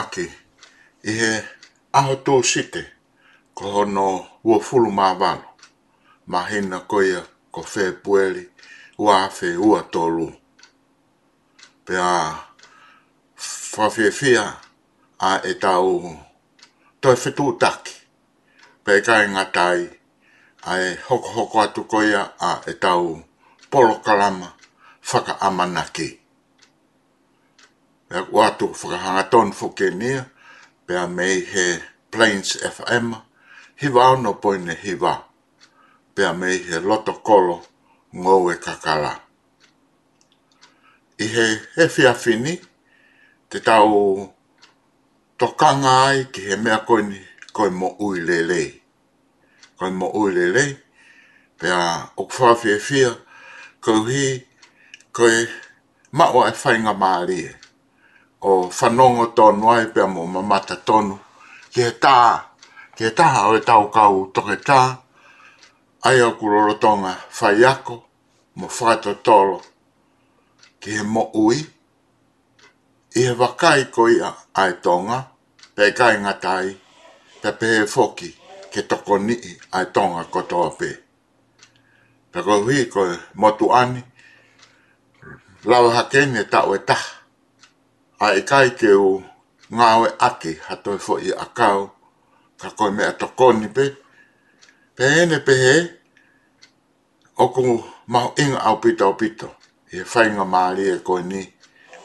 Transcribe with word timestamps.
ake 0.00 0.24
i 1.08 1.12
he 1.20 1.30
aho 1.98 2.14
tō 2.26 2.34
site 2.50 2.82
ko 3.56 3.64
hono 3.74 4.08
ua 4.48 4.56
fulu 4.66 4.90
mā 4.98 5.06
wano. 5.20 5.48
Mā 6.30 6.40
hina 6.50 6.78
koia 6.90 7.20
ko 7.54 7.60
whē 7.74 7.84
pueri 8.04 8.44
ua 9.04 9.12
awhē 9.26 9.48
ua 9.68 9.78
tōlu. 9.92 10.26
Pea 11.84 12.12
whawhiawhia 13.76 14.44
a 15.18 15.30
e 15.50 15.54
tau 15.64 15.88
toi 17.02 17.14
whetū 17.22 17.46
taki. 17.60 17.94
Pea 18.84 19.00
kai 19.06 19.24
ngā 19.34 19.44
tai 19.56 19.80
a 20.70 20.78
e 20.82 20.88
hoko 21.08 21.28
hoko 21.36 21.58
atu 21.64 21.82
koia 21.92 22.22
a 22.48 22.60
e 22.66 22.72
tau 22.84 23.06
polo 23.70 23.94
kalama 24.06 24.48
whaka 25.12 25.32
amanaki. 25.46 26.08
Pea 26.08 26.25
pe 28.08 28.16
ko 28.30 28.36
atu 28.48 28.66
whakahanga 28.80 29.22
ton 29.32 29.48
whuke 29.58 29.86
nia, 30.00 30.20
pe 30.86 30.94
mei 31.16 31.36
he 31.52 31.64
Plains 32.12 32.50
FM, 32.74 33.06
hi 33.80 33.86
wā 33.96 34.04
no 34.22 34.30
poine 34.42 34.74
hi 34.82 34.92
wā, 35.02 35.14
pe 36.14 36.24
mei 36.40 36.56
he 36.68 36.76
loto 36.88 37.12
kolo 37.28 37.56
ngou 38.20 38.44
kakala. 38.64 39.12
I 41.18 41.24
he 41.34 41.46
he 41.74 41.84
fia 41.94 42.12
fini, 42.22 42.54
te 43.50 43.58
tau 43.68 43.90
tokanga 45.38 45.94
ai 46.06 46.18
ki 46.32 46.40
he 46.48 46.54
mea 46.64 46.78
koini 46.88 47.20
koi 47.56 47.70
mo 47.78 47.88
ui 48.06 48.16
lelei. 48.28 48.68
Koi 49.78 49.90
mo 49.98 50.06
ui 50.20 50.30
lelei, 50.36 50.70
pe 51.58 51.66
a 51.72 51.82
okwha 52.20 52.50
fia 52.62 52.78
fia, 52.86 53.08
kou 53.84 54.00
hi, 54.12 54.26
koi 55.16 55.36
mawa 56.16 56.42
e 56.52 56.58
whainga 56.62 56.94
maa 57.02 57.20
lia 57.28 57.50
o 58.40 58.70
whanongo 58.78 59.26
tonu 59.26 59.70
ai 59.70 59.84
pe 59.86 60.00
mō 60.00 60.26
mamata 60.26 60.76
tonu. 60.76 61.18
Ke 61.74 61.90
ta 62.02 62.44
ke 62.96 63.10
ta 63.10 63.26
o 63.48 63.54
e 63.56 63.60
tau 63.60 63.84
kau 63.96 64.14
toke 64.34 64.56
tā, 64.68 64.80
ai 66.08 66.20
o 66.22 66.30
kuroro 66.38 66.74
tonga 66.84 67.12
faiako 67.38 67.94
mo 68.58 68.66
mō 68.68 69.14
tolo. 69.26 69.58
Ke 70.80 71.02
mo 71.02 71.30
ui, 71.34 71.56
e 73.16 73.22
vakai 73.30 73.34
wakai 73.38 73.84
koia 73.94 74.30
ai 74.60 74.72
tonga, 74.84 75.18
pe 75.74 75.92
kai 75.98 76.14
nga 76.22 76.32
tai 76.44 76.68
pe 77.40 77.48
pe 77.58 77.68
foki, 77.94 78.30
ke 78.72 78.80
toko 78.90 79.18
ni 79.18 79.34
ai 79.72 79.84
tonga 79.94 80.22
kotoa 80.32 80.70
pe. 80.78 80.88
Pe 82.32 82.40
kohui 82.42 82.84
koe 82.94 83.10
motu 83.34 83.66
ani, 83.80 84.00
lau 85.70 85.84
hakeni 85.96 86.38
o 86.40 86.74
e 86.78 86.78
taha, 86.88 87.15
a 88.24 88.26
e 88.38 88.42
kai 88.50 88.68
ke 88.80 88.90
o 88.96 89.08
ngāwe 89.76 90.08
ake 90.28 90.50
ha 90.66 90.74
toi 90.84 90.96
fo 91.06 91.12
i 91.20 91.30
akau 91.44 91.80
ka 92.60 92.68
koe 92.78 92.90
mea 92.96 93.12
tokoni 93.20 93.66
pe. 93.76 93.84
Pehene 94.96 95.36
o 97.42 97.44
oku 97.44 97.62
mau 98.12 98.26
inga 98.42 98.58
au 98.68 98.76
pito 98.82 99.04
au 99.08 99.14
pito, 99.20 99.48
e 99.92 99.98
whainga 100.10 100.44
maari 100.52 100.84
e 100.94 100.98
koe 101.06 101.22
ni, 101.30 101.40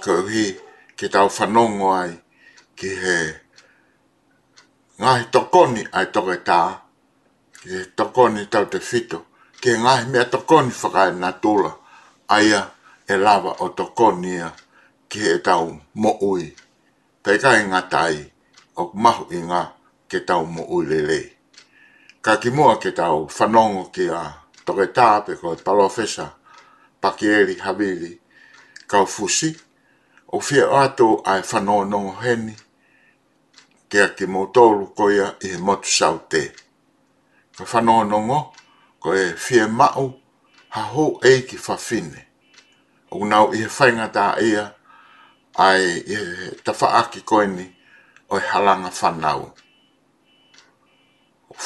ka 0.03 0.11
uhi 0.21 0.45
ke 0.97 1.05
tau 1.13 1.27
whanongo 1.35 1.87
ai 2.01 2.13
ki 2.77 2.89
he 3.03 3.15
ngāhi 5.01 5.23
tokoni 5.33 5.81
ai 5.97 6.05
toke 6.13 6.35
tā, 6.47 6.59
ki 7.61 7.67
he 7.71 7.79
tokoni 7.97 8.41
tau 8.53 8.65
te 8.71 8.79
fito, 8.89 9.19
ki 9.61 9.67
he 9.71 9.75
ngāhi 9.83 10.03
mea 10.11 10.25
tokoni 10.33 10.71
whakai 10.81 11.09
nā 11.21 11.29
tūla, 11.41 11.71
aia 12.37 12.61
e 13.07 13.15
lava 13.25 13.51
o 13.63 13.67
tokoni 13.79 14.33
ai 14.47 14.53
ki 15.11 15.19
he 15.21 15.31
e 15.35 15.39
tau 15.43 15.79
mo 16.01 16.11
ui. 16.31 16.43
Pei 17.23 17.37
ka 17.43 17.49
inga 17.63 17.79
e 17.83 17.87
tai, 17.93 18.15
o 18.81 18.91
mahu 19.03 19.23
inga 19.37 19.61
ke 20.09 20.17
tau 20.29 20.41
mo 20.55 20.63
ui 20.75 20.83
lele. 20.91 21.19
Ka 22.25 22.33
ki 22.41 22.49
mua 22.57 22.71
ke 22.81 22.89
tau 22.99 23.15
whanongo 23.37 23.83
ki 23.95 24.05
a 24.21 24.21
toke 24.65 24.85
tāpe 24.97 25.31
ko 25.41 25.47
palofesa, 25.65 26.25
pakieri, 27.01 27.55
habili, 27.65 28.11
kau 28.91 29.05
fusi, 29.13 29.49
o 30.27 30.37
fia 30.47 30.65
ato 30.81 31.07
ai 31.31 31.41
whanongo 31.49 31.85
nongo 31.91 32.13
heni, 32.23 32.53
ke 33.89 33.97
a 34.05 34.07
ki 34.15 34.25
motoru 34.33 34.85
koia 34.97 35.25
i 35.45 35.53
he 35.53 35.57
motu 35.67 35.89
sau 35.99 36.15
te. 36.31 36.43
Ka 37.57 37.63
whanongo 37.71 38.05
nongo, 38.11 38.39
ko 39.01 39.09
e 39.13 39.25
fia 39.45 39.67
mau, 39.67 40.05
ha 40.73 40.81
hou 40.95 41.19
eiki 41.29 41.57
whawhine. 41.67 42.21
O 43.15 43.25
nau 43.31 43.45
i 43.55 43.65
he 43.65 43.67
whaingata 43.75 44.25
ia, 44.43 44.63
ai 45.69 45.85
e, 46.15 46.51
ta 46.63 46.71
fa 46.79 46.87
aki 47.01 47.19
koini 47.31 47.65
o 48.29 48.35
e 48.37 48.39
halanga 48.51 48.89
whanau. 48.99 49.41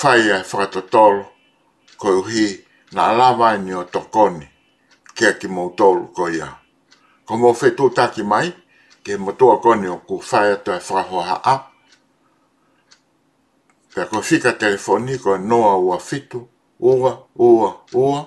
Whai 0.03 0.21
e 0.31 0.37
whakatotolo 0.49 1.23
ko 2.01 2.07
uhi 2.21 2.45
na 2.93 3.01
alawai 3.11 3.55
e 3.55 3.59
ni 3.65 3.71
o 3.73 3.83
tokoni 3.93 4.45
kia 5.15 5.31
ki 5.39 5.47
moutolo 5.55 6.01
ko 6.15 6.23
ia. 6.39 6.47
Ko 7.25 7.31
mo 7.41 7.49
whetu 7.61 7.85
taki 7.97 8.23
mai 8.31 8.47
ke 9.03 9.11
motua 9.23 9.55
koni 9.63 9.87
o 9.87 9.97
ku 10.07 10.15
whai 10.31 10.47
ato 10.55 10.71
e 10.73 10.81
whahoha 10.93 11.37
a. 11.53 11.71
Pea 13.95 14.05
ko 14.11 14.17
fika 14.29 14.51
telefoni 14.61 15.15
ko 15.23 15.31
noa 15.49 15.73
ua 15.87 15.97
fitu, 16.09 16.39
ua, 16.79 17.11
ua, 17.47 17.69
ua, 18.01 18.19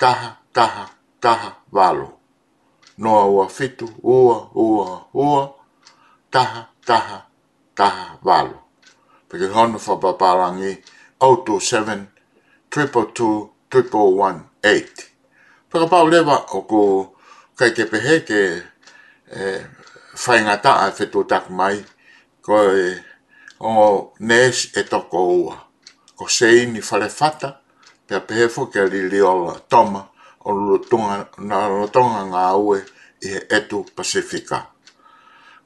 taha, 0.00 0.30
taha, 0.56 0.84
taha, 1.22 1.50
valo 1.72 2.19
noa 2.98 3.24
ua 3.26 3.46
fitu 3.48 3.88
oa, 4.02 4.50
oa, 4.54 5.06
ua 5.14 5.54
taha 6.30 6.64
taha 6.86 7.22
taha 7.74 8.18
valo 8.24 8.58
peke 9.28 9.46
hono 9.46 9.78
fa 9.78 9.96
paparangi 9.96 10.82
o 11.20 11.36
two 11.36 11.60
seven 11.60 12.06
triple 12.70 13.04
two 13.14 13.50
triple 13.70 14.10
pau 15.90 16.06
leva 16.08 16.36
o 16.38 16.62
ko 16.62 17.14
kai 17.56 17.70
te 17.74 17.84
pehe 17.84 18.20
ke 18.26 18.42
e, 19.28 19.66
a 20.64 20.90
fitu 20.90 21.24
tak 21.28 21.50
mai 21.50 21.84
ko 22.42 22.62
e, 22.74 22.94
o 23.60 24.12
nes 24.20 24.68
e 24.76 24.82
toko 24.82 25.24
ua 25.26 25.56
ko 26.16 26.28
sei 26.28 26.66
ni 26.66 26.80
fale 26.80 27.08
fata 27.08 27.60
pe 28.06 28.18
pehe 28.20 28.48
fo 28.48 28.66
ke 28.66 28.80
li 28.82 29.08
li 29.10 29.18
toma 29.68 30.09
o 30.48 30.52
rotonga, 30.68 31.16
na 31.48 31.58
rotonga 31.72 32.20
ngā 32.32 32.42
ue 32.66 32.76
i 33.26 33.32
he 33.32 33.40
etu 33.56 33.80
Pasifika. 33.96 34.58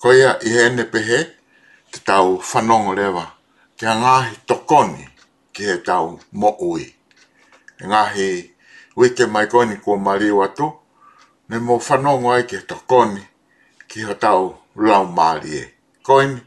Ko 0.03 0.13
ia 0.21 0.31
i 0.49 0.53
he 0.55 0.65
ene 0.71 0.87
pehe 0.95 1.19
te 1.95 2.01
tau 2.09 2.29
whanongo 2.53 2.93
lewa, 2.99 3.25
kia 3.79 3.93
ngāhi 4.01 4.33
tokoni 4.49 5.05
ki 5.55 5.63
he 5.71 5.77
tau 5.89 6.07
moui. 6.41 6.85
Ngāhi 7.89 8.29
wike 8.99 9.25
mai 9.35 9.47
koni 9.53 9.77
kua 9.85 9.97
mariu 10.07 10.39
atu, 10.47 10.67
ne 11.49 11.57
mō 11.67 11.75
whanongo 11.89 12.29
ai 12.35 12.43
ki 12.51 12.59
tokoni 12.71 13.23
ki 13.89 13.99
he 14.09 14.15
tau 14.27 14.43
lau 14.89 15.05
mārie. 15.17 15.63
Koini, 16.07 16.41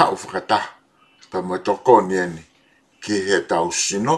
hau 0.00 0.12
whakata, 0.20 0.60
pa 1.30 1.38
mō 1.48 1.56
tokoni 1.66 2.18
ki 3.04 3.14
he 3.28 3.36
tau 3.50 3.66
sino, 3.84 4.16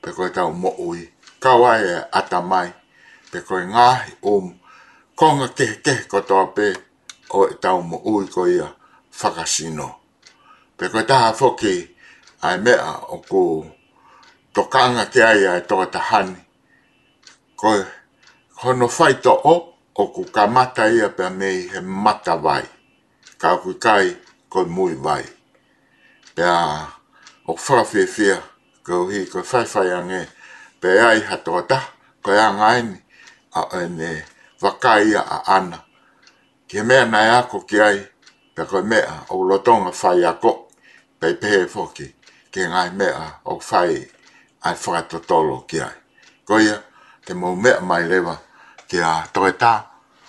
pe 0.00 0.08
ko 0.16 0.24
koe 0.24 0.32
tau 0.34 0.50
moui 0.56 1.04
kawai 1.42 1.80
e 1.82 1.96
ata 2.18 2.38
mai. 2.50 2.68
Pe 3.32 3.38
koe 3.48 3.62
ngahi 3.72 4.10
o 4.22 4.52
konga 5.18 5.48
kehe 5.56 5.74
kehe 5.84 6.02
kotoa 6.12 6.44
pe 6.56 6.66
o 7.30 7.40
e 7.46 7.54
tau 7.62 7.78
mo 7.88 7.96
ui 8.12 8.24
ko 8.34 8.42
ia 8.56 8.66
whakasino. 9.22 9.86
Pe 10.76 10.84
koe 10.92 11.02
taha 11.10 11.30
foki 11.40 11.74
ai 12.46 12.56
mea 12.64 12.88
o 13.14 13.22
ko 13.30 13.42
tokanga 14.54 15.04
te 15.12 15.20
ai 15.30 15.42
ai 15.52 15.62
toa 15.68 15.86
tahani. 15.94 16.36
Koe 17.60 17.80
hono 18.62 18.86
whaito 18.96 19.32
o 19.32 19.54
o 19.94 20.02
ku 20.14 20.22
kamata 20.36 20.84
ia 20.96 21.08
pe 21.16 21.24
mei 21.38 21.58
he 21.72 21.80
mata 22.04 22.34
vai. 22.44 22.64
Ka 23.40 23.48
kui 23.62 23.74
kai 23.86 24.06
koe 24.52 24.64
mui 24.76 24.94
vai. 25.04 25.24
Pea 26.34 26.54
o 27.46 27.52
whawhiawhia 27.64 28.36
kou 28.86 29.04
hi 29.12 29.20
koe 29.32 29.42
whaiwhai 29.50 29.90
angea 29.98 30.26
pe 30.80 30.88
ai 31.00 31.20
hatota 31.28 31.78
ko 32.22 32.30
ya 32.40 32.46
ngai 32.58 32.82
ni 32.88 32.96
a 33.60 33.82
ene 33.82 34.10
vakai 34.62 35.08
a 35.16 35.36
ana 35.56 35.78
ke 36.68 36.78
me 36.88 36.98
na 37.12 37.18
ya 37.30 37.38
ko 37.50 37.58
ki 37.68 37.76
ai 37.88 37.98
pe 38.54 38.62
ko 38.70 38.78
me 38.90 38.98
a 39.00 39.16
o 39.34 39.44
lotong 39.48 39.84
fa 40.00 40.10
ya 40.22 40.32
ko 40.42 40.52
pe 41.20 41.28
pe 41.40 41.50
foki 41.74 42.06
ke 42.52 42.60
ngai 42.72 42.90
me 42.98 43.06
a 43.08 43.26
o 43.44 43.54
fai 43.68 43.92
ai 44.66 44.74
fa 44.82 44.92
to 45.10 45.18
tolo 45.28 45.56
ki 45.68 45.78
ai 45.88 45.96
ko 46.46 46.54
ya 46.68 46.76
ke 47.26 47.32
mo 47.40 47.48
me 47.62 47.72
mai 47.88 48.02
leva 48.10 48.34
ke 48.88 48.98
a 49.04 49.14
toeta 49.34 49.72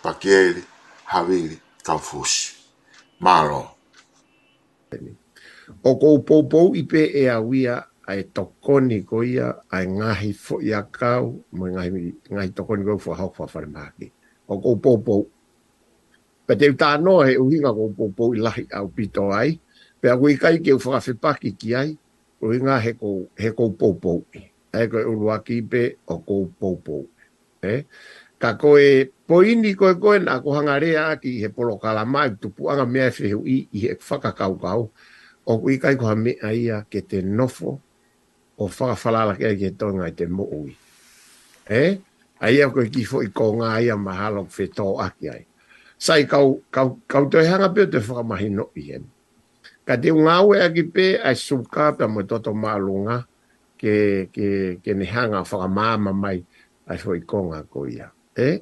pa 0.03 0.11
ki 0.19 0.29
ai 0.39 0.49
havili 1.11 1.57
kafus 1.87 2.33
malo 3.23 3.61
o 5.83 5.91
ko 6.01 6.09
pou 6.49 6.67
ipe 6.81 7.01
e 7.23 7.23
a 7.29 7.37
wia 7.49 7.75
ai 8.09 8.23
tokoni 8.33 9.05
ko 9.05 9.21
ia 9.21 9.61
ai 9.69 9.85
ngahi 9.87 10.31
fo 10.33 10.55
ia 10.61 10.81
kau 10.89 11.37
mo 11.57 11.63
ngahi 11.69 12.33
ngahi 12.33 12.49
tokoni 12.57 12.81
ko 12.87 12.93
fo 12.97 13.11
hok 13.19 13.31
fo 13.37 13.43
fare 13.53 13.69
maki 13.77 14.07
o 14.51 14.57
ko 14.63 14.71
popo 14.83 15.15
pe 16.45 16.53
te 16.59 16.65
ta 16.81 16.89
no 17.05 17.13
he 17.25 17.33
u 17.41 17.45
hinga 17.51 17.69
ko 17.77 17.83
popo 17.97 18.23
i 18.33 18.39
lai 18.47 18.61
au 18.77 18.85
pito 18.95 19.23
ai 19.39 19.51
pe 20.01 20.07
a 20.09 20.15
wi 20.21 20.31
kai 20.41 20.55
ke 20.65 20.71
u 20.73 20.79
fa 20.85 20.97
fe 21.05 21.11
paki 21.23 21.49
ki 21.59 21.69
ai 21.81 21.89
o 22.43 22.49
hinga 22.53 22.75
he 22.83 22.91
ko 23.01 23.09
he 23.41 23.49
ko 23.57 23.63
popo 23.79 24.13
ai 24.75 24.85
ko 24.91 24.97
u 25.11 25.29
waki 25.29 25.55
pe 25.71 25.83
o 26.11 26.15
ko 26.27 26.37
popo 26.59 26.97
eh 27.73 27.81
ka 28.41 28.49
ko 28.61 28.69
e 28.87 28.91
po 29.29 29.35
indi 29.51 29.71
ko 29.79 29.85
ko 30.01 30.11
na 30.25 30.41
ko 30.43 30.49
hangare 30.57 30.89
a 31.05 31.21
ki 31.21 31.31
he 31.41 31.47
polo 31.55 31.77
kala 31.83 32.01
mai 32.13 32.29
tu 32.41 32.47
pu 32.55 32.63
anga 32.71 32.85
me 32.93 33.01
fe 33.17 33.27
u 33.37 33.41
i 33.55 33.69
i 33.69 33.79
he 33.85 33.91
fa 34.07 34.15
ka 34.23 34.31
kau 34.39 34.53
kau 34.63 34.81
o 35.45 35.53
kui 35.61 35.75
kai 35.83 35.93
koha 36.01 36.15
me 36.23 36.31
aia 36.49 36.77
ke 36.91 36.99
te 37.09 37.17
nofo 37.37 37.71
o 38.61 38.69
whakawhalala 38.69 39.33
kia 39.35 39.57
ke 39.57 39.73
tonga 39.73 40.05
i 40.05 40.13
te 40.13 40.29
mo'ui. 40.29 40.69
He? 41.65 41.97
A 42.41 42.49
ia 42.53 42.69
koe 42.73 42.89
ki 42.93 43.03
fo 43.09 43.21
i 43.25 43.29
ko 43.33 43.51
ngā 43.57 43.73
ia 43.85 43.97
mahalo 43.97 44.45
kwe 44.49 44.69
tō 44.69 44.85
aki 45.01 45.29
ai. 45.33 45.43
Sai 46.01 46.23
kau, 46.25 46.61
kau, 46.73 46.97
kau 47.05 47.27
toi 47.29 47.45
hanga 47.45 47.69
pio 47.73 47.85
te 47.89 48.01
whakamahi 48.01 48.47
no 48.53 48.69
i 48.77 48.81
hen. 48.89 49.03
Ka 49.85 49.97
te 50.01 50.13
ngā 50.13 50.35
ue 50.45 50.61
aki 50.61 50.83
pē, 50.93 51.05
ai 51.21 51.37
suka 51.37 51.91
pia 51.97 52.07
mo 52.09 52.25
toto 52.25 52.53
mālunga 52.57 53.21
ke, 53.77 54.29
ke, 54.33 54.47
ke 54.81 54.93
ne 54.97 55.05
hanga 55.13 55.41
whakamāma 55.45 56.13
mai 56.13 56.41
ai 56.89 56.97
fo 57.01 57.13
ko 57.29 57.43
ngā 57.53 57.61
ko 57.69 57.85
ia. 57.89 58.09
He? 58.37 58.61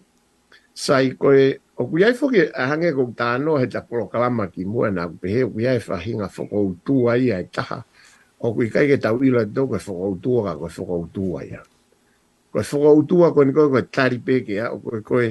Sai 0.76 1.16
koe, 1.20 1.58
o 1.80 1.88
kui 1.92 2.04
ai 2.08 2.16
fwke 2.16 2.50
a 2.56 2.70
hange 2.72 2.92
kou 2.96 3.12
tāno 3.16 3.58
he 3.60 3.68
ta 3.72 3.84
polo 3.84 4.08
kalama 4.12 4.48
ki 4.52 4.68
mua 4.68 4.92
nā 4.92 5.08
kupi 5.12 5.34
he, 5.40 5.48
kui 5.48 5.68
ai 5.68 5.80
whahinga 5.80 6.28
whakoutua 6.32 7.20
ia 7.20 7.40
e 7.44 7.48
taha 7.52 7.84
o 8.40 8.54
kui 8.56 8.70
kai 8.72 8.88
ke 8.88 8.98
tau 9.04 9.20
ilo 9.26 9.42
tō 9.44 9.66
koe 9.68 9.80
whakautua 9.84 10.40
ka 10.48 10.54
koe 10.60 10.72
whakautua 10.84 11.40
ia. 11.44 11.62
Koe 12.52 12.64
whakautua 12.64 13.34
koe 13.36 13.46
ni 13.46 13.52
koe 13.54 13.68
koe 13.72 13.82
tari 13.92 14.20
peke 14.24 14.56
o 14.68 14.78
koe 14.80 15.02
koe 15.10 15.26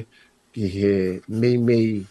ki 0.52 0.66
he 0.76 0.93
mei 1.40 1.56
mei 1.56 2.05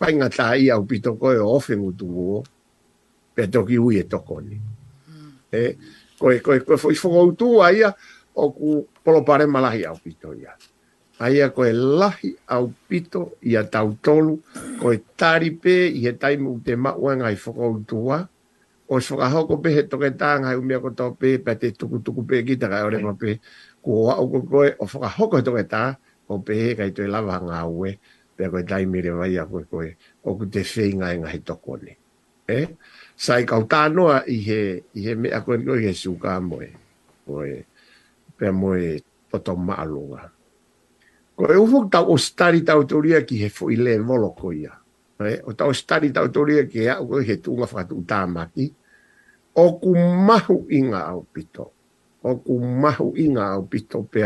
painga 0.00 0.30
tā 0.32 0.54
ia 0.62 0.78
upi 0.78 1.02
tō 1.02 1.16
koe 1.18 1.38
o 1.42 1.50
ofengu 1.56 1.90
tū 1.98 2.08
o, 2.08 2.38
pe 3.34 3.48
toki 3.50 3.78
ui 3.78 3.98
e 4.00 4.06
tōko 4.06 4.38
ni. 4.46 4.60
E, 5.50 5.66
koe 6.18 6.38
koe 6.38 6.60
koe 6.64 6.78
koe 6.78 6.98
whakautua 7.02 7.72
ia, 7.74 7.90
o 8.34 8.46
ku 8.54 8.86
polopare 9.04 9.50
malahi 9.50 9.82
au 9.90 9.98
pito 9.98 10.36
ia. 10.38 10.54
Aia 11.20 11.50
koe 11.52 11.72
lahi 11.74 12.30
au 12.54 12.70
pito 12.88 13.34
ia 13.42 13.64
tau 13.66 13.96
tolu, 14.02 14.38
koe 14.80 15.02
taripe 15.20 15.80
i 15.90 16.04
he 16.06 16.12
taimu 16.16 16.60
te 16.64 16.76
mauanga 16.78 17.32
i 17.34 17.36
whakautua, 17.42 18.22
o 18.90 18.98
se 19.00 19.14
whakahoko 19.14 19.60
pe 19.62 19.70
he 19.74 19.82
toke 19.86 20.10
tāng 20.18 20.44
hai 20.48 20.56
umia 20.58 20.80
koto 20.82 21.12
pe, 21.14 21.38
pe 21.38 21.54
te 21.54 21.70
tuku 21.70 22.00
tuku 22.02 22.24
pe 22.26 22.42
ki 22.46 22.56
taka 22.58 22.82
ore 22.88 22.98
ma 22.98 23.14
pe, 23.14 23.36
ko 23.78 23.90
wa 24.06 24.16
o 24.18 24.26
koe 24.26 24.74
o 24.78 24.84
whakahoko 24.86 25.38
he 25.38 25.44
toke 25.46 25.62
tāng, 25.70 25.94
o 26.28 26.38
pe 26.42 26.56
he 26.58 26.72
kai 26.78 26.90
toi 26.90 27.06
lava 27.06 27.38
ngā 27.38 27.60
ue, 27.70 27.92
pe 28.34 28.50
koe 28.50 28.64
tai 28.66 28.86
mire 28.90 29.14
vai 29.14 29.36
a 29.38 29.46
koe 29.46 29.62
koe, 29.70 29.92
o 30.26 30.34
ku 30.34 30.48
te 30.50 30.66
whi 30.66 30.90
ngai 30.98 31.22
ngai 31.22 31.38
toko 31.46 31.78
ni. 31.78 31.94
Eh? 32.50 32.66
Sai 33.14 33.44
no 33.94 34.08
a 34.10 34.24
i 34.26 34.40
he, 34.42 34.82
i 34.94 35.00
he 35.06 35.14
mea 35.14 35.40
koe 35.40 35.58
koe 35.62 35.78
he 35.78 35.94
suka 35.94 36.40
moe, 36.40 36.66
koe, 37.26 37.62
pe 38.36 38.50
moe 38.50 38.98
toto 39.30 39.54
maalunga. 39.54 40.26
Koe 41.38 41.54
ufuk 41.62 41.92
tau 41.94 42.10
o 42.10 42.18
stari 42.18 42.66
tau 42.66 42.82
turia 42.82 43.22
ki 43.22 43.38
he 43.38 43.48
fuile 43.48 44.00
volo 44.02 44.34
ya 44.52 44.74
Eh? 45.20 45.36
O 45.44 45.52
tau 45.52 45.68
stari 45.76 46.08
tau 46.16 46.32
turia 46.32 46.64
ki 46.66 46.78
he 46.80 46.88
au 46.90 47.06
koe 47.06 47.22
he 47.22 47.36
tunga 47.40 47.68
whakatu 47.70 48.00
o 49.56 49.64
ku 49.82 49.90
mahu 49.98 50.62
i 50.70 50.80
ngā 50.86 51.00
au 51.12 51.22
pito. 51.34 51.70
O 52.22 52.36
ku 52.44 52.58
mahu 52.60 53.10
i 53.18 53.26
ngā 53.32 53.46
au 53.56 53.66
pito 53.66 54.02
pe 54.02 54.24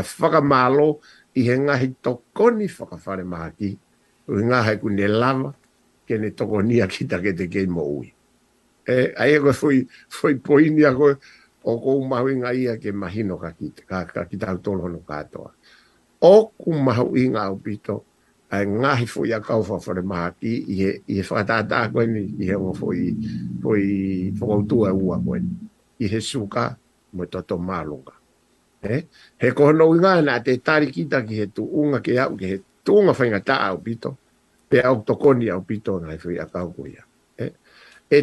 i 1.35 1.43
he 1.45 1.57
ngahi 1.59 1.89
tokoni 2.03 2.67
whakawhare 2.69 3.25
maha 3.25 3.51
ki. 3.59 3.71
Ui 4.29 4.43
ngahi 4.45 4.79
ku 4.81 4.89
ne 4.89 5.07
lava 5.09 5.53
ke 6.07 6.19
ne 6.19 6.31
tokoni 6.31 6.81
a 6.83 6.87
kita 6.87 7.19
ke 7.21 7.33
te 7.37 7.49
kei 7.51 7.67
mo 7.67 7.83
ui. 7.83 8.07
E, 8.87 9.13
a 9.17 9.27
ego 9.29 9.53
fui, 9.53 9.87
fui 10.09 10.37
poini 10.39 10.85
a 10.85 10.95
koe 10.95 11.17
o 11.65 11.73
ku 11.83 12.05
mahu 12.07 12.29
i 12.29 12.35
ngā 12.39 12.51
ia 12.55 12.77
ke 12.79 12.93
mahino 12.93 13.37
ka 13.39 13.51
kita, 13.51 13.83
ka, 13.89 14.05
ka 14.07 14.25
kita 14.31 14.49
au 14.53 14.59
tolono 14.59 14.99
katoa. 15.01 15.51
O 16.21 16.47
ku 16.61 16.73
mahu 16.73 17.17
i 17.19 17.27
ngā 17.29 17.43
au 17.51 17.59
ai 18.55 18.67
ngahi 18.67 19.07
fo 19.11 19.27
ia 19.27 19.43
kau 19.43 19.63
fo 19.67 19.77
fore 19.83 20.03
mahaki 20.03 20.53
i 20.73 20.77
he, 20.83 20.91
i 21.19 21.19
fa 21.27 21.43
ta 21.49 21.59
ta 21.67 21.91
ko 21.93 22.01
ni 22.07 22.23
i 22.41 22.45
he 22.49 22.55
fo 22.79 22.87
i 22.99 23.11
fo 23.63 23.71
i 23.75 23.87
fo 24.39 24.45
o 24.55 24.61
tu 24.71 24.85
au 24.87 25.07
a 25.15 25.19
koe 25.27 25.41
i 25.99 26.05
he 26.13 26.21
suka 26.21 26.77
mo 27.15 27.25
to 27.33 27.41
to 27.49 27.57
malunga 27.59 28.15
he 28.87 28.97
he 29.43 29.49
ko 29.51 29.73
no 29.75 29.91
i 29.99 30.21
na 30.23 30.39
te 30.47 30.53
tari 30.63 30.91
ki 30.95 31.03
ta 31.11 31.25
ki 31.27 31.35
he 31.41 31.47
tu 31.51 31.63
unga 31.81 31.99
ke 32.05 32.15
au 32.25 32.37
ke 32.39 32.47
he 32.53 32.57
tu 32.87 32.93
unga 33.03 33.13
fa 33.19 33.25
inga 33.27 33.41
ta 33.43 33.57
au 33.71 33.79
pito 33.83 34.11
pe 34.71 34.79
au 34.87 35.03
to 35.03 35.17
ko 35.19 35.35
ni 35.35 35.51
au 35.51 35.63
pito 35.67 35.99
na 36.01 36.15
fo 36.23 36.31
ia 36.31 36.47
kau 36.47 36.71
ko 36.79 36.83
ia 36.87 37.03
he 37.41 37.47
eh? 37.47 37.53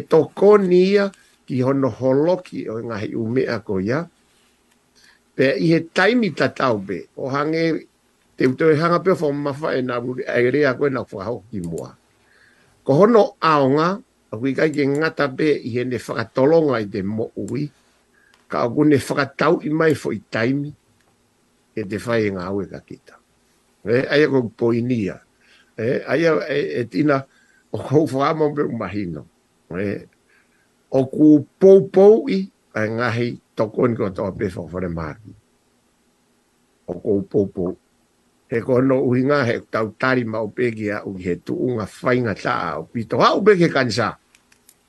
to 0.10 0.28
ko 0.38 0.56
ni 0.56 0.96
ia 0.96 1.10
ki 1.46 1.60
ho 1.62 1.72
no 1.76 1.88
holoki 1.92 2.64
o 2.72 2.80
ngahi 2.80 3.12
u 3.20 3.28
me 3.34 3.42
a 3.44 3.58
ko 3.60 3.76
ia 3.78 4.00
pe 5.36 5.54
i 5.60 5.66
he 5.76 5.80
taimi 5.96 6.32
ta 6.32 6.48
tau 6.48 6.78
be 6.80 6.98
o 7.20 7.28
hange 7.28 7.91
e 8.42 8.46
uto 8.50 8.66
e 8.66 8.74
hanga 8.74 8.98
pio 8.98 9.14
fomo 9.14 9.38
mafa 9.38 9.70
e 9.78 9.82
na 9.86 10.02
wuri 10.02 10.26
aere 10.26 10.66
a 10.66 10.74
koe 10.74 10.90
na 10.90 11.06
whaho 11.06 11.44
ki 11.46 11.62
mua. 11.62 11.94
Ko 12.82 12.92
hono 12.98 13.38
aonga, 13.38 14.02
a 14.02 14.36
hui 14.36 14.50
kai 14.58 14.72
ke 14.74 14.82
ngata 14.82 15.30
pe 15.30 15.54
i 15.62 15.70
he 15.70 15.82
ne 15.86 15.94
whakatolonga 16.02 16.80
i 16.82 16.86
te 16.90 17.00
mo 17.06 17.30
ui, 17.38 17.68
ka 18.50 18.56
a 18.66 18.70
kune 18.74 18.98
whakatau 18.98 19.60
i 19.62 19.70
mai 19.70 19.94
fo 19.94 20.10
i 20.10 20.18
taimi, 20.32 20.72
e 21.78 21.82
te 21.88 21.96
whae 22.04 22.34
ngā 22.34 22.44
ue 22.56 22.66
ka 22.68 22.80
kita. 22.82 23.14
E, 23.86 23.96
aia 24.10 24.26
ko 24.32 24.42
poinia, 24.58 25.20
e, 25.78 26.02
aia 26.12 26.34
e, 26.50 26.58
e 26.82 26.82
tina 26.90 27.20
o 27.70 27.78
kou 27.86 28.04
whaama 28.10 28.50
pe 28.56 28.62
umahino. 28.74 29.22
E, 29.70 29.86
o 30.90 31.00
ku 31.14 31.28
pou 31.62 31.78
pou 31.94 32.26
i, 32.26 32.42
a 32.74 32.82
ngahi 32.90 33.28
ko 33.62 33.86
ni 33.86 33.94
kotoa 33.94 34.34
pe 34.34 34.50
re 34.82 34.90
maki. 34.90 35.30
O 36.90 36.98
kou 36.98 37.22
pou 37.22 37.46
pou 37.46 37.72
he 38.52 38.60
ko 38.60 38.82
no 38.84 39.00
u 39.00 39.16
hinga 39.16 39.38
he 39.48 39.56
tau 39.72 39.86
tari 39.96 40.24
ma 40.28 40.42
upegi 40.44 40.90
a 40.92 41.00
ugi 41.08 41.24
he 41.24 41.34
tu 41.40 41.56
unga 41.56 41.86
whainga 41.88 42.34
ta 42.36 42.52
a 42.68 42.80
upito. 42.84 43.16
Ha 43.24 43.32
upegi 43.40 43.68
kansa. 43.72 44.08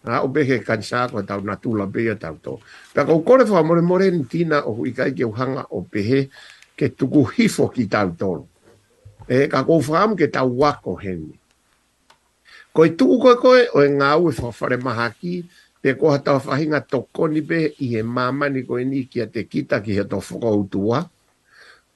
Ha 0.03 0.19
upegi 0.27 0.59
kansa 0.67 1.07
ko 1.07 1.23
tau 1.29 1.39
natula 1.47 1.85
beya 1.93 2.15
tau 2.19 2.35
to. 2.43 2.53
Pea 2.93 3.05
kou 3.07 3.23
kore 3.23 3.47
wha 3.47 3.63
more 3.63 3.81
more 3.81 4.09
tina 4.27 4.59
o 4.67 4.73
hui 4.79 4.91
kai 4.91 5.15
ke 5.15 5.23
uhanga 5.23 5.63
o 5.71 5.79
pehe 5.83 6.27
ke 6.75 6.91
tuku 6.91 7.21
hifo 7.35 7.71
ki 7.71 7.85
tau 7.87 8.11
tolu. 8.11 8.43
E 9.31 9.47
ka 9.47 9.63
kou 9.63 9.79
wha 9.79 10.11
ke 10.19 10.27
tau 10.27 10.51
wako 10.59 10.99
heni. 10.99 11.31
Ko 12.75 12.83
i 12.83 12.91
tuku 12.99 13.15
koe 13.23 13.35
koe 13.39 13.61
o 13.71 13.79
e 13.79 13.87
ngā 13.95 14.11
ue 14.19 14.35
whawhare 14.43 14.75
maha 14.83 15.07
ki 15.15 15.39
te 15.81 15.95
koha 15.95 16.19
tau 16.19 16.35
whahinga 16.43 16.83
tokoni 16.91 17.39
be 17.39 17.63
i 17.79 17.95
he 17.95 18.03
mamani 18.03 18.67
koe 18.67 18.83
ni 18.83 19.07
ki 19.07 19.21
a 19.23 19.27
te 19.31 19.47
kita 19.47 19.79
ki 19.79 19.95
he 20.03 20.03
to 20.03 20.19
whakautua 20.19 20.99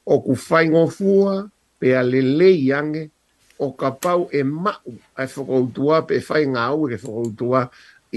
o 0.08 0.16
ku 0.24 0.32
whaingo 0.32 0.88
fua, 0.88 1.44
pe 1.78 1.94
a 1.96 2.02
le 2.02 2.50
ange 2.74 3.10
o 3.58 3.70
ka 3.74 3.90
pau 3.90 4.28
e 4.32 4.40
mau 4.42 4.88
a 5.14 5.22
e 5.24 5.26
whakoutua 5.34 5.96
pe 6.06 6.14
e 6.20 6.24
whai 6.26 6.44
ngā 6.52 6.62
au 6.74 6.82
e 6.90 6.96
whakoutua 7.02 7.60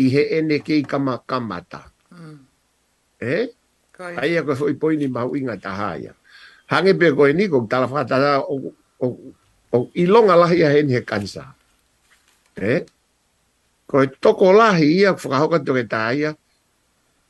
i 0.02 0.06
he 0.14 0.22
ene 0.38 0.58
ke 0.66 0.74
i 0.80 0.84
kama 0.84 1.18
kamata. 1.30 1.82
Mm. 2.12 2.38
Eh? 3.22 3.46
Kai. 3.94 4.16
Ai 4.18 4.38
a 4.38 4.42
koe 4.46 4.74
poini 4.74 5.08
mau 5.08 5.36
inga 5.36 5.58
taha 5.58 5.98
ia. 5.98 6.14
Hange 6.72 6.94
pe 7.00 7.08
koe 7.16 7.34
ni 7.34 7.50
kong 7.50 7.70
tala 7.70 7.88
whakata 7.88 8.42
o, 8.42 8.74
o, 9.02 9.08
o 9.72 9.78
ilonga 9.94 10.36
lahi 10.36 10.62
a 10.66 10.70
hen 10.74 10.90
he 10.90 11.02
kansa. 11.06 11.46
Eh? 12.58 12.82
Koe 13.88 14.06
toko 14.22 14.54
lahi 14.54 14.90
ia 15.02 15.14
whakahoka 15.14 15.60
toke 15.60 15.86
taha 15.88 16.14
ia 16.16 16.32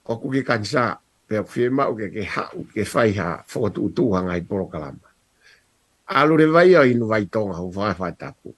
o 0.06 0.18
kuke 0.20 0.44
kansa 0.48 0.98
pe 1.28 1.38
a 1.40 1.44
kufie 1.44 1.70
mau 1.70 1.96
ke 1.96 2.08
ke 2.12 2.24
hau 2.28 2.68
ke 2.76 2.84
whai 2.92 3.12
ha 3.20 3.40
whakotu 3.48 3.82
utuhanga 3.90 4.36
i 4.36 4.42
porokalama 4.44 5.11
alo 6.12 6.36
le 6.36 6.46
vai 6.52 6.76
ai 6.76 6.94
no 6.96 7.06
vai 7.08 7.26
tonga 7.30 7.60
o 7.64 7.70
vai 7.70 7.94
fa 7.96 8.12
tapu 8.12 8.52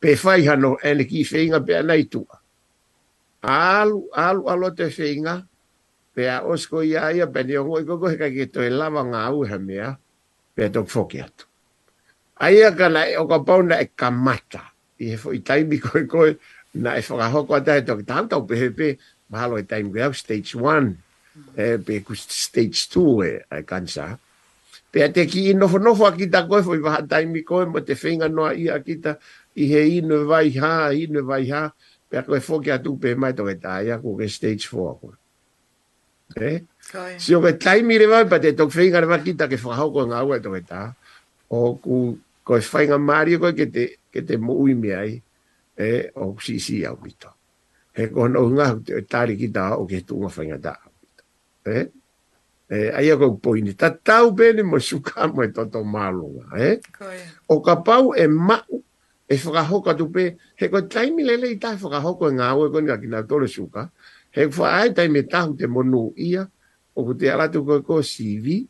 pe 0.00 0.16
fai 0.16 0.44
ha 0.46 0.54
ene 0.90 1.04
ki 1.04 1.24
feinga 1.24 1.60
pe 1.66 1.82
nei 1.82 2.04
tu 2.10 2.24
alu 3.42 4.02
alu 4.14 4.48
alu 4.50 4.70
te 4.74 4.90
feinga 4.90 5.36
pe 6.14 6.28
a 6.28 6.42
osko 6.42 6.80
ia 6.82 7.10
ia 7.12 7.26
pe 7.30 7.42
ni 7.44 7.54
ngoi 7.54 7.84
ko 7.86 7.98
ko 8.02 8.06
ka 8.18 8.28
ki 8.34 8.46
to 8.50 8.62
e 8.62 8.68
lava 8.70 9.02
nga 9.04 9.30
u 9.30 9.46
ha 9.46 9.58
mea 9.58 9.94
pe 10.54 10.68
to 10.74 10.84
fokia 10.84 11.26
tu 11.36 11.46
ai 12.42 12.62
a 12.64 12.74
kana 12.74 13.02
o 13.22 13.26
ka 13.30 13.38
pauna 13.46 13.78
e 13.80 13.86
mata 14.10 14.64
i 14.98 15.12
e 15.14 15.16
fo 15.16 15.30
i 15.32 15.38
taimi 15.40 15.78
ko 15.78 16.02
ko 16.10 16.26
na 16.74 16.96
e 16.98 17.02
fora 17.02 17.28
ho 17.30 17.44
ko 17.44 17.60
ta 17.62 17.80
to 17.82 18.02
ta 18.02 18.26
ta 18.28 18.40
pe 18.42 18.70
pe 18.70 18.96
ma 19.30 19.46
lo 19.46 19.56
e 19.58 19.62
taimi 19.62 19.92
ko 19.94 20.12
stage 20.12 20.56
1 20.56 20.58
e 20.74 20.82
mm. 20.82 21.82
pe 21.86 22.02
ku 22.02 22.14
stage 22.18 22.90
2 22.90 22.98
e, 23.26 23.30
e 23.54 23.62
kansa 23.62 24.18
e 24.18 24.26
pe 24.92 25.08
te 25.12 25.24
ki 25.28 25.48
i 25.50 25.54
nofo 25.54 25.78
nofo 25.82 26.06
a 26.06 26.12
kita 26.16 26.44
koe 26.48 26.62
fo 26.64 26.74
i 26.76 26.80
waha 26.84 27.02
taimi 27.08 27.42
koe 27.44 27.66
mo 27.68 27.80
te 27.84 27.94
whenga 27.94 28.28
noa 28.32 28.54
i 28.56 28.68
a 28.72 28.78
kita 28.80 29.16
i 29.60 29.66
he 29.72 29.82
inu 29.98 30.24
vai 30.26 30.48
ha, 30.56 30.88
inu 30.92 31.24
vai 31.28 31.44
ha 31.50 31.68
pe 32.08 32.16
a 32.16 32.22
koe 32.24 32.40
fōki 32.40 32.72
atu 32.72 32.94
pe 33.00 33.14
mai 33.14 33.34
toke 33.36 33.58
tāia 33.60 34.00
ko 34.02 34.16
ke 34.16 34.28
stage 34.32 34.64
4 34.66 34.94
koe 35.02 35.12
eh? 36.40 36.62
si 37.20 37.36
o 37.36 37.40
ke 37.44 37.52
taimi 37.60 37.98
rewa 38.00 38.22
pa 38.30 38.40
te 38.40 38.54
tok 38.56 38.72
whenga 38.72 39.04
rewa 39.04 39.20
kita 39.24 39.48
ke 39.52 39.60
whakau 39.60 39.92
koe 39.98 40.06
ngā 40.14 40.24
ua 40.24 40.40
toke 40.40 40.64
tā 40.64 40.86
o 41.52 41.74
ku 41.76 42.16
koe 42.44 42.60
whenga 42.72 42.96
maari 43.02 43.36
koe 43.42 43.52
ke 43.52 43.68
te, 43.68 43.84
ke 44.08 44.24
te 44.24 44.40
mui 44.40 44.72
me 44.74 44.94
ai 44.96 45.18
eh? 45.76 46.08
o 46.16 46.32
si 46.40 46.56
si 46.58 46.80
au 46.88 46.96
mito 47.04 47.28
he 47.92 48.08
kono 48.08 48.48
ngā 48.56 48.72
tāri 49.04 49.36
kita 49.36 49.76
o 49.76 49.84
ke 49.84 50.00
tunga 50.00 50.32
whenga 50.32 50.56
tā 50.64 50.74
eh? 51.68 51.86
Eh, 52.70 52.92
ai 52.92 53.08
a 53.08 53.14
kou 53.16 53.38
poini, 53.40 53.72
ta 53.72 53.88
tau 53.88 54.28
bene 54.36 54.60
mo 54.62 54.76
suka 54.76 55.24
mo 55.32 55.40
e 55.42 55.48
toto 55.56 55.80
malunga, 55.88 56.50
e? 56.52 56.66
Eh? 56.68 57.14
O 57.48 57.62
ka 57.64 57.78
pau 57.80 58.10
e 58.12 58.26
mau, 58.28 58.80
e 59.24 59.34
whakahoka 59.40 59.94
tupe, 59.96 60.34
he 60.60 60.68
koe 60.68 60.82
taimi 60.92 61.24
lele 61.24 61.48
i 61.54 61.56
tai 61.62 61.78
whakahoko 61.80 62.28
e 62.28 62.36
ngāo 62.36 62.66
e 62.68 62.74
koni 62.74 62.92
a 62.92 62.98
kina 63.00 63.22
tole 63.24 63.48
suka, 63.48 63.86
he 64.36 64.44
koe 64.52 64.68
ai 64.68 64.92
taimi 64.92 65.22
e 65.22 65.28
tahu 65.32 65.56
te 65.56 65.64
monu 65.64 66.10
ia, 66.20 66.44
o 66.92 67.04
ku 67.08 67.16
te 67.16 67.32
alatu 67.32 67.64
koe 67.70 67.80
ko 67.88 68.02
sivi, 68.04 68.60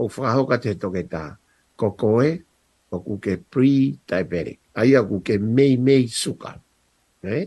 o 0.00 0.08
whakahoka 0.08 0.56
te 0.64 0.72
toke 0.80 1.04
tā, 1.04 1.26
ko 1.76 1.92
o 2.00 2.98
ku 3.04 3.18
pre-diabetic, 3.20 4.60
ai 4.72 4.96
a 4.96 5.04
ke 5.20 5.36
mei 5.36 5.76
mei 5.76 6.08
suka, 6.08 6.56
eh? 7.28 7.44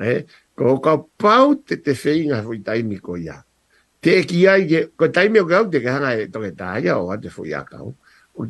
Eh? 0.00 0.20
Ko 0.56 0.78
ka 0.80 0.96
pau 0.96 1.58
te 1.60 1.76
te 1.82 1.92
whinga 1.92 2.40
hui 2.40 2.62
taimi 2.64 2.96
koe 3.04 3.20
iaa 3.20 3.42
te 4.06 4.20
ki 4.30 4.42
ai 4.50 4.64
ke 4.70 4.80
ko 5.00 5.08
tai 5.14 5.26
me 5.34 5.42
ga 5.48 5.64
te 5.70 5.80
ga 5.82 5.96
e 6.14 6.26
to 6.30 6.38
ke 6.44 6.52
ta 6.58 6.76
ya 6.82 6.94
o 7.02 7.10
te 7.22 7.26
fu 7.28 7.42
ya 7.44 7.62
ka 7.66 7.82
o 7.82 7.90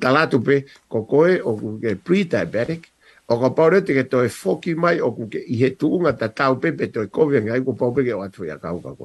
talatu 0.02 0.42
pe 0.44 0.60
ko 0.88 1.04
ko 1.10 1.24
e 1.26 1.40
o 1.40 1.56
ku 1.60 1.78
ke 1.80 1.94
pre 1.96 2.24
diabetic 2.28 2.90
o 3.28 3.38
ko 3.40 3.50
pa 3.56 3.68
te 3.80 3.96
ke 3.96 4.04
to 4.10 4.20
e 4.24 4.28
foki 4.28 4.74
mai 4.76 4.98
o 5.00 5.12
ku 5.16 5.24
ke 5.32 5.40
i 5.40 5.56
he 5.62 5.70
tu 5.74 5.94
unga 5.98 6.12
ta 6.12 6.28
tau 6.28 6.56
pe 6.60 6.72
pe 6.76 6.90
to 6.92 7.00
e 7.04 7.08
ko 7.08 7.24
ve 7.30 7.40
ngai 7.46 7.62
ku 7.64 7.72
pa 7.76 7.88
pe 7.90 8.04
ke 8.08 8.12
o 8.18 8.26
te 8.28 8.36
fu 8.36 8.44
ya 8.44 8.58
ka 8.60 8.68
o 8.72 8.80
ka 8.84 8.90
eh? 8.92 8.96
ko 9.00 9.04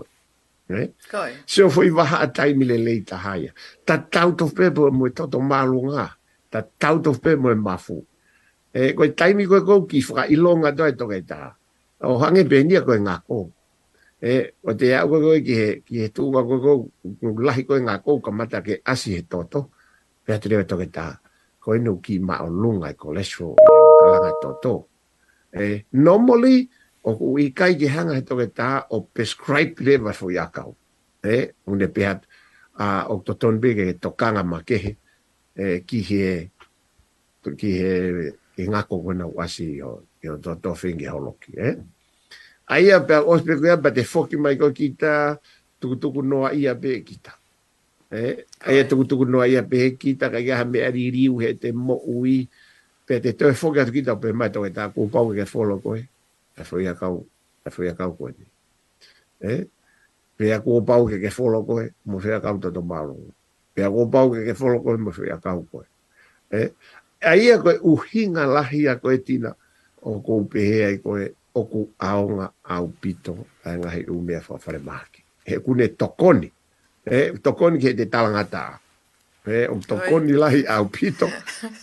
ne 0.76 0.84
koi 1.12 1.32
so 1.48 1.70
fu 1.72 1.88
i 1.88 1.94
wa 2.00 2.08
a 2.20 2.28
tai 2.28 2.52
mi 2.54 2.68
le 2.68 2.76
le 2.84 3.00
ta 3.14 3.22
ha 3.28 3.38
ya 3.46 3.56
ta 3.88 3.96
tau 4.18 4.32
to 4.44 4.50
pe 4.60 4.70
bo 4.76 4.92
mo 4.92 5.08
to 5.08 5.30
to 5.32 5.40
ma 5.40 5.64
lu 5.72 5.86
nga 5.88 6.08
ta 6.52 6.60
tau 6.68 6.98
to 7.00 7.14
pe 7.16 7.32
mo 7.40 7.48
ma 7.56 7.78
fu 7.80 7.96
e 8.76 8.90
eh, 8.90 8.92
ko 8.92 9.08
tai 9.16 9.32
mi 9.40 9.48
ko 9.48 9.64
ko 9.64 9.82
ki 9.88 10.04
fra 10.12 10.28
i 10.28 10.36
longa 10.36 10.76
do 10.76 10.84
e 10.84 11.00
to 11.00 11.08
ke 11.16 11.24
ta 11.34 11.50
o 12.04 12.20
hange 12.20 12.44
pe 12.50 12.60
ni 12.68 12.76
ko 12.84 13.00
ngako. 13.00 13.24
ko 13.28 13.42
e 14.22 14.54
o 14.70 14.74
te 14.78 14.94
ako 14.94 15.18
ko 15.18 15.30
ki 15.42 15.56
he 15.58 15.70
ki 15.82 15.96
he 16.06 16.08
tu 16.14 16.30
ko 16.30 16.42
ko 16.62 17.28
lahi 17.42 17.66
ko 17.66 17.74
nga 17.82 17.98
ko 18.06 18.22
ka 18.22 18.30
mata 18.30 18.62
ke 18.62 18.78
asi 18.86 19.18
he 19.18 19.24
toto 19.26 19.74
pe 20.22 20.38
atre 20.38 20.62
to 20.70 20.78
ke 20.78 20.94
ta 20.94 21.18
ko 21.58 21.74
no 21.82 21.98
ki 21.98 22.22
ma 22.22 22.38
o 22.46 22.48
lunga 22.48 22.94
ko 22.94 23.10
lesho 23.18 23.58
ala 24.06 24.22
nga 24.30 24.34
toto 24.38 24.86
e 25.50 25.90
normally 25.98 26.70
o 27.02 27.18
ku 27.18 27.34
i 27.42 27.50
kai 27.50 27.74
ki 27.74 27.90
hanga 27.90 28.14
he 28.14 28.22
to 28.22 28.38
ke 28.46 28.50
o 28.94 29.02
prescribe 29.10 29.74
leva 29.82 30.14
fo 30.14 30.30
yaka 30.30 30.70
e 31.26 31.58
unde 31.66 31.90
pe 31.90 32.06
a 32.06 32.14
o 33.10 33.26
to 33.26 33.34
ton 33.42 33.58
be 33.58 33.74
ke 33.74 33.98
to 33.98 34.14
kanga 34.14 34.46
ma 34.46 34.62
ke 34.62 35.02
e 35.58 35.82
ki 35.82 36.00
he 36.06 36.24
ki 37.58 37.70
he 37.74 37.94
ki 38.54 38.64
na 38.70 39.26
wasi 39.34 39.82
yo 39.82 40.06
yo 40.22 40.38
to 40.38 40.78
finge 40.78 41.10
holoki 41.10 41.58
eh? 41.58 41.82
aia 42.72 43.04
pe 43.04 43.16
o 43.20 43.36
pe 43.44 43.54
kuia 43.60 43.78
pe 43.78 43.90
te 43.92 44.02
foki 44.04 44.36
mai 44.40 44.56
ko 44.58 44.72
kita 44.72 45.36
tuku 45.80 45.96
tuku 46.00 46.22
noa 46.24 46.54
ia 46.56 46.72
pe 46.80 47.02
kita 47.04 47.36
eh? 48.16 48.48
aia 48.66 48.88
tuku 48.88 49.04
tuku 49.04 49.26
noa 49.28 49.44
ia 49.48 49.60
pe 49.64 49.98
kita 50.00 50.32
ka 50.32 50.40
ia 50.40 50.64
me 50.66 50.80
ari 50.86 51.12
riu 51.12 51.36
he 51.44 51.52
te 51.60 51.72
mo 51.76 52.00
ui 52.08 52.48
pe 53.06 53.20
te 53.20 53.36
te 53.36 53.52
foki 53.52 53.84
atu 53.84 53.92
kita 53.92 54.16
pe 54.16 54.32
mai 54.32 54.48
toke 54.56 54.72
ta 54.72 54.88
ku 54.90 55.10
pau 55.12 55.36
ke 55.36 55.44
folo 55.46 55.80
ko 55.84 55.98
e 56.00 56.06
a 56.58 56.64
foi 56.64 56.88
a 56.88 56.96
kau 56.96 57.20
a 57.66 57.70
foi 57.70 57.90
a 57.92 57.96
kau 57.96 58.12
ko 58.16 58.30
e 58.30 58.34
eh? 59.44 59.68
pe 60.40 60.54
a 60.56 60.62
ku 60.64 60.80
pau 60.88 61.10
ke 61.12 61.20
ke 61.20 61.28
folo 61.30 61.60
ko 61.68 61.82
e 61.84 61.92
mo 62.08 62.24
fe 62.24 62.32
a 62.40 62.40
kau 62.40 62.56
ta 62.56 62.72
to 62.72 62.80
malo 62.82 63.20
pe 63.76 63.84
a 63.84 63.92
ku 63.92 64.08
pau 64.08 64.32
ke 64.32 64.48
ke 64.48 64.56
folo 64.56 64.80
ko 64.80 64.96
mo 64.96 65.12
fe 65.12 65.28
a 65.28 65.36
kau 65.44 65.60
ko 65.68 65.84
e 65.84 65.92
eh? 66.56 66.70
aia 67.20 67.60
ko 67.60 67.76
uhinga 67.84 68.48
lahia 68.48 68.96
ko 68.96 69.12
e 69.12 69.20
o 70.08 70.18
ko 70.24 70.40
pe 70.48 70.64
e 70.96 70.98
ko 71.04 71.20
e 71.20 71.36
oku 71.54 71.90
aonga 72.00 72.52
au 72.64 72.88
pito 72.88 73.38
ai 73.64 73.78
nga 73.78 73.90
hei 73.90 74.04
umea 74.06 74.42
fa 74.42 74.58
fare 74.58 74.78
maki 74.78 75.24
he 75.46 75.60
kune 75.60 75.88
tokoni 75.88 76.52
e 77.06 77.32
tokoni 77.44 77.80
ke 77.80 77.94
te 77.98 78.06
talangata 78.06 78.80
e 79.46 79.68
o 79.68 79.80
tokoni 79.88 80.32
lai 80.32 80.64
au 80.66 80.86
pito 80.86 81.28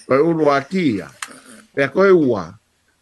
pa 0.06 0.22
uru 0.28 0.46
akia 0.52 1.08
e 1.76 1.84
ko 1.92 2.00
e 2.06 2.12
ua 2.12 2.44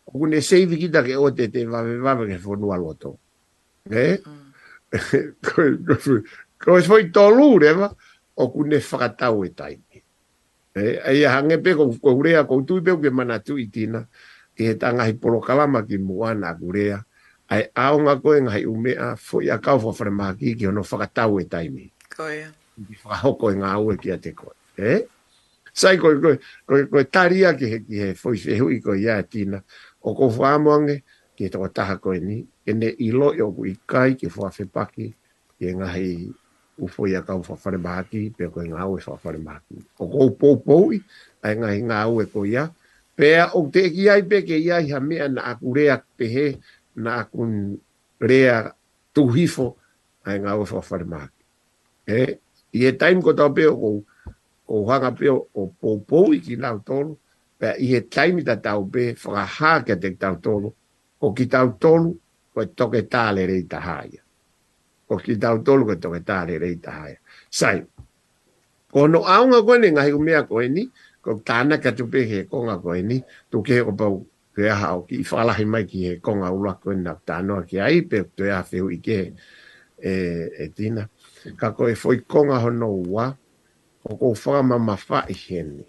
kune 0.04 0.40
seivi 0.40 0.76
kita 0.76 1.02
ke 1.04 1.16
ote 1.16 1.48
te 1.52 1.64
vave 1.64 1.98
vave 1.98 2.26
ke 2.34 2.38
fonua 2.38 2.76
loto 2.76 3.16
e 3.90 4.04
ko 6.64 6.78
e 6.78 6.82
foi 6.82 7.04
lure 7.36 7.66
rewa 7.66 7.94
o 8.36 8.48
kune 8.50 8.76
whakatau 8.90 9.44
e 9.44 9.48
taimi 9.54 9.98
e 11.14 11.24
a 11.26 11.30
hangepe 11.30 11.74
ko 11.76 11.84
kurea 12.14 12.44
ko 12.44 12.56
utuipe 12.56 12.96
ke 13.02 13.10
manatu 13.10 13.54
itina 13.58 14.02
i 14.56 14.72
he 14.72 14.74
tangahi 14.74 15.20
polo 15.20 15.40
kalama 15.44 15.84
ki 15.84 15.98
muana 16.00 16.54
kurea, 16.56 17.04
ai 17.52 17.68
aonga 17.76 18.16
koe 18.20 18.40
ngai 18.40 18.64
umea, 18.64 19.16
fo 19.20 19.40
a 19.44 19.58
kaufa 19.60 19.92
whare 19.92 20.10
maha 20.10 20.34
ki 20.36 20.54
ki 20.56 20.64
hono 20.66 20.82
whakatau 20.82 21.40
e 21.40 21.44
taimi. 21.44 21.84
Koe. 22.16 22.48
Ki 22.76 22.94
whakahoko 23.04 23.52
e 23.52 23.56
ngā 23.60 23.70
ue 23.84 23.96
ki 24.00 24.10
a 24.12 24.18
te 24.18 24.32
koe. 24.32 24.54
Eh? 24.76 25.02
Sai 25.76 25.96
koe, 26.00 26.16
koe, 26.20 26.38
koe, 26.66 26.86
koe 26.88 27.04
taria 27.04 27.52
ki 27.56 27.66
he, 27.72 27.78
ki 27.84 27.98
he, 28.02 28.08
fwoi 28.16 28.36
se 28.40 28.56
hui 28.58 28.80
koe 28.80 28.96
ia 29.00 29.20
tina, 29.28 29.60
o 30.00 30.14
koe 30.16 30.32
whaamuange, 30.32 31.02
ki 31.36 31.44
he 31.48 31.52
toko 31.52 31.68
taha 31.68 31.98
koe 32.00 32.16
ni, 32.20 32.40
e 32.66 32.72
ne 32.72 32.88
ilo 33.04 33.34
i 33.36 33.40
oku 33.44 33.66
i 33.68 33.74
kai 33.86 34.16
ki 34.16 34.26
whaafepaki, 34.32 35.10
ki 35.60 35.64
he 35.68 35.74
ngahi 35.76 36.08
ufo 36.80 37.04
i 37.08 37.12
a 37.16 37.20
kau 37.24 37.40
whaafare 37.44 37.76
maha 37.80 38.04
ki, 38.08 38.30
pe 38.36 38.48
koe 38.52 38.64
ngā 38.64 38.88
ue 38.88 39.00
whaafare 39.04 39.36
maha 39.38 39.60
ki. 39.68 39.84
O 40.00 40.08
koe 40.08 40.30
pou 40.40 40.56
pou 40.64 40.92
i, 40.96 41.00
ai 41.44 41.56
nga 41.60 41.72
ngā 41.76 42.00
ue 42.16 42.26
koe 42.32 42.48
ia, 42.48 42.64
Pea 43.16 43.46
o 43.56 43.62
te 43.72 43.86
ki 43.92 44.08
ai 44.12 44.22
peke 44.28 44.58
i 44.60 44.68
ai 44.74 44.90
ha 44.92 45.00
mea 45.00 45.28
na 45.32 45.42
aku 45.54 45.72
rea 45.76 45.96
pehe, 46.20 46.58
na 47.00 47.16
aku 47.24 47.46
rea 48.20 48.72
tuhifo, 49.16 49.72
ai 50.28 50.36
ngā 50.44 50.52
ufa 50.60 50.82
wharemāke. 50.82 51.32
E, 52.04 52.20
i 52.76 52.84
e 52.84 52.92
taim 53.00 53.22
ko 53.24 53.32
tau 53.36 53.54
peo 53.56 53.72
ko, 53.80 53.90
ko 54.68 54.98
peo 55.20 55.36
o 55.56 55.64
poupou 55.80 56.34
i 56.36 56.40
ki 56.44 56.56
nau 56.60 56.78
tolu, 56.84 57.16
pea 57.58 57.72
i 57.80 57.94
e 57.96 58.00
taim 58.04 58.38
i 58.38 58.44
ta 58.44 58.56
tau 58.60 58.84
pe, 58.92 59.14
whakaha 59.16 59.72
ke 59.86 59.96
te 59.96 60.12
tau 60.20 60.36
tolu, 60.36 60.72
ko 61.20 61.32
ki 61.32 61.46
tau 61.48 61.72
tolu, 61.80 62.12
ko 62.52 62.62
e 62.62 62.66
toke 62.76 63.00
tāle 63.08 63.46
rei 63.48 63.64
ta 63.70 63.80
haia. 63.80 64.20
Ko 65.08 65.16
ki 65.16 65.38
tau 65.40 65.62
tolu, 65.64 65.86
ko 65.88 65.92
e 65.96 66.02
toke 66.02 66.20
tāle 66.20 66.60
rei 66.60 66.76
ta 66.76 66.90
haia. 67.00 67.16
Sai, 67.50 67.80
ko 68.92 69.06
no 69.08 69.24
aunga 69.24 69.62
kwenye 69.62 69.92
ngahi 69.94 70.12
kumea 70.12 70.42
koe 70.44 70.68
ni, 70.68 70.88
ko 71.26 71.42
tana 71.42 71.74
ka 71.82 71.90
tupe 71.90 72.22
he 72.22 72.38
konga 72.46 72.78
ko 72.78 72.94
ni, 72.94 73.18
tu 73.50 73.58
ke 73.66 73.82
o 73.82 73.90
pau 73.98 74.22
ke 74.54 74.70
aha 74.70 74.94
o 74.94 75.02
ki 75.02 75.26
whalahi 75.26 75.66
mai 75.66 75.82
ki 75.90 75.98
he 76.06 76.12
konga 76.22 76.54
ula 76.54 76.78
ko 76.78 76.94
e 76.94 76.98
na 77.02 77.18
tānoa 77.18 77.66
ki 77.66 77.80
ai 77.82 78.06
pe 78.06 78.22
tu 78.30 78.46
e 78.46 78.50
awhiu 78.54 78.86
i 78.94 78.98
ke 79.02 79.18
e, 79.98 80.12
e 80.62 80.66
tina. 80.70 81.02
Ka 81.58 81.74
ko 81.74 81.90
e 81.90 81.94
foi 81.98 82.22
konga 82.22 82.62
hono 82.62 82.86
ua, 83.10 83.26
o 84.06 84.12
ko 84.14 84.34
whaka 84.38 84.62
mama 84.62 84.94
whai 84.94 85.34
he 85.34 85.62
ni. 85.66 85.84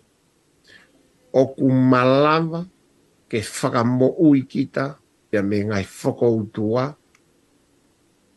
O 1.38 1.53
ku 1.53 1.70
malama 1.70 2.65
ke 3.29 3.41
whaka 3.46 3.86
mo 3.86 4.10
ui 4.17 4.41
kita, 4.50 4.98
ya 5.29 5.41
me 5.46 5.62
ngai 5.70 5.86
whoko 5.86 6.34
utua, 6.41 6.89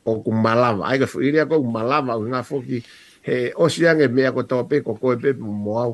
o 0.04 0.12
ku 0.20 0.30
ai 0.36 1.00
ko 1.00 1.06
whu 1.16 1.24
iria 1.24 1.48
ko 1.48 1.64
u 1.64 1.64
malama, 1.64 2.12
o 2.20 2.20
ngā 2.20 2.44
o 3.56 3.64
si 3.72 3.84
ange 3.88 4.08
mea 4.12 4.32
ko 4.36 4.42
tau 4.44 4.64
pe 4.68 4.80
ko 4.84 4.94
koe 5.00 5.16
pe 5.16 5.32
mo 5.36 5.52
Mo 5.64 5.72
au 5.80 5.92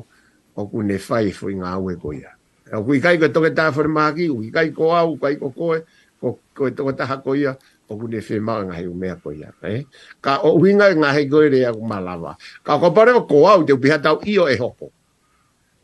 o 0.57 0.65
ku 0.65 0.81
ne 0.81 0.97
fai 0.97 1.29
fo 1.31 1.47
inga 1.53 1.69
aue 1.77 1.93
ko 2.01 2.09
ia. 2.17 2.33
O 2.73 2.81
ku 2.83 2.97
kai 3.01 3.15
ko 3.21 3.29
toke 3.29 3.53
taha 3.53 3.69
fore 3.75 3.87
maha 3.89 4.17
ki, 4.17 4.25
kai 4.49 4.49
ikai 4.49 4.67
ko 4.73 4.89
au, 4.97 5.13
kai 5.21 5.35
koko 5.37 5.53
koe, 5.53 5.79
ko 6.19 6.27
koe 6.57 6.71
toke 6.73 6.93
ha 7.05 7.15
ko 7.21 7.37
ia, 7.37 7.53
o 7.87 7.93
ku 7.97 8.09
ne 8.09 8.19
fai 8.25 8.39
maa 8.41 8.65
ngahe 8.65 8.83
umea 8.89 9.15
ko 9.21 9.29
ia. 9.37 9.53
Eh? 9.63 9.85
Ka 10.21 10.41
o 10.41 10.57
uinga 10.57 10.89
ngahe 10.97 11.29
ko 11.29 11.45
ere 11.45 11.61
a 11.69 11.71
kumalawa. 11.71 12.35
Ka 12.65 12.81
kopare 12.81 13.13
parewa 13.13 13.29
ko 13.29 13.37
au, 13.47 13.61
te 13.63 13.73
upiha 13.77 14.01
tau 14.01 14.17
io 14.25 14.49
e 14.49 14.57
hoko. 14.57 14.89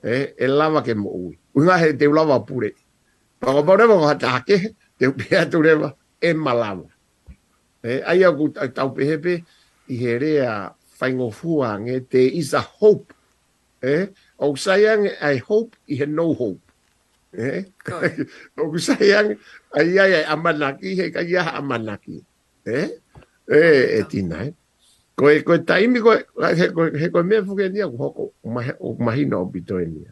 Eh? 0.03 0.34
E 0.36 0.46
lava 0.50 0.82
ke 0.82 0.98
mo 0.98 1.13
ui. 1.13 1.38
Uinga 1.56 1.77
he 1.77 1.94
te 1.94 2.10
ulawa 2.10 2.42
pure. 2.42 2.74
Ka 3.38 3.53
ko 3.53 3.62
kopare 3.62 3.86
ko 3.86 4.01
hata 4.10 4.39
hake, 4.42 4.74
te 4.98 5.08
upiha 5.08 5.46
turewa 5.46 5.94
e 6.18 6.34
malawa. 6.34 6.89
Eh? 7.86 8.01
Ai 8.01 8.25
a 8.25 8.34
ku 8.34 8.50
tau 8.74 8.89
pehepe, 8.98 9.44
i 9.88 9.96
herea 10.00 10.74
whaingofua 11.03 11.77
nge 11.84 11.96
te 12.10 12.22
is 12.32 12.53
a 12.58 12.60
hope. 12.63 13.12
Eh? 13.84 14.08
o 14.43 14.59
sayang 14.59 15.07
i 15.23 15.35
hope 15.39 15.71
he 15.88 15.95
he 15.95 16.05
no 16.05 16.35
hope 16.35 16.59
eh 17.31 17.63
o 18.59 18.75
sayang 18.88 19.39
ai 19.71 19.95
ai 19.95 20.23
amanaki 20.27 20.89
he 21.00 21.05
ka 21.15 21.23
ya 21.23 21.55
amanaki 21.55 22.19
eh 22.67 23.00
eh 23.47 24.03
e 24.03 24.03
tina 24.12 24.43
eh? 24.43 24.51
ko 25.15 25.31
ko 25.47 25.63
taimi 25.63 26.03
ko 26.03 26.12
he 27.00 27.07
ko 27.07 27.19
me 27.23 27.39
fuke 27.47 27.71
dia 27.71 27.88
ko 27.88 28.12
ko 28.17 28.23
ma 28.55 28.62
o 28.83 28.91
ma 29.00 29.15
hino 29.15 29.47
bito 29.47 29.79
en 29.79 29.95
dia 29.95 30.12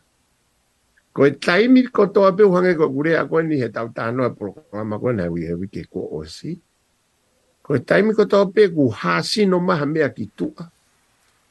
ko 1.11 1.27
taimi 1.27 1.91
ko 1.91 2.07
to 2.07 2.23
ape 2.23 2.47
han 2.47 2.71
ko 2.79 2.87
gure 2.87 3.19
ako 3.19 3.35
ni 3.43 3.59
he 3.59 3.67
ta 3.67 3.83
ta 3.91 4.15
no 4.15 4.23
programa 4.31 4.95
ko 4.95 5.11
na 5.11 5.27
wi 5.27 5.43
he 5.43 5.53
ke 5.67 5.83
ko 5.91 6.07
osi. 6.07 6.31
si 6.31 6.51
ko 7.59 7.75
taimi 7.83 8.15
ko 8.15 8.23
to 8.23 8.47
pe, 8.47 8.71
ku 8.71 8.87
ha 8.95 9.19
no 9.51 9.57
ma 9.59 9.75
me 9.83 9.99
aki 10.07 10.31
tu 10.31 10.47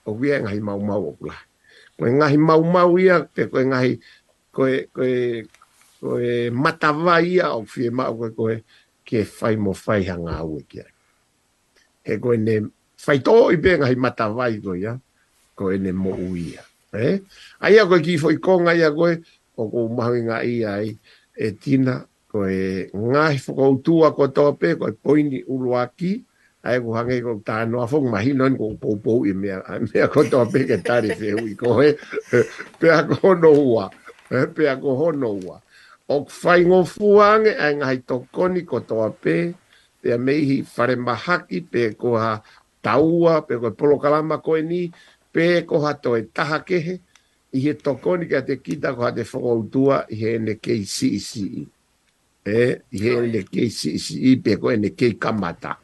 o 0.09 0.11
wi 0.17 0.33
en 0.33 0.49
ai 0.49 0.65
mau 0.65 0.81
mau 0.81 1.13
o 1.13 1.13
koe 2.01 2.13
ngahi 2.17 2.37
mau 2.41 2.63
mau 2.65 2.97
ia, 2.97 3.29
pe 3.35 3.43
koe 3.53 3.65
ngahi 3.69 3.93
koe, 4.53 4.73
koe, 4.93 5.13
koe 6.01 6.33
matawa 6.51 7.21
ia 7.21 7.45
au 7.53 7.65
fie 7.69 7.91
mau 7.93 8.15
koe 8.17 8.33
koe 8.37 8.55
ke 9.05 9.21
whai 9.41 9.57
mo 9.61 9.73
whai 9.85 10.03
hanga 10.09 10.35
au 10.43 10.57
e 10.59 10.63
kia. 10.71 10.87
He 12.05 12.13
koe 12.23 12.37
ne 12.41 12.57
whai 13.05 13.19
tō 13.27 13.53
i 13.53 13.57
pe 13.63 13.77
ngahi 13.79 13.97
matawa 14.05 14.49
i 14.49 14.57
koe 14.65 14.79
ia, 14.85 14.95
koe 15.55 15.77
ne 15.79 15.93
mo 15.93 16.11
uia. 16.33 16.63
Eh? 16.97 17.21
Aia 17.61 17.85
koe 17.89 18.01
ki 18.03 18.15
fwoi 18.19 18.39
konga 18.41 18.73
ia 18.75 18.89
koe, 18.97 19.13
o 19.61 19.69
koe 19.71 19.93
mahu 19.97 20.15
inga 20.21 20.39
ia 20.49 20.73
ai, 20.81 20.97
e 21.37 21.47
tina 21.61 21.97
koe 22.33 22.89
ngahi 23.11 23.39
whakautua 23.47 24.15
koe 24.17 24.29
tō 24.37 24.49
pe, 24.59 24.73
koe 24.81 24.93
poini 25.03 25.45
uruaki, 25.55 26.17
ki, 26.17 26.17
ai 26.63 26.77
ko 26.85 26.93
hange 26.95 27.17
ko 27.25 27.33
ta 27.45 27.65
no 27.65 27.81
a 27.81 27.87
fok 27.89 28.05
mahi 28.13 28.33
non 28.37 28.55
ko 28.61 28.77
po 28.81 28.91
po 29.01 29.13
i 29.25 29.33
me 29.33 29.49
a 29.57 29.81
me 29.81 29.97
a 30.01 30.09
ko 30.13 30.25
to 30.29 30.41
a 30.45 30.45
peke 30.47 30.77
tari 30.89 31.09
se 31.17 31.33
hui 31.33 31.57
ko 31.57 31.81
he 31.81 31.97
pe 32.79 32.91
a 32.93 33.01
ko 33.09 33.17
hono 33.23 33.51
ua 33.57 33.89
pe 34.29 34.69
a 34.69 34.77
ko 34.77 34.93
hono 34.99 35.41
ua 35.41 35.57
o 36.11 36.17
kwhai 36.29 36.61
ngon 36.69 36.85
fuange 36.85 37.57
a 37.57 37.73
ngai 37.81 37.99
to 38.09 38.21
koni 38.33 38.65
ko 38.69 38.81
to 38.85 39.01
a 39.03 39.09
pe 39.11 39.37
pe 40.05 40.17
me 40.21 40.35
hi 40.45 40.61
whare 40.77 40.97
mahaki 41.01 41.61
pe 41.71 41.95
ko 41.97 42.17
ha 42.21 42.37
taua 42.85 43.41
pe 43.49 43.57
ko 43.57 43.71
polo 43.73 43.97
kalama 43.97 44.45
ko 44.45 44.61
ni 44.61 44.93
pe 45.33 45.65
ko 45.65 45.81
ha 45.81 45.93
to 45.97 46.13
e 46.21 46.29
taha 46.29 46.61
kehe 46.65 47.01
i 47.57 47.59
he 47.65 47.73
to 47.73 47.97
koni 48.05 48.29
ka 48.29 48.45
te 48.45 48.61
kita 48.61 48.93
ko 48.93 49.09
ha 49.09 49.15
te 49.17 49.25
whakoutua 49.25 50.05
i 50.13 50.17
he 50.23 50.39
ne 50.39 50.61
kei 50.61 50.85
si 50.85 51.09
i 51.17 51.25
si 51.25 51.43
i 51.65 51.65
e 52.45 52.65
i 52.93 53.21
ne 53.33 53.43
kei 53.49 53.71
si 53.73 53.97
si 53.99 54.37
pe 54.37 54.61
ko 54.61 54.69
e 54.71 54.77
ne 54.77 54.93
kei 54.93 55.17
kamata 55.17 55.81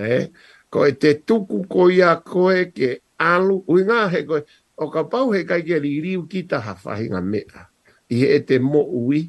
eh? 0.00 0.30
ko 0.70 0.86
e 0.86 0.94
te 0.98 1.16
tuku 1.26 1.64
ko 1.70 1.88
ia 1.92 2.14
koe 2.24 2.70
ke 2.72 2.90
alu, 3.20 3.60
ui 3.70 3.84
ngā 3.86 4.00
he 4.14 4.22
koe, 4.26 4.42
o 4.80 4.88
ka 4.92 5.02
pau 5.12 5.32
he 5.34 5.42
kai 5.46 5.60
ke 5.66 5.78
ririu 5.82 6.26
ki 6.30 6.46
ta 6.50 6.58
hawhahinga 6.64 7.20
mea, 7.24 7.66
i 8.14 8.24
e 8.32 8.38
te 8.46 8.58
mo 8.62 8.84
ui, 8.86 9.26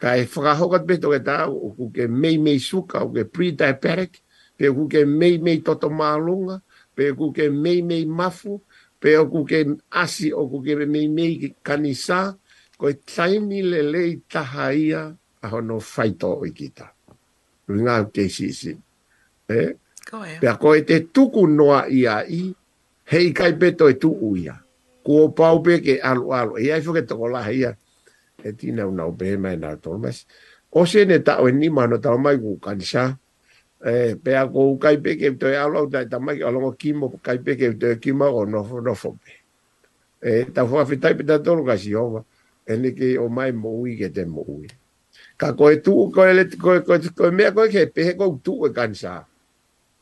ka 0.00 0.14
e 0.16 0.24
whakahoka 0.30 0.78
te 0.80 0.86
peto 0.94 1.12
ke 1.12 1.20
tā, 1.26 1.40
o 1.52 1.68
ku 1.76 1.90
ke 1.94 2.06
mei 2.08 2.38
mei 2.40 2.58
suka, 2.62 3.02
o 3.04 3.10
ke 3.14 3.26
pre-diabetic, 3.28 4.22
pe 4.56 4.70
o 4.70 4.74
ku 4.78 4.86
ke 4.92 5.04
mei 5.08 5.36
mei 5.42 5.60
toto 5.66 5.90
mālunga, 5.92 6.60
pe 6.96 7.10
o 7.12 7.16
ku 7.18 7.32
ke 7.36 7.50
mei 7.50 7.82
mei 7.82 8.06
mafu, 8.06 8.56
pe 9.02 9.18
o 9.20 9.26
ku 9.32 9.44
ke 9.48 9.64
asi, 9.98 10.30
o 10.32 10.46
ku 10.52 10.62
ke 10.64 10.78
mei 10.86 11.08
mei 11.10 11.30
kanisa, 11.66 12.30
ko 12.80 12.88
e 12.88 12.96
taimi 13.04 13.60
le 13.66 13.82
lei 13.84 14.16
taha 14.32 14.70
ia, 14.72 15.02
a 15.42 15.46
hono 15.50 15.76
whaito 15.82 16.32
o 16.40 16.44
i 16.46 16.52
ki 16.56 16.66
ta. 16.76 16.88
Ui 17.72 17.80
ngā 17.84 17.96
kei 18.14 18.28
si 18.32 18.52
si. 18.54 18.72
Eh? 19.50 19.70
Pea 20.40 20.56
ko 20.58 20.72
e 20.74 20.82
te 20.82 20.98
tuku 21.12 21.44
noa 21.46 21.84
ia 21.92 22.16
i, 22.28 22.48
hei 23.12 23.30
kai 23.36 23.52
peto 23.58 23.86
e 23.88 23.92
tuu 24.00 24.34
ia. 24.40 24.54
Kuo 25.06 25.28
pau 25.30 25.62
pe 25.62 25.78
ke 25.84 26.00
alu 26.02 26.32
alu. 26.34 26.58
Ia 26.58 26.76
i 26.80 26.82
fuke 26.82 27.02
toko 27.06 27.28
laha 27.30 27.50
ia. 27.54 27.74
E 28.44 28.52
tina 28.52 28.86
unau 28.88 29.12
pehe 29.16 29.36
mai 29.38 29.56
nara 29.56 29.76
tolmas. 29.78 30.26
O 30.72 30.84
se 30.86 31.04
ne 31.06 31.18
tau 31.18 31.46
e 31.48 31.52
nima 31.52 31.86
no 31.86 31.98
tau 31.98 32.18
mai 32.18 32.36
ku 32.42 32.56
kansa. 32.64 33.12
Eh, 33.86 34.16
pea 34.22 34.44
ko 34.50 34.66
u 34.72 34.78
kai 34.78 34.96
peke 35.00 35.30
to 35.38 35.46
e 35.48 35.56
alu 35.56 35.78
alu 35.84 35.90
ta 36.10 36.18
mai 36.18 36.42
alongo 36.42 36.72
kimo 36.72 37.06
kai 37.22 37.38
peke 37.38 37.74
to 37.78 37.86
e 37.94 37.98
kima 38.02 38.26
o 38.28 38.44
nofo 38.46 38.80
nofo 38.80 39.14
pe. 39.22 39.32
E 40.22 40.44
tau 40.50 40.66
fua 40.66 40.84
fitai 40.86 41.14
pita 41.16 41.38
tolu 41.38 41.64
kasi 41.64 41.94
hova. 41.94 42.24
E 42.66 42.76
ni 42.76 42.90
ke 42.92 43.16
o 43.18 43.28
mai 43.28 43.52
mo 43.52 43.70
ui 43.82 43.96
ke 43.96 44.10
te 44.10 44.24
mo 44.24 44.42
ui. 44.48 44.66
Ka 45.38 45.54
koe 45.56 45.78
tuu 45.82 46.10
koe 46.12 46.32
le 46.34 46.44
koe 46.60 46.82
koe 46.82 46.98
koe 47.18 47.30
mea 47.30 47.54
koe 47.54 47.68
ke 47.70 47.86
pehe 47.86 48.16
koe 48.18 48.34
tuu 48.44 48.66
e 48.66 48.70
kansaa 48.74 49.26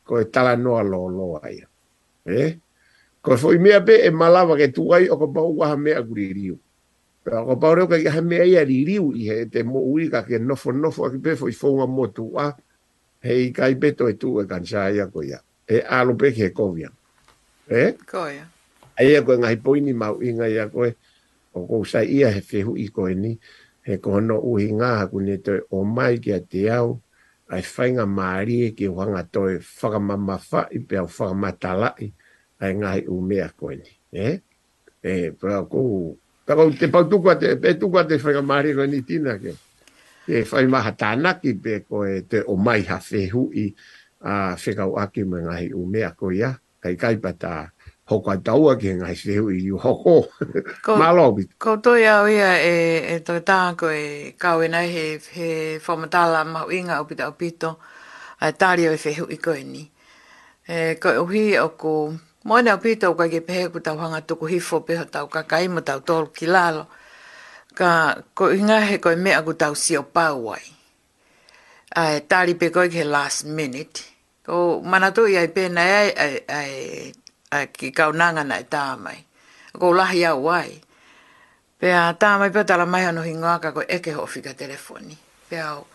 ko 0.09 0.17
e 0.17 0.25
tala 0.33 0.57
noa 0.57 0.81
lo 0.81 1.05
lo 1.13 1.27
ai. 1.37 1.61
E? 2.25 2.45
Ko 3.21 3.37
foi 3.37 3.61
me 3.61 3.77
be 3.85 4.01
e 4.01 4.09
malava 4.09 4.57
ke 4.57 4.71
tu 4.73 4.89
ai 4.95 5.05
o 5.05 5.19
ko 5.21 5.29
pau 5.29 5.53
wa 5.61 5.69
me 5.77 5.93
a 5.93 6.01
guririu. 6.01 6.57
Pero 7.21 7.45
ko 7.45 7.53
pau 7.61 7.77
reo 7.77 7.85
ke 7.85 8.01
ha 8.09 8.21
me 8.25 8.41
ai 8.41 8.57
a 8.57 8.65
ririu 8.65 9.11
i 9.13 9.29
he 9.29 9.45
te 9.53 9.61
mo 9.61 9.85
ui 9.85 10.09
ke 10.09 10.41
no 10.41 10.57
fo 10.57 10.73
no 10.73 10.89
fo 10.89 11.11
ki 11.13 11.21
pe 11.21 11.37
foi 11.37 11.53
un 11.69 11.85
mo 11.93 12.07
tu 12.09 12.33
a 12.33 12.49
he 13.21 13.45
i 13.45 13.49
kai 13.53 13.75
beto 13.77 14.09
e 14.09 14.17
tu 14.17 14.39
e 14.41 14.47
kansa 14.49 14.89
ai 14.89 14.97
a 14.97 15.05
ko 15.05 15.21
ia. 15.21 15.37
E 15.69 15.85
alo 15.85 16.15
pe 16.17 16.33
ke 16.33 16.49
kovia. 16.49 16.89
E? 17.69 17.93
Ko 18.01 18.25
ia. 18.25 18.49
Ai 18.97 19.13
a 19.15 19.21
ko 19.21 19.37
ngai 19.37 19.61
poini 19.61 19.93
mau 19.93 20.17
inga 20.23 20.49
ia 20.49 20.65
ko 20.73 20.87
e 20.89 20.95
o 21.53 21.67
ko 21.69 21.83
sa 21.85 22.01
ia 22.01 22.31
he 22.33 22.41
fehu 22.41 22.73
i 22.79 22.89
ko 22.89 23.05
e 23.05 23.13
ni 23.13 23.37
he 23.85 23.97
ko 24.01 24.17
no 24.21 24.39
uinga 24.41 24.85
ngā 24.85 24.89
ha 25.01 25.37
te 25.37 25.61
o 25.69 25.83
mai 25.85 26.17
ki 26.17 26.33
te 26.49 26.65
au 26.73 26.97
ai 27.49 27.65
whainga 27.65 28.05
Māori 28.09 28.61
e 28.69 28.73
ki 28.77 28.85
wanga 28.93 29.23
toi 29.25 29.57
whakamama 29.59 30.35
wha 30.37 30.61
i 30.77 30.81
pe 30.85 30.99
au 31.01 31.07
whakamata 31.09 31.71
lai 31.83 32.07
ai 32.61 32.73
ngai 32.77 32.99
u 33.09 33.19
mea 33.25 33.47
koe 33.57 33.79
ni. 33.79 33.93
E, 34.13 34.27
e 35.01 35.15
prao 35.33 35.65
kō, 35.71 35.83
te 36.77 36.89
pau 36.93 37.07
tukua 37.09 37.35
te, 37.41 37.55
pe 37.61 37.73
tukua 37.81 38.05
te 38.09 38.19
whainga 38.21 38.45
Māori 38.45 38.75
koe 38.77 38.85
ni 38.91 39.01
tina 39.07 39.33
ke. 39.41 39.55
E 40.29 40.43
whai 40.51 40.67
maha 40.69 40.93
tāna 40.93 41.37
ki 41.41 41.55
pe 41.65 41.79
koe 41.89 42.21
te 42.29 42.43
o 42.45 42.57
mai 42.57 42.85
ha 42.91 42.99
whehu 43.09 43.47
i 43.57 43.65
a 44.29 44.53
whekau 44.61 44.93
aki 45.01 45.25
me 45.25 45.41
ngai 45.47 45.71
u 45.73 45.87
mea 45.89 46.13
koe 46.19 46.37
ia, 46.37 46.53
kai 46.79 46.93
kaipa 47.01 47.33
hoko 48.09 48.31
atau 48.33 48.69
a 48.69 48.75
kia 48.75 48.93
ngai 48.97 49.15
sehu 49.15 49.49
i 49.53 49.61
yu 49.63 49.77
hoko. 49.77 50.25
Malo 50.99 51.31
bi. 51.31 51.43
Ko 51.61 51.77
toi 51.77 52.05
au 52.09 52.25
ia 52.27 52.55
e, 52.57 53.15
e 53.15 53.19
toi 53.21 53.39
tāngko 53.41 53.87
e 53.93 54.33
kau 54.41 54.61
nai 54.67 54.87
he, 54.89 55.03
he 55.33 55.49
whamatala 55.83 56.41
mahu 56.45 56.71
inga 56.73 56.99
o 57.01 57.05
pita 57.05 57.27
o 57.29 57.33
pito 57.33 57.77
a 58.41 58.49
e 58.49 58.53
tāri 58.59 58.89
o 58.89 58.93
e 58.93 58.97
whehu 59.05 59.29
i 59.31 59.37
koe 59.37 59.63
ni. 59.63 59.83
E, 60.67 60.95
ko 60.97 61.09
uhi 61.23 61.53
o 61.61 61.69
ko 61.77 62.13
moina 62.45 62.73
o 62.75 62.81
pito 62.81 63.11
o 63.11 63.15
kai 63.15 63.29
ke 63.29 63.45
pehe 63.45 63.69
ku 63.69 63.79
tau 63.79 63.97
hanga 64.01 64.21
tuku 64.25 64.49
hifo 64.55 64.81
peho 64.85 65.05
tau 65.05 65.29
kakai 65.29 65.69
ma 65.69 65.81
tau 65.81 65.99
tolu 66.01 66.33
ki 66.33 66.47
lalo. 66.47 66.87
Ka 67.77 68.17
ko 68.35 68.49
inga 68.51 68.81
he 68.89 68.97
koe 68.97 69.15
mea 69.15 69.41
ku 69.45 69.53
tau 69.53 69.75
si 69.75 69.93
o 69.97 70.03
pauai. 70.03 70.65
A 71.95 72.15
e 72.17 72.21
tāri 72.25 72.57
pe 72.57 72.69
koi 72.73 72.89
ke 72.89 73.05
last 73.05 73.45
minute. 73.45 74.01
Ko 74.45 74.81
manatu 74.81 75.27
i 75.29 75.37
ai 75.37 75.49
pēnei 75.53 76.09
ai, 76.17 76.35
ai 76.49 76.73
ki 77.49 77.91
kaunanga 77.91 78.43
na 78.43 78.57
e 78.61 78.63
tāmai. 78.63 79.17
Ko 79.73 79.93
lahi 79.93 80.25
au 80.25 80.49
ai. 80.53 80.79
Pea 81.79 82.13
tāmai 82.13 82.51
pia 82.53 82.63
tala 82.63 82.85
mai 82.85 83.05
anu 83.05 83.21
hingoaka 83.25 83.71
ko 83.73 83.81
eke 83.87 84.13
ho 84.13 84.25
fika 84.25 84.53
telefoni. 84.53 85.17
Pea 85.49 85.65
au. 85.73 85.85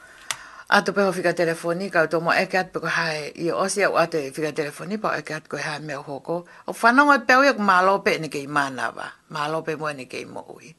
Ato 0.68 0.92
pe 0.92 1.02
ho 1.04 1.12
fika 1.12 1.32
telefoni 1.34 1.90
ka 1.90 2.02
utomo 2.04 2.32
eke 2.32 2.58
atpe 2.58 2.80
ko 2.80 2.86
hae 2.90 3.28
i 3.38 3.50
osi 3.52 3.84
au 3.84 3.96
ate 4.00 4.30
fika 4.34 4.50
telefoni 4.52 4.98
pa 4.98 5.16
eke 5.18 5.34
atpe 5.34 5.48
ko 5.54 5.58
hae 5.60 5.78
mea 5.78 5.98
hoko. 6.02 6.44
O 6.66 6.72
whanonga 6.72 7.18
peo 7.26 7.44
iak 7.44 7.58
mālope 7.58 8.18
ni 8.18 8.28
kei 8.28 8.46
mana 8.46 8.90
wa. 8.90 9.06
Mālope 9.30 9.76
mo 9.78 9.92
ni 9.92 10.06
kei 10.06 10.24
mo 10.24 10.42
ui. 10.56 10.74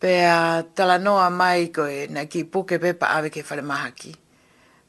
Pea 0.00 0.62
tala 0.74 0.98
noa 0.98 1.28
mai 1.30 1.68
koe 1.68 2.06
na 2.10 2.24
ki 2.24 2.44
puke 2.44 2.78
pe 2.78 2.94
pa 2.96 3.12
awe 3.18 3.28
ke 3.30 3.44
whare 3.50 3.62
mahaki. 3.62 4.14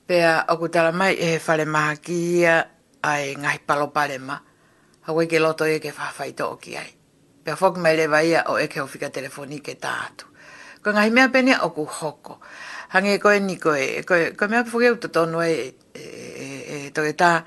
Pea 0.08 0.46
oku 0.48 0.68
tala 0.70 0.92
mai 0.92 1.18
e 1.20 1.36
whare 1.48 1.66
mahaki 1.66 2.16
ia 2.40 2.64
ai 3.04 3.36
ngai 3.36 3.60
palo 3.66 3.88
palema. 3.92 4.38
ma 4.40 4.40
hawa 5.02 5.26
ke 5.26 5.38
loto 5.42 5.66
e 5.66 5.82
ke 5.82 5.90
whawhai 5.90 6.34
to 6.38 6.46
o 6.54 6.56
ki 6.62 6.72
ai. 6.78 6.92
Pea 7.42 7.58
whok 7.58 7.82
mai 7.82 7.98
lewa 7.98 8.22
ia 8.22 8.46
o 8.54 8.58
e 8.62 8.70
ke 8.70 8.82
o 8.82 8.86
whika 8.88 9.10
telefoni 9.10 9.58
ke 9.66 9.74
tātu. 9.82 10.30
Ko 10.82 10.94
ngai 10.94 11.10
mea 11.10 11.30
pene 11.34 11.58
o 11.66 11.74
ku 11.74 11.86
hoko. 11.86 12.38
Hange 12.94 13.18
koe 13.18 13.40
ni 13.42 13.58
koe, 13.58 14.04
Ko 14.06 14.14
koe 14.38 14.48
mea 14.52 14.66
pwke 14.68 14.92
uta 14.98 15.08
tonu 15.10 15.42
e, 15.42 15.74
e, 15.96 16.04
e, 16.44 16.48
e 16.68 16.92
toke 16.92 17.16
tā, 17.16 17.40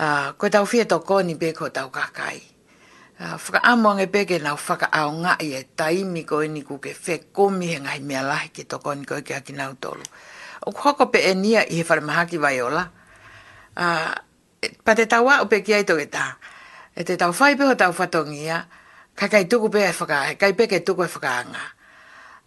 uh, 0.00 0.32
koe 0.40 0.48
tau 0.48 0.64
fia 0.66 0.86
toko 0.88 1.20
ni 1.22 1.36
pe 1.36 1.52
ko 1.52 1.68
tau 1.68 1.90
kakai. 1.92 2.40
Uh, 3.20 3.36
whaka 3.36 3.60
amuange 3.68 4.08
peke 4.08 4.38
nau 4.40 4.56
whaka 4.56 4.88
ao 4.90 5.12
ngai 5.12 5.52
e 5.52 5.60
taimi 5.76 6.24
koe 6.26 6.48
ni 6.48 6.64
ku 6.64 6.80
ke 6.80 6.94
whe 6.96 7.20
komi 7.30 7.68
he 7.74 7.78
ngai 7.78 8.00
mea 8.00 8.24
lahi 8.24 8.48
ke 8.50 8.64
toko 8.64 8.96
ni 8.96 9.04
koe 9.04 9.20
ke 9.22 9.36
aki 9.36 9.52
nau 9.52 9.76
tolu. 9.78 10.02
O 10.64 10.72
ku 10.72 10.80
hoko 10.88 11.10
pe 11.12 11.22
e 11.28 11.34
nia 11.38 11.60
i 11.68 11.84
he 11.84 11.84
whare 11.86 12.00
mahaki 12.02 12.40
vai 12.40 12.58
ola. 12.64 12.88
Uh, 13.78 14.10
tau 15.06 15.28
a 15.28 15.44
upe 15.44 15.60
ki 15.62 15.74
ai 15.74 15.84
toke 15.84 16.08
tā 16.10 16.39
e 17.00 17.04
te 17.04 17.16
tau 17.16 17.32
whai 17.38 17.54
peho 17.56 17.74
tau 17.80 17.92
whatongi 17.98 18.42
ia, 18.46 18.58
ka 19.18 19.26
kai 19.32 19.44
tuku 19.50 19.68
pe 19.72 19.80
e 19.88 19.92
whakaa, 19.98 20.34
kai 20.40 20.52
peke 20.58 20.78
tuku 20.86 21.02
e 21.08 21.08
whakaanga. 21.14 21.62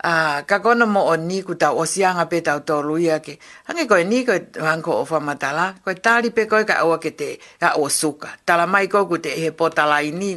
Uh, 0.04 0.44
ka 0.50 0.58
kono 0.64 0.86
mo 0.86 1.02
o 1.12 1.16
ni 1.16 1.40
ku 1.48 1.54
tau 1.56 1.80
osianga 1.80 2.26
pe 2.32 2.42
tau 2.44 2.60
tolu 2.70 2.98
ia 3.08 3.18
ke, 3.26 3.34
hangi 3.68 3.86
koe 3.90 4.04
ni 4.12 4.18
koe 4.28 4.38
hanko 4.70 4.92
o 5.02 5.04
whamatala, 5.12 5.66
koe 5.84 5.96
tari 6.06 6.30
pe 6.36 6.44
koe 6.52 6.66
ka 6.70 6.76
aua 6.84 6.98
ke 7.04 7.12
te 7.20 7.30
ka 7.62 7.70
o 7.82 7.86
suka. 7.90 8.30
Tala 8.48 8.66
mai 8.68 8.88
koe 8.92 9.06
ku 9.12 9.18
te 9.24 9.30
ehe 9.40 9.52
potala 9.62 9.98
i 10.04 10.12
ni, 10.12 10.32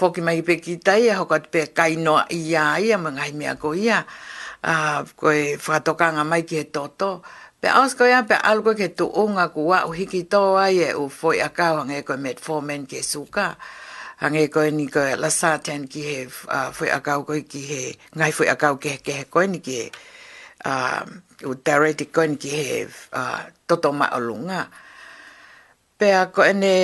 whoki 0.00 0.20
mai 0.26 0.38
pe 0.46 0.54
ki 0.64 0.72
tai 0.86 1.02
e 1.10 1.18
hoka 1.18 1.38
pe 1.52 1.62
kainoa 1.78 2.22
ia 2.32 2.64
ia, 2.86 2.96
mga 3.06 3.22
himea 3.28 3.54
ko 3.62 3.74
ia, 3.86 3.98
uh, 4.70 5.00
koe 5.20 5.38
whatokanga 5.66 6.24
mai 6.30 6.42
ki 6.48 6.56
he 6.62 6.64
toto. 6.70 7.10
Pe 7.60 7.66
asko 7.74 8.06
ya 8.06 8.22
pe 8.22 8.34
algo 8.38 8.70
ke 8.78 8.86
tu 8.94 9.10
unga 9.10 9.50
ku 9.50 9.66
wa 9.74 9.82
u 9.86 9.90
hiki 9.90 10.30
toa 10.30 10.70
ye 10.70 10.94
u 10.94 11.08
foi 11.18 11.40
akau 11.48 11.76
hange 11.82 12.06
ko 12.06 12.14
met 12.16 12.38
formen 12.46 12.86
ke 12.86 13.02
suka. 13.02 13.58
Hange 14.22 14.46
ko 14.46 14.62
ni 14.70 14.86
ko 14.86 15.02
la 15.22 15.30
sa 15.40 15.58
ten 15.58 15.90
ki 15.90 16.00
he 16.08 16.18
uh, 16.54 16.70
foi 16.70 16.90
akau 16.94 17.26
ko 17.26 17.34
ki 17.50 17.60
he 17.70 17.82
ngai 18.14 18.30
foi 18.30 18.46
akau 18.54 18.78
ke 18.78 19.02
ke 19.02 19.26
ko 19.26 19.42
ni 19.42 19.58
ki 19.58 19.90
um 20.70 21.06
uh, 21.50 21.84
u 21.98 22.06
ko 22.14 22.22
ni 22.30 22.36
ki 22.38 22.50
he 22.58 22.86
uh, 23.18 23.40
toto 23.66 23.90
ma 23.90 24.06
olunga. 24.14 24.70
Pe 25.98 26.14
a 26.14 26.30
ko 26.30 26.42
ene 26.46 26.74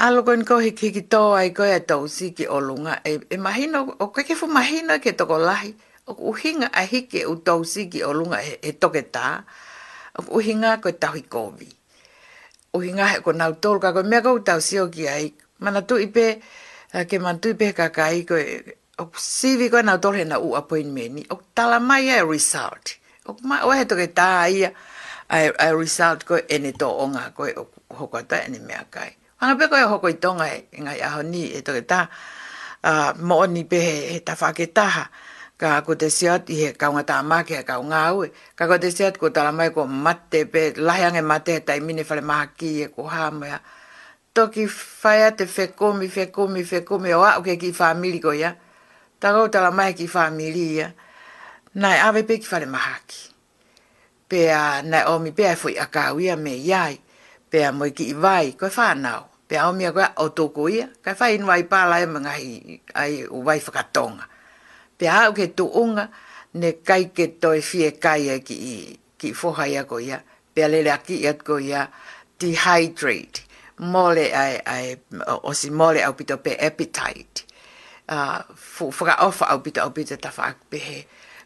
algo 0.00 0.32
ni 0.32 0.44
ko 0.48 0.56
hiki 0.56 0.88
ki 0.88 1.02
toa 1.12 1.44
ko 1.52 1.68
ya 1.68 1.84
tau 1.84 2.08
si 2.08 2.32
ki 2.32 2.48
olunga. 2.48 2.96
E, 3.04 3.20
e 3.28 3.36
mahino, 3.36 3.92
o 4.00 4.08
ke 4.08 4.24
ke 4.24 4.32
fu 4.40 4.46
imagino 4.48 4.96
ke 5.04 5.12
toko 5.12 5.36
lahi. 5.36 5.76
O 6.08 6.28
uhinga 6.32 6.72
ahike 6.72 7.28
u 7.28 7.36
tau 7.44 7.60
si 7.64 7.88
ki 7.92 8.00
olunga 8.08 8.40
e, 8.40 8.56
e 8.64 8.72
toketaa 8.72 9.44
uhinga 10.18 10.78
ko 10.78 10.90
tahi 10.94 11.22
kovi. 11.26 11.68
Uhinga 12.74 13.22
ko 13.22 13.30
nau 13.32 13.54
ka 13.58 13.90
ko 13.94 14.00
mea 14.02 14.22
kou 14.22 14.42
tau 14.42 14.58
sio 14.60 14.86
ki 14.90 15.04
ai. 15.08 15.30
Mana 15.62 15.82
tu 15.86 15.98
ipe, 15.98 16.40
eh, 16.92 17.04
ke 17.06 17.16
man 17.18 17.38
tu 17.38 17.48
ipe 17.54 17.70
ka 17.74 17.88
kai 17.94 18.26
ko 18.26 18.34
ok 18.98 19.12
sivi 19.18 19.70
ko 19.70 19.78
nau 19.82 19.98
tolhe 20.02 20.24
na 20.26 20.38
u 20.42 20.54
appointment 20.58 21.12
ni. 21.18 21.22
Ok 21.30 21.40
tala 21.54 21.78
mai 21.80 22.10
ai 22.10 22.22
result. 22.26 22.98
Ok 23.30 23.38
ma 23.46 23.62
o 23.64 23.70
he 23.72 23.86
toke 23.86 24.10
tā 24.14 24.50
ia 24.52 24.70
ai, 25.30 25.50
ai 25.58 25.70
result 25.74 26.24
ko 26.26 26.34
ene 26.50 26.72
tō 26.74 26.86
o 26.86 27.04
ngā 27.14 27.30
koe 27.34 27.54
ok 27.56 27.70
hoko 27.94 28.14
ata 28.18 28.42
ene 28.42 28.58
mea 28.58 28.82
kai. 28.90 29.10
Hanga 29.38 29.54
pe 29.58 29.70
koe 29.70 29.82
hoko 29.82 30.08
itonga 30.10 30.46
tonga 30.46 30.46
e, 30.50 30.58
e 30.74 30.78
ngai 30.82 30.98
aho 31.08 31.22
ni 31.22 31.42
e 31.58 31.62
toke 31.62 31.82
tā. 31.86 32.06
Uh, 32.84 33.16
mo 33.24 33.40
ni 33.48 33.64
pe 33.64 33.80
he, 33.80 33.94
he 34.12 34.18
ta 34.20 34.36
whake 34.36 34.66
taha. 34.74 35.08
Uh, 35.08 35.23
ka 35.56 35.86
ko 35.86 35.94
te 35.94 36.10
siat 36.10 36.50
i 36.50 36.56
he 36.62 36.68
kaunga 36.74 37.04
tā 37.06 37.18
māke 37.22 37.54
a 37.60 37.64
kaunga 37.66 38.00
aue. 38.10 38.30
Ka 38.58 38.66
ko 38.66 38.78
te 38.82 38.90
siat 38.90 39.18
ko 39.22 39.30
tala 39.30 39.52
mai 39.54 39.70
ko 39.74 39.86
mate 39.86 40.44
pe 40.50 40.72
lahiange 40.76 41.22
mate 41.22 41.52
he 41.58 41.60
tai 41.62 41.78
mine 41.80 42.02
whare 42.02 42.22
maha 42.22 42.48
ki 42.58 42.70
e 42.84 42.88
ko 42.90 43.06
hāmea. 43.06 43.60
Toki 44.34 44.64
whaia 44.66 45.30
te 45.38 45.46
whekomi, 45.46 46.08
whekomi, 46.10 46.64
whekomi 46.66 47.12
o 47.14 47.22
ake 47.22 47.56
ki 47.60 47.70
whamili 47.78 48.18
ko 48.22 48.32
ia. 48.34 48.50
Ta 49.22 49.30
kau 49.32 49.46
tala 49.48 49.70
mai 49.70 49.94
ki 49.94 50.08
whamili 50.10 50.64
ia. 50.74 50.90
Nai 51.78 51.98
awe 52.02 52.22
pe 52.26 52.38
ki 52.42 52.48
whare 52.50 52.66
maha 52.66 52.98
ki. 53.06 53.22
Pea 54.28 54.82
nai 54.82 55.04
omi 55.14 55.30
pea 55.30 55.52
e 55.54 55.60
fui 55.60 55.78
akau 55.78 56.18
ia 56.20 56.34
me 56.36 56.58
iai. 56.58 56.98
Pea 57.50 57.70
moi 57.70 57.92
ki 57.94 58.10
i 58.10 58.14
vai, 58.18 58.52
koe 58.58 58.72
whanau. 58.74 59.30
Pea 59.46 59.68
omi 59.70 59.86
a 59.86 59.92
koe 59.94 60.10
o 60.18 60.30
tōko 60.34 60.66
ia. 60.72 60.90
Kai 61.02 61.14
whai 61.20 61.34
inu 61.38 61.50
ai 61.54 61.62
pāla 61.70 62.02
e 62.02 62.06
mga 62.10 62.34
hi, 62.42 62.78
ai 62.98 63.22
vai 63.30 63.60
whakatonga 63.62 64.33
te 64.98 65.06
hau 65.08 65.32
ke 65.34 65.46
tuunga 65.48 66.08
ne 66.54 66.72
kai 66.86 67.04
ke 67.12 67.26
toi 67.40 67.60
fie 67.60 67.90
kai 67.90 68.30
ki, 68.44 68.98
ki 69.18 69.32
fohai 69.34 69.74
a 69.78 69.84
ko 69.84 69.98
ia, 69.98 70.20
pe 70.54 70.62
alele 70.62 70.90
a 70.92 70.98
ki 71.02 71.18
at 71.28 71.42
ko 71.44 71.58
ia, 71.58 71.88
dehydrate, 72.40 73.40
mole 73.78 74.26
ai, 74.30 74.60
ai, 74.76 74.94
o 75.42 75.52
si 75.52 75.70
mole 75.70 76.02
au 76.06 76.12
pito 76.14 76.36
pe 76.38 76.54
appetite, 76.66 77.44
uh, 78.12 78.40
fuka 78.92 79.18
ofa 79.26 79.50
au 79.54 79.58
pito 79.62 79.80
au 79.82 79.90
pito 79.90 80.16
ta 80.16 80.30
faak 80.30 80.62
pehe, 80.70 81.02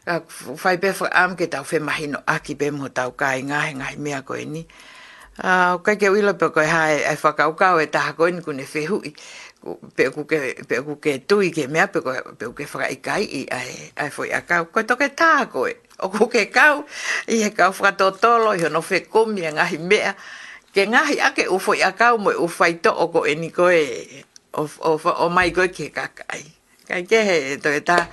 uh, 0.07 0.21
fai 0.57 0.77
pe 0.77 0.93
fuka 0.93 1.25
ke 1.37 1.47
tau 1.47 1.63
fe 1.63 1.79
aki 2.27 2.55
pe 2.55 2.71
mo 2.71 2.89
tau 2.89 3.11
kai 3.11 3.41
ngahe 3.43 3.73
ngahe 3.73 3.97
mea 3.97 4.21
ko 4.21 4.35
e 4.35 4.45
ni, 4.45 4.63
Ah, 5.43 5.71
o 5.75 5.77
kai 5.77 5.95
ke 5.95 6.07
uila 6.09 6.33
pe 6.33 6.47
koe 6.55 6.65
hae, 6.65 7.03
ai 7.03 7.15
whakau 7.15 7.51
kau 7.55 7.77
e 7.79 7.85
taha 7.85 8.11
koe 8.13 8.31
ni 8.31 8.41
kune 8.41 8.63
i 9.05 9.13
Pe 9.95 10.09
ku 10.85 10.95
ke 10.99 11.17
tui 11.27 11.51
ke 11.51 11.67
mea 11.67 11.87
pe 11.87 11.99
koe, 12.01 12.15
pe 12.39 12.45
ku 12.45 12.53
ke 12.53 12.63
whakaikai 12.63 13.21
i 13.23 13.41
ai, 13.51 13.91
ai 13.97 14.09
fwoi 14.09 14.29
a 14.33 14.39
kau. 14.41 14.65
Koe 14.65 14.83
toke 14.83 15.07
taha 15.19 15.45
koe, 15.45 15.71
o 15.99 16.09
ku 16.09 16.27
ke 16.27 16.45
kau, 16.45 16.83
i 17.27 17.35
he 17.43 17.49
kau 17.49 17.71
whakatotolo, 17.71 18.55
i 18.55 18.59
hono 18.63 18.81
whekumi 18.81 19.45
a 19.47 19.51
ngahi 19.51 19.77
mea. 19.79 20.13
Ke 20.73 20.87
ngahi 20.87 21.19
ake 21.27 21.47
u 21.47 21.57
fwoi 21.59 21.79
a 21.87 21.91
kau 21.91 22.17
mo 22.17 22.31
u 22.43 22.47
whaito 22.47 22.91
o 23.03 23.07
koe 23.07 23.35
ni 23.35 23.49
koe, 23.49 23.79
o, 24.53 24.63
o, 24.63 24.91
o 25.25 25.29
mai 25.29 25.51
koe 25.51 25.67
ke 25.67 25.89
kakai. 25.91 26.43
Kai 26.87 27.01
ke 27.09 27.19
he 27.27 27.57
toke 27.63 27.81
taha, 27.85 28.07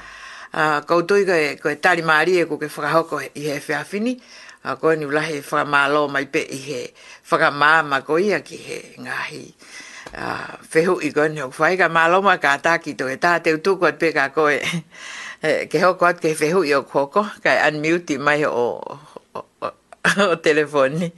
uh, 0.55 0.81
koutui 0.87 1.25
koe, 1.27 1.55
koe 1.63 1.75
tari 1.81 2.03
maari 2.03 2.41
e 2.41 2.45
ku 2.45 2.59
ke 2.59 2.67
whakahoko 2.67 3.19
i 3.23 3.31
he 3.51 3.59
whea 3.67 3.85
fini 3.85 4.19
a 4.67 4.77
koe 4.77 4.97
ni 4.97 5.05
ulahe 5.07 5.39
whakamalo 5.49 6.09
mai 6.11 6.25
pe 6.33 6.41
i 6.59 6.61
he 6.69 6.81
whakamama 7.31 8.05
ko 8.07 8.19
ia 8.19 8.41
ki 8.43 8.57
he 8.67 8.79
ngahi 8.99 9.43
uh, 10.19 10.59
whehu 10.73 10.95
i 11.09 11.11
koe 11.15 11.29
ni 11.29 11.41
hokwhai 11.41 11.77
ka 11.83 11.89
malo 11.97 12.19
mai 12.29 12.39
ka 12.45 12.57
ataki 12.59 12.97
to 12.99 13.07
e 13.15 13.17
tā 13.23 13.39
te 13.45 13.55
utukot 13.59 13.99
pe 14.03 14.11
ka 14.17 14.29
koe 14.35 14.59
e, 15.47 15.51
ke 15.71 15.79
hoko 15.87 16.11
at 16.11 16.19
ke 16.25 16.35
whehu 16.41 16.65
i 16.67 16.75
o 16.79 16.83
koko 16.95 17.23
ka 17.45 17.53
unmute 17.69 18.17
mai 18.29 18.43
o, 18.49 18.67
o, 19.39 19.41
o, 19.69 19.71
o 20.31 20.37
telefoni 20.49 21.13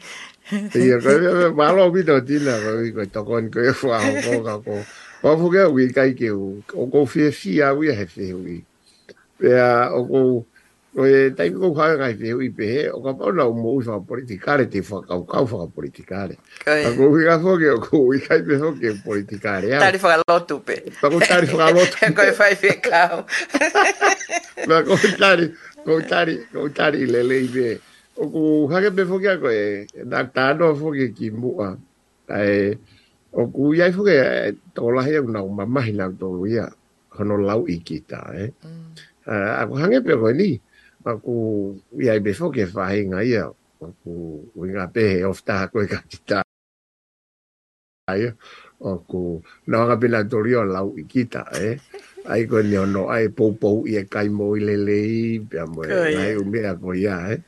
Ia 0.52 0.96
koe 1.04 1.16
me 1.20 1.48
malo 1.56 1.88
mi 1.92 2.04
no 2.08 2.20
tina 2.28 2.52
koe 2.64 2.84
i 2.90 2.92
koe 2.92 3.08
tokon 3.16 3.48
koe 3.52 3.68
whaoko 3.72 4.40
ka 4.48 4.54
koe 4.68 4.82
Wafu 5.18 5.48
kea 5.50 5.66
ui 5.66 5.88
kai 5.90 6.12
ke 6.20 6.28
u, 6.30 6.60
o 6.78 6.84
kou 6.86 7.02
fia 7.12 7.32
fia 7.34 7.72
ui 7.74 7.88
a 7.90 7.94
he 7.98 8.04
whehu 8.06 8.38
i. 8.52 8.58
Pea, 9.42 9.88
o 9.90 10.04
kou, 10.06 10.26
o 10.96 11.04
e 11.04 11.30
tai 11.36 11.50
ko 11.52 11.74
ha 11.76 11.94
ga 11.96 12.08
te 12.16 12.32
u 12.32 12.40
ipe 12.40 12.88
o 12.92 13.00
ka 13.04 13.12
pau 13.12 13.32
na 13.32 13.44
o 13.44 13.52
mo 13.52 13.76
fa 13.84 14.00
e 14.00 14.00
politikare 14.00 14.64
te 14.72 14.80
fa 14.80 15.00
ka 15.04 15.20
ka 15.28 15.44
fa 15.44 15.68
politikare 15.68 16.38
ka 16.64 16.90
ko 16.96 17.12
ga 17.12 17.36
fo 17.36 17.58
ke 17.60 17.68
o 17.76 17.80
ko 17.84 17.96
i 18.16 18.20
ka 18.24 18.40
te 18.40 18.56
fo 18.56 18.72
ke 18.72 18.96
politikare 19.04 19.68
ta 19.76 19.92
ri 19.92 20.00
fa 20.00 20.16
lo 20.16 20.36
tu 20.48 20.56
pe 20.64 20.80
ta 20.96 21.08
ko 21.12 21.18
ta 21.20 21.44
ri 21.44 21.48
fa 21.48 21.68
lo 21.76 21.84
tu 21.84 22.08
ko 22.16 22.22
fa 22.32 22.46
i 22.48 22.56
fe 22.56 22.80
ka 22.80 23.20
ma 24.64 24.80
ko 24.80 24.96
ta 25.20 25.30
ri 25.36 25.46
ko 25.84 25.92
ta 26.08 26.20
ri 26.24 26.34
ko 26.48 26.60
ta 26.72 26.86
ri 26.88 27.04
le 27.04 27.20
le 27.20 27.36
ipe 27.44 27.68
o 28.16 28.32
ko 28.32 28.40
ha 28.72 28.80
ke 28.80 28.90
pe 28.96 29.04
fo 29.04 29.20
ke 29.20 29.36
ko 29.36 29.52
e 29.52 29.84
na 30.08 30.24
ta 30.24 30.56
no 30.56 30.72
fo 30.72 30.88
ke 30.96 31.12
ki 31.12 31.28
mu 31.36 31.52
a 31.68 31.76
e 32.40 32.80
o 33.36 33.44
ku 33.52 33.76
ya 33.76 33.92
fo 33.92 34.00
ke 34.08 34.56
to 34.72 34.88
la 34.88 35.04
he 35.04 35.20
una 35.20 35.44
ma 35.44 35.68
ma 35.68 35.84
hi 35.84 35.92
na 35.92 36.08
to 36.08 36.32
lu 36.32 36.48
ya 36.48 36.64
ko 37.12 37.28
no 37.28 37.36
lau 37.36 37.68
i 37.68 37.76
ki 37.84 38.08
ta 38.08 38.24
e 38.32 38.40
eh. 38.40 38.50
mm. 38.64 38.88
ah, 39.28 39.60
a 39.60 39.62
ko 39.68 39.76
hange 39.76 40.00
pe 40.00 40.16
ko 40.16 40.32
ni 40.32 40.56
aku 41.08 41.36
ia 41.96 42.20
be 42.20 42.36
foke 42.36 42.68
fainga 42.68 43.24
ia 43.24 43.48
aku 43.80 44.12
winga 44.52 44.90
pe 44.92 45.24
ofta 45.24 45.70
ko 45.72 45.80
ka 45.88 46.02
kita 46.04 46.44
ai 48.12 48.28
aku 48.84 49.40
na 49.68 49.88
ga 49.88 49.96
bila 49.96 50.20
dorio 50.28 50.66
la 50.68 50.84
ikita 50.84 51.48
e 51.56 51.72
eh? 51.72 51.76
ai 52.28 52.44
ko 52.44 52.60
ni 52.60 52.76
ono 52.76 53.08
ai 53.08 53.32
pou 53.32 53.54
e 53.56 53.56
pou 53.56 53.76
ia 53.88 54.02
kai 54.04 54.28
mo 54.28 54.52
ile 54.58 54.76
le 54.76 55.00
pe 55.48 55.62
mo 55.64 55.80
ai 55.86 56.36
u 56.36 56.44
me 56.44 56.60
ako 56.68 56.88
ia 56.98 57.16
e 57.32 57.32
eh? 57.32 57.38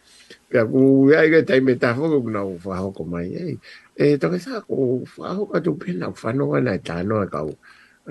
pe 0.49 0.57
aku 0.65 1.13
ia 1.13 1.27
ga 1.33 1.41
tai 1.45 1.61
meta 1.61 1.93
foko 1.93 2.19
na 2.33 2.41
fa 2.65 2.81
ho 2.81 2.89
ko 2.97 3.03
mai 3.05 3.61
e 4.01 4.05
to 4.21 4.27
ka 4.33 4.39
sa 4.41 4.65
ko 4.65 5.05
fa 5.05 5.37
ho 5.37 5.45
ka 5.53 5.61
tu 5.61 5.77
pe 5.77 5.93
na 5.93 6.09
fa 6.17 6.33
no 6.33 6.49
na 6.65 6.81
ta 6.81 7.05
no 7.05 7.21
ka 7.29 7.41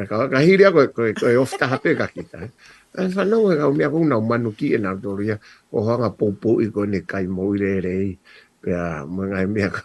ka 0.08 0.30
ka 0.32 0.40
hiri 0.40 0.64
ako 0.64 0.80
ko 0.96 1.02
ko 1.12 1.28
ofta 1.44 1.68
hape 1.68 1.92
ka 2.00 2.08
kita 2.08 2.48
e 2.96 3.08
fa 3.12 3.28
no 3.28 3.44
ga 3.52 3.68
mi 3.74 3.84
ako 3.84 3.98
na 4.08 4.20
manu 4.24 4.56
ki 4.56 4.78
e 4.80 4.80
na 4.80 4.96
to 4.96 5.16
ria 5.18 5.36
o 5.76 5.84
hanga 5.84 6.14
popo 6.14 6.64
i 6.64 6.72
ko 6.72 6.88
ne 6.88 7.04
kai 7.04 7.28
mo 7.28 7.52
ire 7.52 7.80
re 7.84 8.16
pe 8.64 8.72
a 8.72 9.04
mo 9.04 9.28
ngai 9.28 9.48
mi 9.52 9.60
ako 9.66 9.84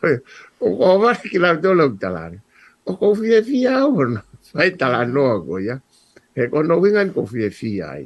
o 0.62 0.68
ko 0.78 0.86
va 1.02 1.10
ki 1.18 1.38
la 1.42 1.56
to 1.58 1.74
lo 1.74 1.90
ta 1.98 2.08
la 2.14 2.24
o 2.86 2.90
ko 2.94 3.14
fi 3.18 3.40
e 3.42 3.42
fi 3.42 3.58
a 3.66 3.82
o 3.88 3.98
no 4.04 4.20
fa 4.44 4.62
ta 4.76 4.86
la 4.92 5.02
no 5.02 5.40
ko 5.42 5.58
ya 5.58 5.74
e 6.36 6.46
ko 6.50 6.62
no 6.62 6.78
vinga 6.78 7.02
ko 7.10 7.26
fi 7.26 7.48
e 7.48 7.50
fi 7.50 7.82
ai 7.82 8.04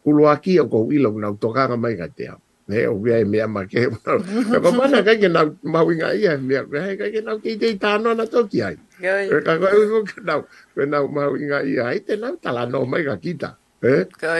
ku 0.00 0.08
lo 0.16 0.28
aki 0.32 0.56
o 0.62 0.64
ko 0.72 0.88
i 0.88 0.96
lo 0.96 1.12
na 1.20 1.28
to 1.36 1.52
ga 1.52 1.68
ga 1.68 1.76
mai 1.76 1.96
ga 1.98 2.08
te 2.08 2.24
a 2.32 2.36
ne 2.68 2.86
o 2.88 2.94
via 2.98 3.18
e 3.18 3.24
me 3.24 3.40
ama 3.42 3.66
ke 3.66 3.90
ka 3.90 4.60
ko 4.62 4.70
mana 4.70 5.02
ka 5.02 5.18
ke 5.18 5.26
na 5.26 5.42
ma 5.66 5.82
wi 5.82 5.98
nga 5.98 6.14
ia 6.14 6.38
me 6.38 6.54
ka 6.54 6.94
ka 6.94 7.06
ke 7.10 7.20
na 7.20 7.34
ki 7.42 7.58
dei 7.58 7.74
ta 7.74 7.98
no 7.98 8.14
na 8.14 8.22
to 8.24 8.46
ki 8.46 8.62
ai 8.62 8.76
e 9.02 9.40
ka 9.42 9.58
ko 9.58 9.66
u 9.66 9.82
e 9.82 9.86
ko 10.06 10.22
na 10.22 10.32
ko 10.46 10.80
na 10.86 10.98
ma 11.10 11.26
wi 11.26 11.50
nga 11.50 11.58
ia 11.66 11.90
ai 11.90 11.98
te 12.06 12.14
na 12.14 12.30
ta 12.38 12.54
la 12.54 12.62
no 12.70 12.86
mai 12.86 13.02
ka 13.02 13.18
kita 13.18 13.58
e 13.82 14.06
ka 14.14 14.38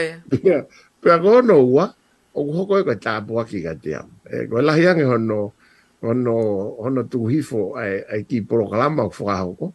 pe 1.03 1.11
ko 1.19 1.43
no 1.43 1.57
wa 1.67 1.91
o 2.31 2.39
ko 2.47 2.63
ko 2.63 2.75
ka 2.95 2.95
ta 2.95 3.19
bo 3.19 3.43
ki 3.43 3.59
ka 3.59 3.75
te 3.75 3.91
am 3.99 4.07
e 4.23 4.47
ko 4.47 4.63
la 4.63 4.71
hian 4.79 5.03
e 5.03 5.03
hono 5.03 5.51
hono 5.99 6.35
hono 6.79 7.03
tu 7.11 7.27
hifo 7.27 7.75
ai 7.75 8.07
ai 8.07 8.23
ki 8.23 8.47
programa 8.47 9.11
ko 9.11 9.15
fra 9.19 9.43
ko 9.51 9.67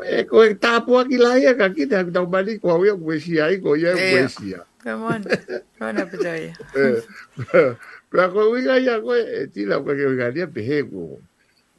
e 0.00 0.24
ko 0.24 0.40
ta 0.56 0.80
bo 0.80 1.04
ki 1.04 1.20
la 1.20 1.36
ia 1.36 1.52
ka 1.52 1.68
kita 1.68 2.00
ta 2.08 2.24
bali 2.24 2.56
ko 2.56 2.80
ia 2.80 2.96
ko 2.96 3.12
ia 3.20 3.52
ko 3.60 3.70
ia 3.76 4.64
Come 4.84 5.04
on. 5.04 5.22
Come 5.78 5.96
on, 5.96 5.96
Abadaya. 5.96 6.52
Pea 8.12 8.28
koe 8.30 8.44
uiga 8.52 8.76
ia 8.78 9.00
koe, 9.00 9.16
e 9.18 9.46
tila 9.48 9.80
koe 9.82 9.96
ke 9.96 10.04
uiga 10.06 10.28
lia 10.30 10.46
pehe 10.46 10.82
ko, 10.86 11.18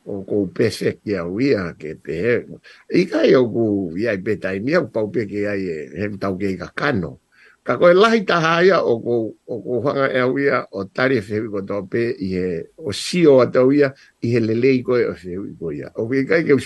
o 0.09 0.23
ko 0.25 0.47
pese 0.51 0.97
ki 1.03 1.13
a 1.15 1.21
uia 1.29 1.69
ke 1.79 1.93
pehe. 2.01 2.41
Ika 2.89 3.21
ia 3.29 3.39
ku 3.45 3.93
ia 3.95 4.11
i 4.17 4.23
petai 4.25 4.59
mia, 4.63 4.81
ku 4.81 4.89
pau 4.89 5.07
peke 5.13 5.45
ai 5.47 5.61
e 5.69 5.77
hem 6.01 6.17
tau 6.17 6.33
ke 6.37 6.49
ika 6.57 6.71
kano. 6.75 7.19
Ka 7.63 7.77
koe 7.77 7.93
lahi 7.93 8.25
taha 8.27 8.65
ia 8.65 8.81
o 8.81 8.97
ko, 9.05 9.15
o 9.53 9.61
ko 9.61 9.73
whanga 9.85 10.09
e 10.09 10.21
uia 10.25 10.65
o 10.73 10.83
tari 10.89 11.21
e 11.21 11.21
whewi 11.21 11.47
ko 11.53 11.61
tau 11.69 11.81
pe 11.87 12.03
i 12.19 12.33
he, 12.33 12.49
o 12.77 12.89
sio 12.91 13.37
a 13.45 13.47
tau 13.51 13.69
ia 13.71 13.93
i 14.21 14.33
he 14.33 14.39
lelei 14.43 14.81
koe 14.83 15.05
o 15.13 15.15
whewi 15.15 15.53
ko 15.61 15.69
ia. 15.71 15.93
O 15.95 16.09
ke 16.11 16.25
kai 16.27 16.41
ke, 16.49 16.57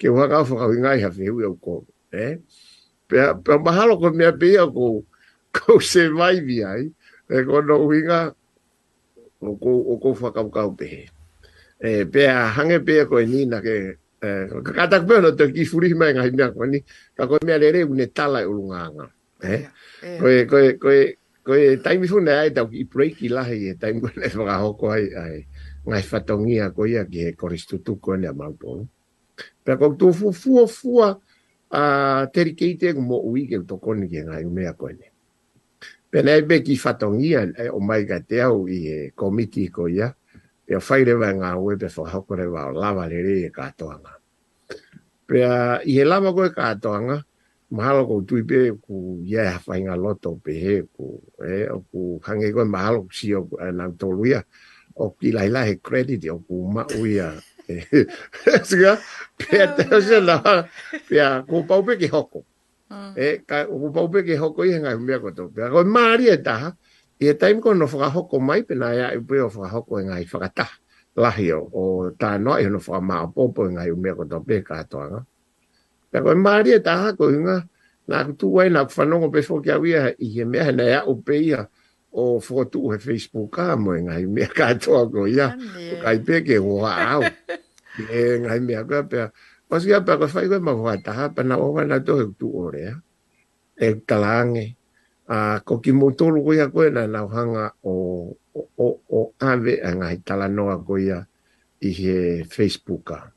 ke 0.00 0.06
uanga 0.08 0.38
o 0.40 0.46
whakawingai 0.54 0.96
ha 1.02 1.10
whewi 1.12 1.50
o 1.50 1.54
ko. 1.60 1.82
Eh? 2.14 2.38
Pea, 3.10 3.34
pea 3.34 3.58
mahalo 3.60 3.98
ko 4.00 4.14
mea 4.16 4.30
pe 4.38 4.54
ia 4.54 4.64
ko, 4.70 5.02
ko 5.52 5.80
se 5.82 6.08
vai 6.08 6.40
vi 6.40 6.64
ai 6.64 6.88
e 7.30 7.36
ko 7.46 7.58
no 7.62 7.86
winga 7.90 8.34
o 9.42 9.50
ko 9.58 9.70
o 9.94 9.96
ko 9.98 10.08
fa 10.14 10.30
ka 10.34 10.42
ka 10.48 10.64
pe 10.78 11.08
e 11.80 12.04
pe 12.10 12.22
a 12.28 12.50
hange 12.56 12.78
pe 12.86 12.94
ko 13.10 13.18
ni 13.18 13.46
na 13.50 13.58
ke 13.64 13.96
ka 14.22 14.30
ka 14.78 14.84
tak 14.90 15.04
pe 15.06 15.18
no 15.20 15.34
te 15.34 15.50
ki 15.52 15.64
furi 15.66 15.90
mai 15.94 16.14
ngai 16.14 16.30
na 16.38 16.50
ko 16.54 16.62
ni 16.70 16.78
ka 17.16 17.26
ko 17.26 17.38
me 17.44 17.52
alere 17.52 17.82
une 17.82 18.06
tala 18.14 18.46
o 18.46 18.52
lunga 18.54 18.82
nga 18.94 19.06
e 19.42 19.54
eh? 19.54 19.64
ko 20.20 20.26
e 20.28 20.40
ko 20.50 20.56
e 20.58 20.68
ko 20.82 20.88
e 20.90 21.00
ko 21.46 21.52
e 21.58 21.76
tai 21.82 21.98
mi 21.98 22.06
fun 22.06 22.28
ai 22.30 22.54
ta 22.54 22.62
ki 22.70 22.84
break 22.86 23.14
i 23.22 23.28
la 23.28 23.42
hei 23.42 23.74
e 23.74 23.74
tai 23.74 23.92
mo 23.98 24.06
le 24.14 24.28
fa 24.30 24.54
ho 24.62 24.70
ko 24.78 24.86
ai 24.94 25.06
ai 25.14 25.36
ngai 25.88 26.04
fa 26.06 26.22
tongia 26.22 26.70
ko 26.70 26.86
ia 26.86 27.02
ki 27.04 27.34
ko 27.34 27.50
ristutu 27.50 27.98
ko 27.98 28.14
ne 28.14 28.30
mau 28.30 28.54
po 28.54 28.86
pe 29.64 29.72
ko 29.74 29.86
tu 29.98 30.12
fu 30.12 30.30
fu 30.30 30.62
fu 30.68 31.02
a 31.80 32.26
terikeite 32.34 32.90
mo 32.94 33.18
wi 33.34 33.46
ke 33.50 33.58
to 33.66 33.78
ko 33.82 33.94
ni 33.98 34.06
ngai 34.06 34.44
me 34.46 34.66
a 34.70 34.74
ko 34.78 34.90
ni 34.94 35.06
Pena 36.10 36.32
e 36.36 36.42
beki 36.48 36.74
whatongia 36.82 37.40
e 37.64 37.68
o 37.70 37.78
mai 37.88 38.02
ga 38.08 38.18
te 38.28 38.36
au 38.48 38.66
i 38.76 38.78
e 38.90 38.98
komiti 39.20 39.64
ko 39.74 39.86
ia, 39.88 40.08
e 40.66 40.72
o 40.74 40.80
whairewa 40.86 41.28
ngā 41.38 41.50
webe 41.64 41.88
wha 41.94 42.06
hokore 42.14 42.46
wa 42.54 42.62
o 42.70 42.72
lava 42.82 43.04
le 43.12 43.18
re 43.26 43.36
e 43.46 43.50
kātoanga. 43.58 44.12
Pea 45.30 45.52
i 45.92 46.00
he 46.00 46.04
lava 46.10 46.32
koe 46.36 46.48
kātoanga, 46.58 47.16
mahalo 47.78 48.02
kou 48.10 48.24
tui 48.26 48.42
pe 48.42 48.58
ku 48.84 48.96
ia 49.32 49.44
e 49.46 49.52
hawhainga 49.54 49.94
loto 50.02 50.34
pe 50.44 50.52
he, 50.64 50.74
ku, 50.94 51.06
e, 51.46 51.62
o 51.74 51.78
ku 51.92 52.18
hange 52.26 52.50
koe 52.58 52.66
mahalo 52.74 53.06
kusi 53.06 53.30
o 53.38 53.46
e, 53.64 53.70
nang 53.78 53.94
tolu 53.98 54.34
o 55.02 55.06
ki 55.16 55.30
lai 55.38 55.48
lai 55.48 55.64
he 55.70 55.74
credit 55.78 56.26
o 56.34 56.40
ku 56.42 56.66
ma 56.74 56.82
uia. 56.98 57.36
E, 57.70 57.80
pea 59.38 59.66
oh, 59.68 59.74
te 59.78 59.86
o 59.94 60.00
se 60.02 60.18
la, 60.20 60.40
pea 61.08 61.30
ku 61.46 61.62
pau 61.70 61.86
pe 61.86 61.94
ki 62.02 62.10
hoko 62.10 62.42
e 63.14 63.42
ka 63.46 63.66
o 63.70 63.90
pau 63.94 64.08
pe 64.10 64.22
ke 64.26 64.34
hoko 64.38 64.64
i 64.66 64.74
hanga 64.74 64.98
mea 64.98 65.18
ko 65.22 65.30
to 65.30 65.44
pe 65.54 65.62
ko 65.70 65.84
mari 65.86 66.26
e 66.30 66.36
ta 66.42 66.74
i 67.22 67.28
e 67.30 67.34
taim 67.38 67.60
ko 67.62 67.74
no 67.74 67.86
fra 67.86 68.10
hoko 68.10 68.40
mai 68.42 68.62
pe 68.62 68.74
na 68.74 68.90
ya 68.90 69.06
i 69.14 69.20
pe 69.22 69.38
o 69.40 69.48
fra 69.48 69.68
hoko 69.70 70.00
e 70.00 70.04
ngai 70.10 70.26
fra 70.26 70.50
ta 70.50 70.66
la 71.14 71.30
o 71.72 72.10
ta 72.18 72.38
no 72.38 72.58
e 72.58 72.66
no 72.66 72.78
fra 72.78 73.00
ma 73.00 73.26
po 73.30 73.48
po 73.52 73.62
ngai 73.70 73.88
e 73.90 73.94
mea 73.94 74.14
ko 74.14 74.24
to 74.24 74.40
pe 74.42 74.62
ka 74.66 74.82
to 74.90 74.98
nga 74.98 75.22
pe 76.10 76.18
ko 76.18 76.34
mari 76.34 76.70
e 76.74 76.80
ko 77.16 77.24
nga 77.30 77.62
na 78.10 78.24
tu 78.34 78.50
wai 78.58 78.68
na 78.70 78.86
fra 78.88 79.04
no 79.06 79.30
pe 79.30 79.42
fo 79.42 79.62
ke 79.62 79.70
avia 79.70 80.10
i 80.18 80.40
e 80.40 80.44
mea 80.44 80.70
na 80.74 80.82
ya 80.84 81.00
o 81.06 81.14
pe 81.14 81.38
ia 81.38 81.62
o 82.10 82.40
fotu 82.42 82.90
e 82.90 82.98
facebook 82.98 83.56
a 83.62 83.76
mo 83.78 83.94
ai 83.94 84.26
mea 84.26 84.50
ka 84.50 84.74
to 84.74 84.98
ko 85.10 85.30
ya 85.30 85.54
ka 86.02 86.10
i 86.18 86.18
pe 86.26 86.42
ke 86.42 86.58
wow 86.58 87.22
e 88.10 88.38
ngai 88.42 88.58
mea 88.66 88.82
ko 88.82 89.06
pe 89.06 89.30
Wasi 89.70 89.94
ya 89.94 90.02
pa 90.02 90.18
kwa 90.18 90.26
fa'i 90.26 90.50
ma 90.58 90.74
kwa 90.74 90.98
taha 90.98 91.30
pa 91.30 91.46
na 91.46 91.54
owa 91.54 91.86
na 91.86 92.02
to 92.02 92.34
tu 92.34 92.50
ore 92.50 92.90
ya. 92.90 92.94
E 93.78 94.02
talange. 94.02 94.74
A 95.30 95.62
koki 95.62 95.94
mo 95.94 96.10
tolu 96.10 96.42
kwa 96.42 96.52
ya 96.58 96.66
kwa 96.66 96.90
na 96.90 97.06
na 97.06 97.22
hanga 97.30 97.78
o 97.86 98.34
o 98.58 98.86
o 99.06 99.20
ave 99.38 99.78
a 99.78 99.94
ngai 99.94 100.26
tala 100.26 100.50
noa 100.50 100.74
kwa 100.82 100.98
ya 100.98 101.18
i 101.86 101.94
he 101.94 102.42
Facebook 102.50 103.14
a. 103.14 103.30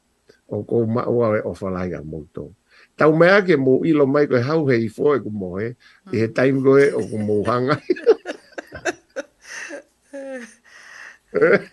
O 0.50 0.66
ko 0.66 0.90
ma 0.90 1.06
ua 1.06 1.38
e 1.38 1.46
ofalai 1.46 1.94
ya 1.94 2.02
mo 2.02 2.26
to. 2.34 2.50
Tau 2.98 3.14
mea 3.14 3.46
ke 3.46 3.54
mo 3.54 3.86
ilo 3.86 4.10
mai 4.10 4.26
kwa 4.26 4.42
hau 4.42 4.66
he 4.74 4.82
i 4.90 4.90
fo 4.90 5.14
e 5.14 5.22
kumo 5.22 5.62
he. 5.62 5.78
I 6.10 6.16
he 6.18 6.28
taim 6.34 6.66
kwa 6.66 6.82
e 6.82 6.90
o 6.98 7.02
kumo 7.14 7.46
hanga. 7.46 7.78
Eh, 11.34 11.66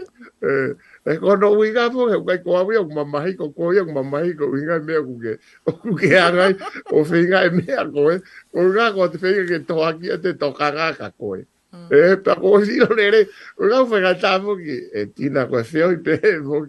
eh, 0.49 0.73
kono 1.21 1.53
uinga 1.53 1.89
mo 1.93 2.09
e 2.15 2.19
kai 2.27 2.39
ko 2.45 2.51
awe 2.61 2.77
o 2.79 2.85
mama 2.85 3.21
hi 3.25 3.33
ko 3.33 3.49
ko 3.57 3.73
yo 3.73 3.85
mama 3.89 4.21
hi 4.21 4.37
ko 4.37 4.45
uinga 4.53 4.77
me 4.85 4.95
ku 5.07 5.15
ke 5.17 5.33
ku 5.81 5.97
ke 5.97 6.13
ara 6.13 6.53
o 6.93 7.01
finga 7.09 7.49
me 7.49 7.65
ko 7.65 8.03
e 8.13 8.17
o 8.53 8.61
ga 8.69 8.93
ko 8.93 9.09
te 9.09 9.17
finga 9.17 9.49
ke 9.49 9.59
to 9.65 9.81
aki 9.81 10.13
mm. 10.13 10.13
eh, 10.13 10.17
eh, 10.19 10.21
te 10.21 10.31
to 10.37 10.53
kaga 10.53 10.93
ka 10.93 11.09
ko 11.17 11.41
e 11.41 11.49
e 11.89 12.21
pa 12.21 12.37
ko 12.37 12.61
si 12.61 12.77
lo 12.85 12.93
le 12.93 13.07
le 13.17 13.21
o 13.57 13.63
ga 13.65 13.81
fue 13.89 14.01
ga 14.05 14.13
ta 14.13 14.37
tamo 14.37 14.53
ki 14.61 14.77
e 14.93 15.01
ti 15.09 15.33
na 15.33 15.49
ko 15.49 15.65
se 15.65 15.81
o 15.89 15.89
pe 16.05 16.21
mo 16.45 16.69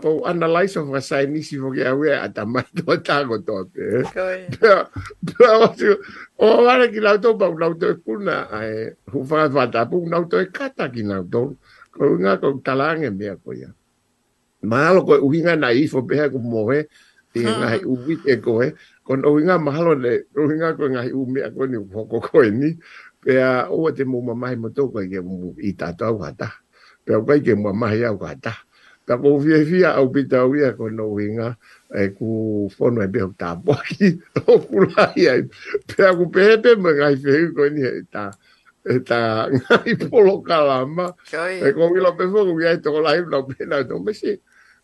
ko 0.00 0.24
analyze 0.24 0.76
of 0.80 0.88
a 0.92 1.00
sai 1.04 1.28
ni 1.28 1.44
si 1.44 1.60
fo 1.60 1.68
ke 1.68 1.84
a 1.84 2.24
ta 2.32 2.48
ma 2.48 2.64
to 2.72 2.88
ta 3.04 3.20
ko 3.28 3.36
to 3.36 3.68
pe 3.68 4.00
o 6.40 6.64
vale 6.64 6.88
ki 6.88 7.04
la 7.04 7.20
to 7.20 7.36
ba 7.36 7.52
la 7.52 7.68
to 7.76 7.92
e 7.92 8.00
kuna 8.00 8.48
e 8.64 8.96
eh, 8.96 8.96
hu 9.12 9.20
fa 9.28 9.44
fa 9.52 9.68
ta 9.68 9.84
pu 9.84 10.08
na 10.08 10.24
to 10.24 10.40
e 10.40 10.48
kata 10.48 10.88
ki 10.88 11.04
na 11.04 11.20
to 11.20 11.52
ko 11.98 12.14
nga 12.22 12.38
ko 12.38 12.46
talange 12.62 13.10
me 13.10 13.34
ko 13.42 13.50
ya 13.50 13.70
malo 14.62 15.02
ko 15.02 15.18
u 15.18 15.28
hinga 15.34 15.58
na 15.58 15.74
ifo 15.74 16.06
pe 16.06 16.14
ko 16.30 16.38
mo 16.38 16.62
e 16.72 16.82
nga 17.34 17.74
u 17.82 17.94
bi 17.98 18.14
ko 18.38 18.62
e 18.62 18.70
ko 19.02 19.18
u 19.18 19.42
malo 19.58 19.92
le 19.98 20.30
u 20.38 20.46
ko 20.78 20.84
nga 20.94 21.02
u 21.10 21.20
me 21.26 21.42
ko 21.50 21.62
ni 21.66 21.76
poko 21.90 22.22
ko 22.22 22.46
ni 22.46 22.78
pe 23.18 23.34
a 23.42 23.66
o 23.66 23.90
te 23.90 24.06
mo 24.06 24.22
mama 24.22 24.46
mai 24.46 24.54
mo 24.54 24.70
to 24.70 24.86
ko 24.94 25.02
ye 25.02 25.18
mu 25.18 25.58
i 25.58 25.74
ta 25.74 25.90
to 25.98 26.14
ga 26.22 26.30
pe 27.02 27.18
ko 27.18 27.34
ke 27.42 27.52
mo 27.58 27.74
mama 27.74 27.90
ya 27.98 28.14
ga 28.14 28.30
ta 28.38 28.54
ta 29.04 29.12
ko 29.18 29.36
vie 29.42 29.66
fi 29.66 29.82
a 29.82 29.98
u 29.98 30.06
bi 30.14 30.22
u 30.22 30.52
ya 30.54 30.78
ko 30.78 30.86
no 30.88 31.18
hinga 31.18 31.58
e 31.90 32.14
ku 32.14 32.28
fono 32.70 33.02
e 33.02 33.10
be 33.10 33.20
ta 33.34 33.58
bo 33.58 33.74
ki 33.74 34.06
o 34.46 34.54
ku 34.62 34.86
la 34.86 35.10
ya 35.18 35.34
pe 35.86 36.04
ku 36.14 36.24
pe 36.30 36.44
pe 36.62 36.70
mo 36.78 36.90
ga 36.94 37.10
fi 37.18 37.50
ko 37.50 37.66
ni 37.74 37.82
ta 38.14 38.30
eta 38.88 39.48
ngai 39.52 39.92
polo 40.08 40.40
kalama 40.40 41.12
e 41.60 41.68
ko 41.76 41.92
ngilo 41.92 42.16
pefo 42.16 42.48
ku 42.48 42.56
ya 42.56 42.72
to 42.80 42.96
la 43.04 43.12
ibna 43.20 43.44
pena 43.44 43.84
to 43.84 44.00
mesi 44.00 44.32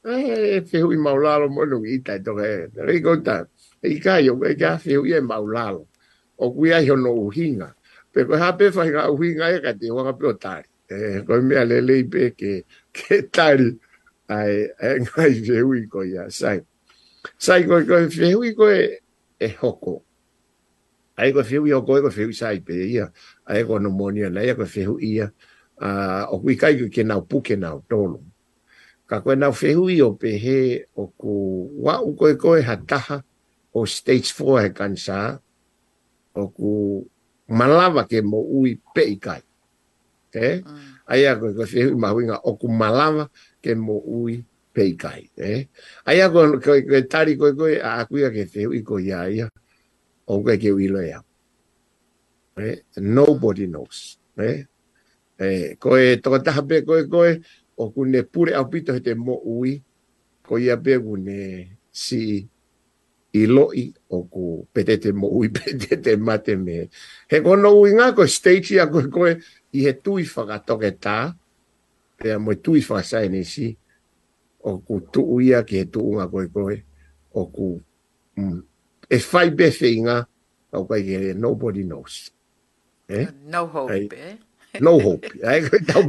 e, 0.04 0.12
e 0.60 0.60
fe 0.60 0.84
u 0.84 0.92
maulalo 0.92 1.48
mo 1.48 1.64
lu 1.64 1.80
ita 1.88 2.20
to 2.20 2.36
e 2.36 2.68
ri 2.84 3.00
conta 3.00 3.48
e 3.80 3.96
kayo 3.96 4.36
e 4.44 4.52
ka 4.60 4.76
fe 4.76 5.00
u 5.00 5.08
ye 5.08 5.16
maulalo 5.24 5.88
o 6.36 6.52
ku 6.52 6.68
ya 6.68 6.84
yo 6.84 7.00
no 7.00 7.16
uhinga 7.16 7.72
pe 8.12 8.28
ko 8.28 8.36
ha 8.36 8.52
pefa 8.52 8.84
ga 8.92 9.08
uhinga 9.08 9.56
e 9.56 9.58
ka 9.64 9.72
te 9.72 9.88
wa 9.88 10.12
pe 10.12 10.28
otari 10.28 10.68
e 10.84 11.24
ko 11.24 11.40
me 11.40 11.56
ale 11.56 11.80
le 11.80 12.04
ipe 12.04 12.36
ke 12.36 12.68
ke 12.92 13.24
tari 13.32 13.72
ai 14.28 14.68
e 14.68 15.00
ngai 15.00 15.32
fe 15.40 15.64
u 15.64 15.80
ko 15.88 16.04
ya 16.04 16.28
sai 16.28 16.60
sai 17.40 17.64
ko 17.64 17.80
ko 17.88 18.04
fe 18.12 18.36
u 18.36 18.44
ko 18.52 18.68
e 19.40 19.48
hoko 19.56 20.04
Aiko 21.14 21.44
fiu 21.46 21.62
yoko, 21.62 21.94
aiko 21.94 22.10
fiu 22.10 22.34
saipe, 22.34 22.74
ia. 22.74 23.06
Yeah 23.06 23.10
ai 23.46 23.64
ko 23.68 23.76
no 23.78 23.90
monia 23.92 24.28
nei 24.30 24.54
ko 24.56 24.64
fehu 24.68 24.96
ia 25.00 25.28
o 26.30 26.40
ku 26.40 26.48
kai 26.56 26.88
ke 26.88 27.02
na 27.04 27.20
puke 27.20 27.56
na 27.60 27.76
tolo 27.88 28.20
ka 29.06 29.20
ko 29.20 29.36
na 29.36 29.52
fehu 29.52 29.88
i 29.92 30.00
o 30.02 30.12
pe 30.16 30.36
he 30.40 30.58
o 30.96 31.08
ku 31.12 31.32
wa 31.84 32.00
u 32.00 32.16
ko 32.16 32.32
koe 32.40 32.60
e 32.60 32.64
hataha 32.64 33.20
o 33.74 33.84
stage 33.84 34.32
4 34.32 34.64
he 34.64 34.68
kansa 34.72 35.40
o 36.32 36.48
ku 36.48 36.70
malava 37.48 38.08
ke 38.08 38.22
mo 38.24 38.40
ui 38.40 38.80
pe 38.94 39.04
i 39.12 39.20
kai 39.20 39.42
ke 40.32 40.64
mm. 40.64 41.04
ai 41.04 41.28
ko 41.36 41.52
ko 41.52 41.64
fehu 41.68 41.92
ma 42.00 42.16
winga 42.16 42.40
o 42.48 42.56
ku 42.56 42.68
malava 42.72 43.28
ke 43.60 43.76
mo 43.76 44.00
ui 44.00 44.40
pe 44.72 44.88
i 44.88 44.96
kai 44.96 45.28
e 45.36 45.68
ai 46.08 46.16
ko 46.32 46.48
ko 46.64 46.72
tari 47.12 47.36
ko 47.36 47.52
ko 47.52 47.68
a 47.68 48.00
ku 48.08 48.16
ia 48.24 48.32
ke 48.32 48.48
fehu 48.48 48.72
i 48.72 48.80
ko 48.80 48.96
ia 48.96 49.20
ia 49.28 49.46
o 50.32 50.40
ku 50.40 50.56
ke 50.56 50.72
wi 50.72 50.88
lo 50.88 51.04
ia 51.04 51.20
eh? 52.60 52.84
nobody 53.02 53.66
knows 53.66 54.18
eh 54.38 54.66
eh 55.38 55.74
ko 55.78 55.98
e 55.98 56.18
to 56.22 56.30
ta 56.42 56.62
be 56.62 56.86
ko 56.86 56.94
ko 57.10 57.26
o 57.82 57.90
ku 57.90 58.06
ne 58.06 58.22
pure 58.22 58.54
au 58.54 58.66
pito 58.70 58.94
te 59.02 59.14
mo 59.18 59.34
ui 59.42 59.82
ko 60.46 60.58
ia 60.62 60.78
be 60.78 60.94
ku 61.02 61.18
ne 61.18 61.66
si 61.90 62.42
i 63.34 63.42
loi 63.50 63.90
o 64.14 64.18
ku 64.30 64.62
petete 64.70 65.10
mo 65.10 65.26
ui 65.30 65.50
petete 65.54 66.14
mate 66.18 66.54
me 66.54 66.86
he 67.30 67.42
ko 67.42 67.58
no 67.58 67.74
ui 67.74 67.90
nga 67.98 68.14
ko 68.14 68.22
stage 68.26 68.78
ia 68.78 68.86
ko 68.90 69.02
ko 69.10 69.26
i 69.74 69.80
he 69.82 69.92
tui 69.98 70.22
faka 70.22 70.62
toke 70.62 70.94
ta 71.02 71.34
pe 72.14 72.30
a 72.30 72.38
mo 72.38 72.54
tui 72.54 72.78
faka 72.82 73.02
sai 73.02 73.26
ne 73.30 73.42
si 73.42 73.74
o 74.64 74.78
ku 74.82 75.02
tu 75.10 75.22
uia 75.34 75.66
ki 75.66 75.74
he 75.82 75.86
tu 75.90 76.02
nga 76.14 76.30
ko 76.30 76.38
ko 76.50 76.70
o 77.34 77.42
ku 77.50 77.68
mm, 78.38 78.58
e 79.10 79.18
fai 79.18 79.50
befe 79.50 79.90
inga 79.90 80.22
au 80.74 80.82
kai 80.90 81.34
nobody 81.38 81.82
knows 81.86 82.30
No 83.44 83.66
hope, 83.68 83.90
eh? 84.16 84.40
No 84.80 84.96
oh, 84.96 84.98
hope. 85.20 85.26
Ai, 85.44 85.60
tau 85.86 86.02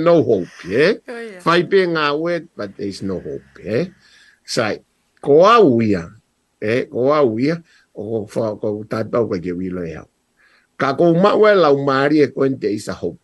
no 0.00 0.16
hope, 0.26 0.64
eh? 0.72 0.96
Fai 1.44 1.60
pe 1.68 1.84
ngā 1.86 2.06
ue, 2.16 2.48
but 2.56 2.72
there's 2.80 3.02
no 3.04 3.20
hope, 3.20 3.44
eh? 3.62 3.92
Sai, 4.44 4.80
ko 5.20 5.44
au 5.44 5.76
eh? 5.84 6.84
Ko 6.88 7.12
au 7.12 7.36
o 7.36 8.26
ko 8.26 8.40
whao, 8.40 8.54
ko 8.56 8.82
tai 8.88 9.04
pau 9.04 9.28
kai 9.28 9.40
ke 9.44 9.52
wilo 9.52 9.84
e 9.84 9.92
Ka 10.78 10.96
ko 10.96 11.12
umaua 11.12 11.52
e 11.52 11.54
lau 11.54 11.76
maari 11.84 12.22
e 12.24 12.28
koen 12.32 12.58
te 12.58 12.70
isa 12.72 12.92
hope. 12.96 13.20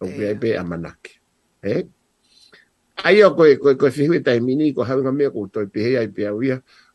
O 0.00 0.06
kia 0.08 0.34
pe 0.40 0.56
amanake, 0.56 1.20
eh? 1.62 1.84
Ai 3.04 3.22
o 3.22 3.34
koe, 3.36 3.56
koe, 3.60 3.76
koe 3.76 3.90
whihui 3.92 4.24
tai 4.24 4.40
mini, 4.40 4.72
ko 4.72 4.82
hawinga 4.82 5.12
mea, 5.12 5.30
ko 5.30 5.46
toi 5.46 5.66
pehe 5.68 5.98
ai 6.00 6.08
pe 6.08 6.24
au 6.26 6.40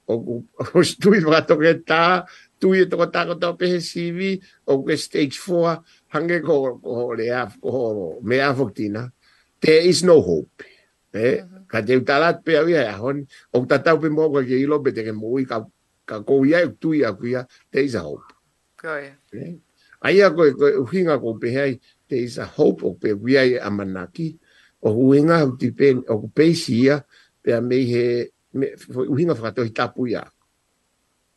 o 0.10 0.42
ko 0.60 0.84
stui 0.84 1.22
whakatoke 1.24 1.86
tā, 1.88 2.26
tu 2.62 2.70
e 2.78 2.86
to 2.86 3.02
ta 3.12 3.26
ko 3.26 3.34
to 3.42 3.50
pe 3.58 3.82
CV 3.82 4.38
o 4.70 4.86
ke 4.86 4.94
stage 4.94 5.34
4 5.42 5.82
hange 6.14 6.38
ko 6.46 6.78
ko 6.78 7.18
le 7.18 7.28
af 7.34 7.58
ko 7.58 8.22
me 8.22 8.38
af 8.38 8.62
tina 8.78 9.10
there 9.58 9.82
is 9.82 10.06
no 10.06 10.22
hope 10.22 10.62
pe 11.10 11.18
eh? 11.18 11.42
mm-hmm. 11.42 11.66
ka 11.66 11.82
te 11.82 11.98
talat 12.06 12.46
pe 12.46 12.54
avia 12.62 12.86
ya 12.86 12.94
hon 13.02 13.26
o 13.52 13.66
ta 13.66 13.82
ta 13.82 13.98
pe 13.98 14.10
mo 14.14 14.30
ke 14.30 14.46
ilo 14.62 14.78
pe 14.86 14.94
te 14.94 15.10
mo 15.12 15.34
ka 15.50 15.66
ka 16.06 16.22
ko 16.22 16.46
ya 16.46 16.62
e 16.62 16.70
tu 16.78 16.94
ya 16.94 17.18
ku 17.18 17.26
ya 17.34 17.42
there 17.74 17.82
is 17.82 17.98
a 17.98 18.06
hope 18.06 18.30
ko 18.78 18.94
ya 18.94 19.18
eh? 19.42 19.58
ai 20.06 20.22
ya 20.22 20.30
ko 20.30 20.46
ko 20.54 20.86
ko 20.94 21.30
pe 21.42 21.50
hai 21.58 21.72
there 22.06 22.22
is 22.22 22.38
a 22.38 22.46
hope 22.46 22.86
o 22.86 22.94
pe 22.94 23.18
wi 23.18 23.34
ai 23.42 23.50
e 23.58 23.58
amanaki 23.58 24.38
o 24.86 24.94
uinga 24.94 25.50
o 25.50 25.58
tipe 25.58 25.98
o 26.14 26.30
pe 26.30 26.54
sia 26.54 27.02
pe 27.42 27.58
me 27.58 27.78
he 27.90 28.06
me 28.54 28.66
huinga 29.10 29.34
fra 29.34 29.50
to 29.50 29.66
ta 29.74 29.90
pu 29.90 30.06
ya 30.14 30.22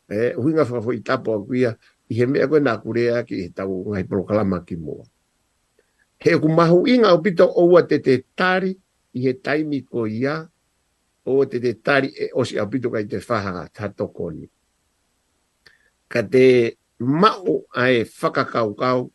eh 0.07 0.33
huinga 0.37 0.65
fa 0.65 0.81
fo 0.81 0.93
itapo 0.93 1.43
kuia 1.43 1.75
i 2.09 2.13
he 2.15 2.25
mea 2.25 2.47
koe 2.47 2.59
nā 2.59 2.77
kurea 2.81 3.23
ki 3.25 3.35
he 3.41 3.49
tau 3.49 3.81
ngai 3.89 4.03
proklama 4.09 4.61
ki 4.65 4.75
mua. 4.77 5.05
He 6.21 6.37
ku 6.39 6.49
mahu 6.49 6.85
inga 6.89 7.13
o 7.13 7.21
pito 7.21 7.45
oua 7.57 7.81
te 7.89 7.99
te 7.99 8.21
tari 8.37 8.75
i 9.13 9.19
he 9.25 9.33
taimi 9.33 9.81
ko 9.81 10.05
ia 10.07 10.45
o 11.25 11.45
te 11.49 11.59
te 11.61 11.73
tari 11.73 12.07
e 12.13 12.29
osi 12.37 12.59
au 12.61 12.69
pito 12.69 12.89
kai 12.93 13.05
te 13.09 13.17
whaha 13.19 13.65
tatokoni. 13.73 14.45
Ka 16.07 16.21
te 16.21 16.77
mao 17.01 17.65
ai 17.73 17.95
e 18.05 18.05
whakakaukau 18.21 19.09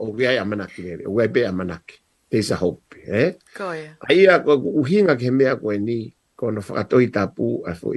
o 0.00 0.06
wei 0.16 0.34
e 0.34 0.38
amanaki 0.40 0.82
rere, 0.82 1.04
o 1.06 1.12
wei 1.20 1.28
be 1.28 1.40
e 1.44 1.48
amanaki. 1.48 1.98
Teisa 2.30 2.56
hope, 2.60 3.00
eh? 3.08 3.32
Koia. 3.56 3.96
Aia, 4.08 4.36
uhinga 4.44 5.16
ke 5.16 5.30
mea 5.32 5.56
koe 5.60 5.78
ni, 5.80 6.12
kono 6.36 6.60
whakatoi 6.60 7.06
tapu 7.12 7.62
a 7.66 7.72
fo 7.76 7.92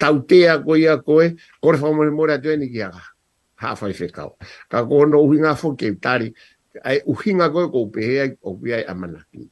tautea 0.00 0.58
ko 0.64 0.74
ia 0.80 0.96
koe, 1.04 1.34
kore 1.60 1.78
wha 1.82 1.92
mwere 1.92 2.10
mwere 2.14 2.32
atu 2.38 2.48
ki 2.72 2.82
aga. 2.82 3.02
Hafa 3.60 3.88
i 3.90 3.92
whekau. 3.92 4.32
Ka 4.70 4.82
kono 4.88 5.20
uhinga 5.22 5.54
fo 5.60 5.74
ke 5.76 5.90
utari, 5.92 6.32
ai 6.82 7.02
uhinga 7.04 7.50
koe 7.52 7.68
ko 7.70 7.78
upehea 7.90 8.24
i 8.30 8.34
o 8.42 8.54
kuiai 8.56 8.84
amanaki. 8.88 9.44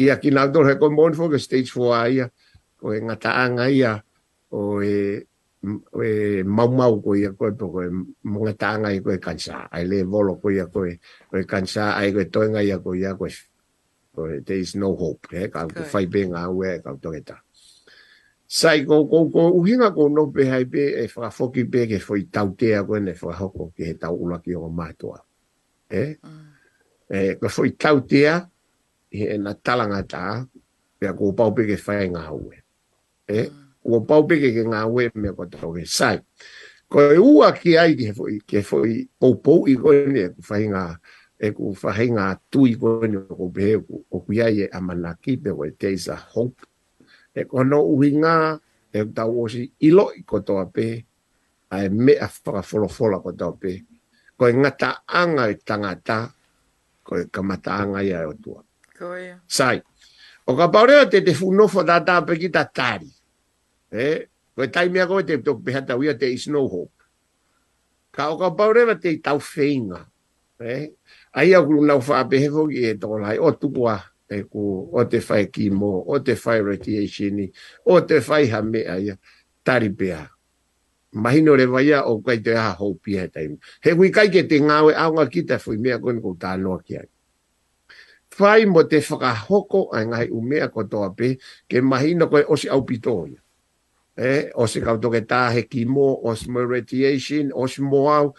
Ia 0.00 0.16
ki 0.18 0.30
nātoro 0.32 0.72
he 0.72 0.78
koe 0.80 0.88
mwere 0.88 1.14
fo 1.18 1.28
ke 1.28 1.38
stage 1.38 1.68
4 1.74 1.92
a 1.92 2.02
ia, 2.08 2.26
ko 2.80 2.94
e 2.96 3.02
ngata 3.04 3.36
anga 3.44 3.68
ia, 3.68 3.94
o 4.56 4.80
e 4.82 5.24
e 6.04 6.42
mau 6.44 6.68
mau 6.72 6.96
ko 7.04 7.14
ia 7.16 7.32
koe 7.36 7.52
toko 7.56 7.82
e 7.84 7.88
monga 8.24 8.52
tanga 8.56 8.90
i 8.92 9.00
koe 9.04 9.16
kansa 9.20 9.62
ai 9.72 9.84
le 9.88 10.00
volo 10.04 10.34
ko 10.40 10.50
ia 10.52 10.66
koe 10.68 10.96
koe 11.32 11.40
kansa 11.48 11.94
ai 12.00 12.12
koe 12.12 12.26
toenga 12.30 12.60
ia 12.64 12.76
koe 12.84 12.96
ia 13.00 13.12
koe 13.16 13.32
there 14.44 14.58
is 14.62 14.74
no 14.76 14.92
hope 14.94 15.24
he 15.32 15.48
kau 15.50 15.64
te 15.72 15.88
whaibenga 15.90 16.44
au 16.46 16.60
e 16.68 16.76
kau 16.84 16.94
toketa 17.00 17.40
sai 18.54 18.86
go 18.86 19.02
go 19.10 19.26
ko 19.34 19.50
uhinga 19.50 19.90
ko 19.90 20.06
no 20.06 20.30
pe 20.30 20.46
hai 20.46 20.62
pe 20.70 21.02
e 21.02 21.06
fra 21.10 21.26
foki 21.26 21.66
pe 21.66 21.90
ke 21.90 21.98
foi 21.98 22.22
tautea 22.30 22.86
go 22.86 22.94
ne 23.02 23.10
fra 23.18 23.34
hoko 23.34 23.72
ke 23.74 23.98
ta 23.98 24.14
ula 24.14 24.38
ki 24.38 24.54
o 24.54 24.70
matoa 24.70 25.18
eh 25.90 26.14
e 27.10 27.34
ko 27.34 27.50
foi 27.50 27.74
tautea 27.74 28.46
e 29.10 29.34
na 29.42 29.52
e 29.58 29.58
talanga 29.58 29.98
ta 30.06 30.22
pe 30.98 31.06
ko 31.18 31.32
pau 31.34 31.50
pe 31.50 31.66
ke 31.66 31.74
fai 31.74 32.06
nga 32.14 32.30
eh 33.26 33.50
mm. 33.50 33.82
ko 33.82 33.96
pau 34.06 34.22
pe 34.22 34.38
ke 34.38 34.62
nga 34.70 34.86
ue 34.86 35.10
me 35.18 35.34
ko 35.34 35.50
to 35.50 35.74
ke 35.74 35.82
sai 35.82 36.22
ko 36.86 37.10
e 37.10 37.18
ua 37.18 37.50
ki 37.50 37.74
ai 37.74 37.98
ke 37.98 38.14
foi 38.14 38.38
ke 38.38 38.62
foi 38.62 39.02
pou 39.18 39.34
pou 39.42 39.66
i 39.66 39.74
ko 39.74 39.90
ne 39.90 40.30
fai 40.38 40.70
nga 40.70 40.94
e 41.42 41.50
ku 41.50 41.74
fai 41.74 42.06
nga 42.14 42.38
tu 42.46 42.70
i 42.70 42.78
go 42.78 43.02
ne 43.02 43.18
e 43.18 43.26
ko 43.34 43.50
pe 43.50 43.82
ko 44.06 44.22
ku 44.22 44.30
ai 44.38 44.62
e 44.62 44.70
amanaki 44.70 45.42
pe 45.42 45.50
ko 45.50 45.66
teisa 45.74 46.14
hope 46.14 46.70
e 47.38 47.44
kono 47.50 47.78
uinga 47.96 48.34
e 48.96 49.00
tau 49.14 49.42
o 49.42 49.48
ilo 49.88 50.04
i 50.14 50.20
kotoa 50.30 50.64
pe 50.74 50.86
a 51.74 51.82
e 51.82 51.88
me 52.04 52.14
a 52.18 52.28
whakafolofola 52.44 53.16
kotoa 53.24 53.52
pe 53.60 53.72
ko 54.38 54.42
e 54.50 54.54
ngata 54.60 54.90
anga 55.20 55.44
i 55.50 55.56
tangata 55.68 56.18
ko 57.06 57.12
e 57.20 57.24
kamata 57.34 57.70
anga 57.82 57.98
i 58.08 58.14
ae 58.18 58.26
otua 58.32 58.60
sai 59.56 59.78
o 60.48 60.52
ka 60.58 60.66
paurea 60.72 61.04
te 61.12 61.18
te 61.26 61.32
funofo 61.40 61.80
da 61.88 61.96
ta 62.06 62.14
pe 62.26 62.32
ki 62.40 62.48
ta 62.54 62.62
tari 62.78 63.10
eh? 64.04 64.18
ko 64.54 64.58
e 64.62 64.68
tai 64.74 64.88
mea 64.94 65.06
koe 65.10 65.22
te 65.28 65.34
tok 65.44 65.58
peha 65.66 65.82
tau 65.88 66.00
ia 66.06 66.14
te 66.20 66.26
is 66.36 66.46
no 66.54 66.62
hope 66.72 66.94
ka 68.14 68.30
o 68.32 68.38
ka 68.40 68.48
paurea 68.56 68.94
te 69.02 69.10
tau 69.26 69.38
feinga 69.42 70.00
e 70.62 70.70
eh? 70.76 70.82
a 71.34 71.40
ia 71.42 71.58
kuru 71.64 71.82
nau 71.82 71.98
whaapehefo 72.06 72.62
ki 72.70 72.78
e 72.94 72.94
tokolai 73.00 73.38
o 73.42 73.48
tukua 73.62 73.98
e 74.28 74.42
ko 74.48 74.88
o 74.92 75.04
te 75.08 75.20
whai 75.20 75.46
kimo, 75.52 76.00
o 76.08 76.16
te 76.24 76.32
whai 76.38 76.60
reti 76.64 76.96
e 77.00 77.04
shini, 77.08 77.46
o 77.92 78.00
te 78.08 78.20
whai 78.24 78.48
ha 78.50 78.60
mea 78.64 78.96
ia, 79.00 79.16
tari 79.64 79.90
pea. 79.92 80.22
Mahino 81.14 81.54
re 81.54 81.66
vai 81.70 81.92
o 81.94 82.18
kai 82.24 82.40
te 82.42 82.54
ha 82.56 82.72
hou 82.74 82.94
pia 82.98 83.24
e 83.24 83.28
taimu. 83.28 83.58
He 83.84 83.92
hui 83.94 84.10
kai 84.10 84.28
ke 84.32 84.42
te 84.50 84.58
ngāwe 84.60 84.96
aunga 84.98 85.28
ki 85.30 85.44
te 85.46 85.58
fui 85.62 85.78
mea 85.78 86.00
koni 86.02 86.18
ko 86.20 86.34
tā 86.34 86.56
noa 86.58 86.80
ki 86.82 86.96
ai. 86.98 87.06
Whai 88.38 88.64
mo 88.66 88.82
te 88.82 88.98
whakahoko 88.98 89.86
a 89.94 90.00
ngai 90.08 90.26
umea 90.34 90.66
ko 90.74 90.82
toa 90.90 91.12
pe, 91.14 91.36
ke 91.70 91.78
mahino 91.78 92.26
koe 92.30 92.42
osi 92.50 92.66
au 92.68 92.82
pito 92.82 93.14
ia. 93.30 93.38
E, 94.18 94.50
osi 94.58 94.82
kauto 94.82 95.06
toke 95.06 95.20
tāhe 95.26 95.62
ki 95.70 95.84
mō, 95.86 96.06
osi 96.30 96.50
mo 96.50 96.64
retiation, 96.66 97.54
osi 97.54 97.82
mō 97.82 98.02
au, 98.10 98.34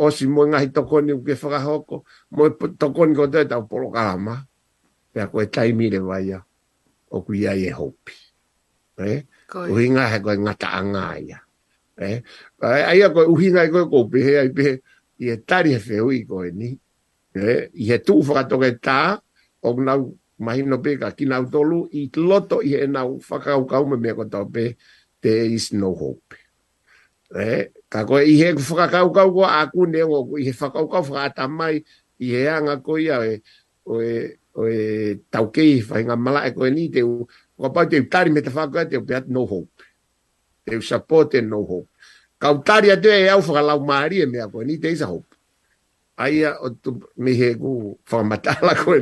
osi, 0.00 0.28
mo 0.32 0.46
ngahi 0.48 0.70
tokoni 0.72 1.12
uke 1.12 1.36
whakahoko, 1.36 2.04
mo 2.32 2.48
tokoni 2.54 3.12
ko 3.16 3.28
tētau 3.32 3.68
polo 3.68 3.92
karama 3.92 4.46
pe 5.26 5.26
a 5.26 5.26
e 5.26 5.26
eh? 5.26 5.32
koe 5.32 5.46
taimi 5.46 5.90
le 5.90 5.98
waia 5.98 6.38
o 7.10 7.22
ku 7.22 7.32
iai 7.34 7.66
e 7.68 7.72
hopi. 7.72 8.14
Eh? 8.98 9.22
Uhinga 9.72 10.04
he 10.12 10.18
koe 10.20 10.36
ngata 10.36 10.68
anga 10.80 11.06
ia. 11.18 11.38
Eh? 11.98 12.22
Aia 12.62 13.08
koe 13.14 13.24
uhinga 13.26 13.64
e 13.66 13.70
koe 13.72 13.84
kopi 13.90 14.18
he 14.26 14.32
ai 14.42 14.48
pehe 14.54 14.72
i 15.22 15.30
e 15.32 15.36
tari 15.46 15.70
he 15.74 15.78
feo 15.78 16.06
koe 16.30 16.48
ni. 16.60 16.70
Eh? 17.34 17.68
I 17.74 17.84
he 17.90 17.96
tū 18.06 18.14
whakatoke 18.26 18.78
tā 18.82 19.18
o 19.66 19.70
nau 19.80 20.14
mahino 20.38 20.78
pe 20.82 20.96
ka 20.98 21.10
ki 21.14 21.26
nau 21.30 21.46
tolu 21.52 21.88
i 21.98 22.08
loto 22.16 22.60
i 22.62 22.74
he 22.76 22.86
nau 22.86 23.18
whakau 23.18 23.64
kaume 23.70 23.96
mea 23.98 24.14
kotau 24.14 24.44
pe 24.54 24.74
there 25.20 25.46
is 25.50 25.72
no 25.72 25.94
hope. 25.94 26.34
Eh? 27.34 27.66
Ka 27.88 28.04
koe 28.04 28.22
i 28.26 28.34
he 28.42 28.52
whakau 28.52 29.14
kau 29.14 29.30
koe 29.34 29.46
a 29.48 29.66
kune 29.70 30.02
o 30.04 30.36
i 30.38 30.44
he 30.44 30.52
whakau 30.52 30.86
kau 30.90 31.02
whakata 31.02 31.48
mai 31.50 31.80
i 32.20 32.26
he 32.34 32.48
anga 32.48 32.76
koe 32.82 33.00
ia 33.02 33.22
e 33.24 33.40
o 34.58 34.66
e 34.66 34.82
tau 35.30 35.46
kei 35.54 35.78
whai 35.86 36.02
ngā 36.08 36.16
mala 36.18 36.42
e 36.50 36.52
koe 36.56 36.70
ni 36.74 36.88
te 36.90 37.02
u 37.06 37.22
wapau 37.62 37.86
te 37.90 38.00
utari 38.02 38.32
me 38.34 38.42
te 38.42 38.50
whakoe 38.50 38.84
te 38.90 38.98
upeat 38.98 39.28
no 39.30 39.44
hope 39.46 39.70
te 40.66 40.76
u 40.76 40.82
support 40.82 41.34
e 41.38 41.42
no 41.46 41.62
hope 41.70 41.86
ka 42.42 42.50
utari 42.56 42.90
atu 42.94 43.08
e 43.14 43.28
au 43.30 43.38
whakalau 43.40 43.78
maari 43.86 44.16
e 44.26 44.26
mea 44.26 44.48
koe 44.50 44.64
ni 44.66 44.74
te 44.82 44.88
isa 44.94 45.06
hope 45.06 45.30
aia 46.18 46.50
o 46.64 46.68
tu 46.82 46.90
mi 47.22 47.32
he 47.38 47.54
ku 47.54 47.94
whakamatala 48.10 48.74
koe 48.82 49.00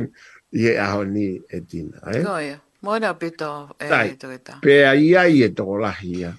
i 0.53 0.69
e 0.69 0.77
aho 0.85 1.01
ni 1.03 1.41
e 1.49 1.57
tina 1.65 1.97
eh? 2.13 2.23
koe 2.25 2.55
Mōna 2.77 3.09
pito 3.17 3.73
e 3.81 3.89
Tai, 3.89 4.13
tukita. 4.21 4.61
Pea 4.61 4.93
ia 4.93 5.25
i 5.25 5.41
e 5.43 5.49
toko 5.49 5.79
lahi 5.81 6.11
ia 6.21 6.29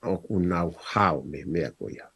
o 0.00 0.16
kunau 0.16 0.72
hao 0.92 1.20
me 1.28 1.44
mea 1.44 1.68
koe 1.76 1.92
ia. 1.92 2.08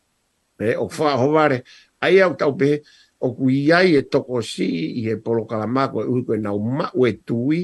E, 0.57 0.73
o 0.81 0.89
whaahovare, 0.89 1.61
ai 2.01 2.17
au 2.25 2.33
taupe, 2.35 2.81
o 3.23 3.31
kui 3.39 3.71
ai 3.73 3.95
e 3.97 4.03
toko 4.03 4.43
si 4.43 4.67
i 5.01 5.05
he 5.07 5.15
polo 5.25 5.45
kalamako 5.51 5.99
e 6.03 6.07
uiko 6.15 6.33
e 6.37 6.41
nau 6.45 6.59
mau 6.79 7.01
e 7.07 7.13
tui, 7.27 7.61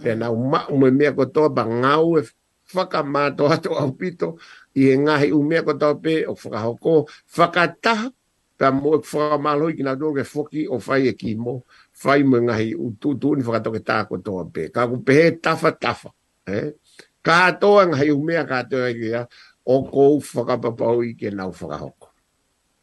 e 0.00 0.10
nau 0.22 0.34
mau 0.52 0.72
me 0.80 0.88
mea 0.98 1.12
kotoa 1.18 1.48
ba 1.56 1.62
ngau 1.80 2.08
e 2.18 2.22
whakamato 2.74 3.44
ato 3.54 3.70
au 3.82 3.90
pito 4.00 4.28
i 4.72 4.82
he 4.88 4.94
ngahi 5.04 5.28
u 5.38 5.44
mea 5.48 5.60
kotoa 5.66 5.94
pe 6.02 6.14
o 6.24 6.32
whakahoko, 6.40 6.94
whakataha 7.36 8.08
pa 8.58 8.68
mo 8.80 8.90
e 8.96 9.00
whakamalo 9.18 9.64
i 9.70 9.74
kina 9.78 9.92
tō 10.00 10.08
ke 10.16 10.22
whoki 10.30 10.62
o 10.64 10.76
whai 10.84 11.02
e 11.12 11.12
kimo, 11.20 11.54
whai 12.00 12.20
mo 12.30 12.36
ngahi 12.48 12.68
u 12.72 12.86
tūtū 13.00 13.28
ni 13.36 13.42
whakatoke 13.46 13.80
tā 13.88 13.96
kotoa 14.10 14.42
pe, 14.54 14.62
ka 14.74 14.82
kupe 14.90 15.12
he 15.18 15.26
tafa 15.44 15.70
tafa, 15.82 16.08
eh? 16.56 16.68
ka 17.26 17.36
toa 17.60 17.82
ngahi 17.92 18.08
u 18.16 18.20
mea 18.26 18.42
katoa 18.50 18.86
i 18.88 18.94
kia, 19.00 19.22
o 19.60 19.74
kou 19.92 20.14
whakapapau 20.34 20.98
i 21.04 21.10
ke 21.20 21.28
nau 21.36 21.50
whakahoko. 21.58 22.08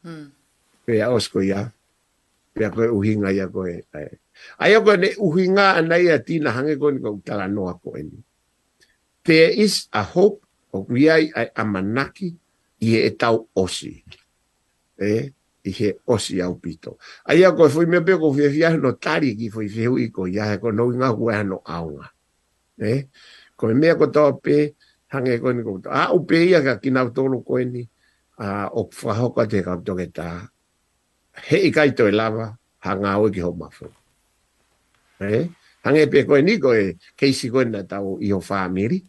Hmm. 0.06 0.28
Pea 0.86 1.10
osko 1.16 1.40
ia. 1.42 1.50
Yeah 1.52 1.68
pe 2.54 2.70
ko 2.70 2.86
uhinga 2.86 3.34
ya 3.34 3.50
ko 3.50 3.66
e 3.66 3.82
ai 4.62 4.78
ko 4.78 4.94
ne 4.94 5.10
uhinga 5.18 5.66
anai 5.82 6.06
ya 6.14 6.22
ti 6.22 6.38
hange 6.38 6.78
ko 6.78 6.94
ni 6.94 7.02
ko 7.02 7.18
tala 7.26 7.50
no 7.50 7.66
ko 7.82 7.98
e 7.98 8.06
there 9.26 9.50
is 9.58 9.90
a 9.98 10.06
hope 10.06 10.46
o 10.70 10.86
wi 10.86 11.10
ai 11.10 11.24
a 11.34 11.64
manaki 11.66 12.30
i 12.86 12.88
e 13.02 13.12
tau 13.18 13.50
osi 13.58 13.98
e 15.02 15.34
i 15.66 15.72
he 15.72 15.90
osi 16.06 16.38
au 16.46 16.54
pito 16.62 17.02
ai 17.26 17.42
ko 17.58 17.66
foi 17.66 17.90
me 17.90 18.06
pe 18.06 18.14
ko 18.22 18.30
fi 18.30 18.46
fi 18.54 18.70
no 18.78 18.94
tari 19.02 19.34
ki 19.34 19.50
foi 19.50 19.66
fi 19.68 19.90
u 19.90 19.98
ko 20.14 20.30
ya 20.30 20.54
ko 20.62 20.70
no 20.70 20.94
inga 20.94 21.10
ko 21.10 21.34
ya 21.34 21.42
no 21.42 21.58
aunga 21.66 22.14
e 22.78 23.10
ko 23.58 23.74
me 23.74 23.90
ko 23.98 24.14
to 24.14 24.38
pe 24.38 24.78
hange 25.10 25.42
ko 25.42 25.50
ni 25.50 25.66
ko 25.66 25.82
a 25.90 26.14
u 26.14 26.22
pe 26.22 26.38
ka 26.54 26.78
ki 26.78 26.94
na 26.94 27.10
to 27.10 27.26
ni 27.66 27.82
a 28.38 28.70
o 28.70 28.86
fa 28.94 29.14
ho 29.18 29.34
ka 29.34 29.46
te 29.50 29.66
ka 29.66 29.74
he 31.42 31.68
i 31.70 31.72
kaito 31.74 32.06
e 32.10 32.14
lava, 32.14 32.52
ha 32.86 32.92
ngā 32.98 33.14
oe 33.22 33.32
ki 33.34 33.42
ho 33.46 33.52
mawhu. 33.58 33.90
Eh? 35.24 35.48
Hange 35.86 36.06
pe 36.12 36.24
koe 36.28 36.42
ni 36.46 36.58
koe, 36.62 36.94
keisi 37.18 37.50
koe 37.52 37.66
na 37.66 37.84
tau 37.88 38.18
i 38.22 38.32
ho 38.36 38.40
whāmiri. 38.44 39.02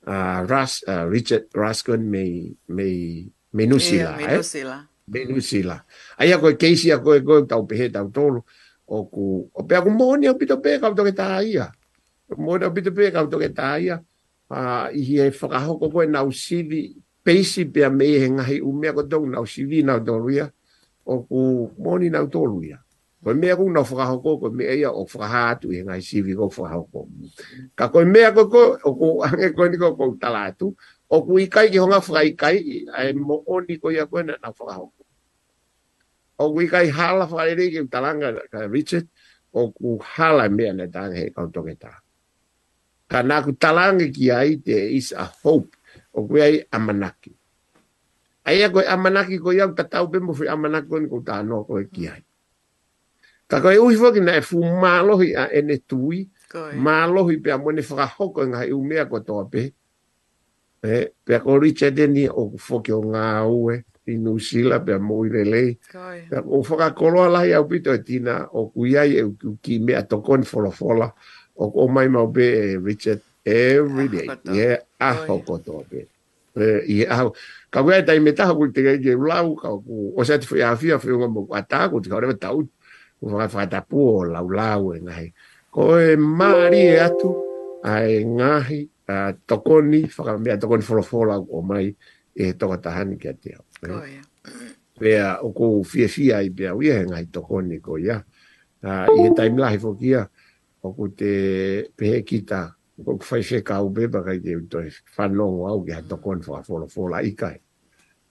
Uh, 0.00 0.42
Ras, 0.48 0.80
uh, 0.88 1.04
Richard 1.08 1.52
Raskin 1.54 2.00
me, 2.08 2.52
me, 2.68 3.26
me 3.52 3.66
Nusila. 3.66 4.16
Yeah, 4.16 4.16
me 4.16 4.24
eh? 4.32 4.36
Nusila. 4.38 4.76
Eh? 4.80 4.86
Me 5.12 5.24
Nusila. 5.32 5.76
Aia 6.18 6.38
koe 6.38 6.56
keisi 6.58 6.90
a 6.92 6.98
koe 7.00 7.20
koe 7.22 7.44
tau 7.46 7.66
pehe 7.66 7.90
tau 7.92 8.08
tolu. 8.12 8.42
O 8.90 9.04
ku, 9.06 9.46
o 9.54 9.62
pe 9.64 9.76
aku 9.76 9.90
mōni 9.94 10.26
au 10.28 10.34
pito 10.36 10.58
pe 10.62 10.80
kau 10.82 10.90
toke 10.98 11.12
tā 11.16 11.28
ia. 11.46 11.70
Mōni 12.34 12.66
au 12.66 12.74
pito 12.74 12.90
pe 12.94 13.12
kau 13.14 13.28
toke 13.30 13.52
tā 13.54 13.76
ia. 13.80 14.00
Uh, 14.50 14.58
ah, 14.58 14.86
I 14.90 14.98
he 15.06 15.28
whakahoko 15.30 15.92
koe 15.92 16.08
nausili, 16.10 16.90
peisi 17.22 17.68
pia 17.72 17.86
mei 17.90 18.16
he 18.18 18.30
ngahi 18.34 18.56
umea 18.66 18.90
kotou 18.96 19.28
nausili 19.30 19.84
nau 19.86 20.02
toru 20.02 20.32
ia. 20.34 20.38
Yeah 20.42 20.56
o 21.06 21.24
ku 21.24 21.70
moni 21.80 22.10
na 22.12 22.24
tolu 22.28 22.64
ya 22.66 22.78
ko 23.24 23.32
me 23.36 23.52
ku 23.56 23.68
na 23.72 23.84
fra 23.84 24.04
ho 24.08 24.20
ko 24.20 24.36
me 24.52 24.64
ya 24.64 24.92
o 24.92 25.04
fra 25.04 25.56
e 25.56 25.80
ngai 25.84 26.00
si 26.04 26.20
ko 26.36 26.48
fra 26.48 26.76
ho 26.76 26.84
ka 27.76 27.88
ko 27.88 27.98
me 28.04 28.20
ko 28.32 28.42
ko 28.48 28.60
o 28.84 28.90
ku 28.96 29.06
ange 29.24 29.52
ko 29.56 29.62
ni 29.68 29.76
ko 29.80 29.96
ko 29.96 30.04
tala 30.20 30.52
tu 30.52 30.72
o 31.08 31.16
ku 31.24 31.36
i 31.40 31.48
kai 31.48 31.70
ki 31.72 31.78
honga 31.80 32.00
fra 32.00 32.20
i 32.24 32.32
kai 32.36 32.84
e 32.88 33.12
mo 33.16 33.42
oni 33.48 33.76
ko 33.80 33.88
ya 33.92 34.04
ko 34.08 34.20
na 34.24 34.36
na 34.40 34.52
fra 34.52 34.76
o 34.80 36.44
ku 36.52 36.58
i 36.64 36.68
hala 36.88 37.28
fra 37.28 37.44
le 37.48 37.56
ki 37.68 37.88
talanga 37.92 38.36
ka 38.52 38.68
richard 38.68 39.08
o 39.52 39.72
ku 39.72 40.00
hala 40.00 40.48
me 40.48 40.72
na 40.72 40.86
tan 40.88 41.12
he 41.16 41.28
ka 41.32 41.44
to 41.52 41.60
ta 41.76 42.00
ka 43.08 43.20
na 43.24 43.40
ku 43.44 43.52
ki 44.12 44.32
aite 44.32 44.76
is 44.96 45.12
a 45.12 45.24
hope 45.44 45.72
o 46.16 46.24
ku 46.24 46.40
ai 46.40 46.64
amanaki 46.72 47.32
ai 48.44 48.64
ko 48.72 48.80
amanaki 48.80 49.36
ko 49.36 49.52
yang 49.52 49.76
tatau 49.76 50.08
pe 50.08 50.18
mo 50.20 50.32
fi 50.32 50.48
amanaki 50.48 50.88
ko 50.88 51.18
ta 51.20 51.44
no 51.44 51.64
ko 51.68 51.76
ki 51.92 52.02
ai 52.08 52.22
ka 53.44 53.60
ko 53.60 53.68
u 53.68 53.92
fo 53.92 54.08
ki 54.14 54.20
na 54.24 54.36
e 54.40 54.42
fu 54.44 54.62
malo 54.64 55.20
hi 55.20 55.34
a 55.36 55.44
ene 55.52 55.80
tui 55.84 56.24
malo 56.80 57.28
hi 57.28 57.36
pe 57.40 57.52
amone 57.52 57.82
fra 57.84 58.06
ho 58.08 58.32
ko 58.32 58.40
nga 58.48 58.64
u 58.72 58.80
me 58.80 58.96
ko 59.04 59.20
to 59.20 59.44
pe 59.50 59.62
e 60.80 61.12
pe 61.24 61.34
ko 61.44 61.60
ri 61.60 61.72
che 61.76 61.90
de 61.92 62.06
ni 62.08 62.24
o 62.28 62.56
fo 62.56 62.80
ki 62.80 62.92
nga 63.12 63.44
u 63.44 63.70
e 63.72 63.84
i 64.10 64.16
nu 64.18 64.38
sila 64.42 64.80
pe 64.82 64.98
mo 64.98 65.22
i 65.28 65.28
le 65.30 65.44
lei 65.44 65.70
o 66.48 66.62
fo 66.64 66.74
ka 66.80 66.96
ko 66.96 67.12
la 67.28 67.44
ya 67.44 67.60
u 67.60 67.68
pito 67.68 67.92
tina 68.02 68.48
o 68.56 68.72
ku 68.72 68.86
ya 68.88 69.04
e 69.04 69.20
u 69.22 69.36
ki 69.60 69.78
me 69.84 69.94
a 70.00 70.02
to 70.02 70.24
kon 70.24 70.42
fo 70.48 70.60
lo 70.64 70.70
fo 70.72 70.96
la 70.96 71.08
o 71.60 71.64
ko 71.70 71.86
mai 71.92 72.08
mo 72.08 72.24
be 72.26 72.46
e 72.48 72.64
richard 72.80 73.20
every 73.44 74.08
day 74.08 74.26
yeah 74.52 74.80
a 74.98 75.12
ho 75.28 75.44
ko 75.44 75.60
to 75.60 75.84
pe 75.86 76.08
e 76.56 77.04
i 77.04 77.04
ka 77.70 77.82
wea 77.86 78.02
tai 78.02 78.18
me 78.20 78.32
taha 78.34 78.54
kuri 78.54 78.72
te 78.74 78.80
kei 78.82 78.98
ke 79.02 79.10
ulau, 79.14 79.54
ka 79.54 79.68
ku 79.86 80.10
osa 80.18 80.34
te 80.42 80.46
whi 80.50 80.60
a 80.66 80.74
whi 80.78 81.10
unga 81.14 81.28
mo 81.34 81.46
kua 81.48 81.60
tāko, 81.70 82.02
te 82.02 82.08
kaurewa 82.10 82.34
tau, 82.42 82.58
ku 83.18 83.24
whaka 83.30 83.56
whaata 83.62 83.78
pua 83.90 84.26
lau 84.34 84.46
lau 84.58 84.82
e 84.94 84.98
ngahi. 85.06 85.28
Ko 85.74 85.82
e 86.02 86.16
maari 86.18 86.82
e 86.88 86.96
atu, 87.06 87.30
a 87.90 88.02
e 88.02 88.16
ngahi, 88.36 88.80
a 89.06 89.16
tokoni, 89.48 90.00
whaka 90.16 90.32
mea 90.42 90.58
tokoni 90.60 90.82
wholofola 90.88 91.34
o 91.38 91.58
mai, 91.62 91.86
e 92.40 92.50
he 92.50 92.58
toka 92.60 92.76
tahani 92.88 93.16
kia 93.22 93.34
te 93.42 93.48
hau. 93.56 93.64
Koe, 93.86 94.20
Pea 95.00 95.38
o 95.46 95.48
kou 95.56 95.80
fie 95.88 96.08
fia 96.12 96.42
i 96.44 96.50
pia 96.52 96.74
ui 96.76 96.90
e 96.92 96.98
ngai 97.06 97.26
toko 97.32 97.62
ko 97.86 97.96
ia. 97.98 98.18
Uh, 98.82 99.04
I 99.08 99.12
he 99.28 99.30
taimlahi 99.36 99.76
fokia 99.78 100.24
o 100.82 100.92
kou 100.92 101.08
te 101.18 101.84
pehe 101.96 102.22
kita 102.24 102.72
ko 103.04 103.16
fai 103.24 103.42
fe 103.42 103.60
ka 103.64 103.80
be 103.88 104.06
ba 104.08 104.22
ka 104.22 104.34
ke 104.38 104.56
to 104.68 104.84
fa 105.16 105.26
long 105.26 105.58
wa 105.64 105.74
ke 105.84 106.02
to 106.08 106.16
kon 106.20 106.40
fo 106.42 106.60
fo 106.62 106.78
lo 106.80 106.86
fo 106.86 107.08
la 107.08 107.20
i 107.24 107.32
kai 107.34 107.56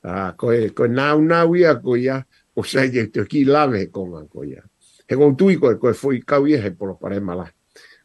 a 0.03 0.31
ko 0.37 0.51
e 0.53 0.69
ko 0.71 0.87
na 0.87 1.15
una 1.15 1.43
wi 1.45 1.65
a 1.65 1.73
ko 1.81 1.95
ya 1.95 2.21
o 2.55 2.63
sa 2.63 2.83
ye 2.85 3.09
to 3.09 3.25
ki 3.25 3.45
la 3.45 3.65
ve 3.67 3.89
ko 3.89 4.05
ko 4.29 4.43
ya 4.45 4.61
he 5.09 5.15
ko 5.15 5.33
tu 5.35 5.49
i 5.49 5.57
ko 5.57 5.73
ko 5.77 5.93
fo 5.93 6.11
i 6.13 6.21
ka 6.23 6.39
wi 6.39 6.55
he 6.57 6.69
por 6.71 6.95
pare 7.01 7.19
mala 7.19 7.49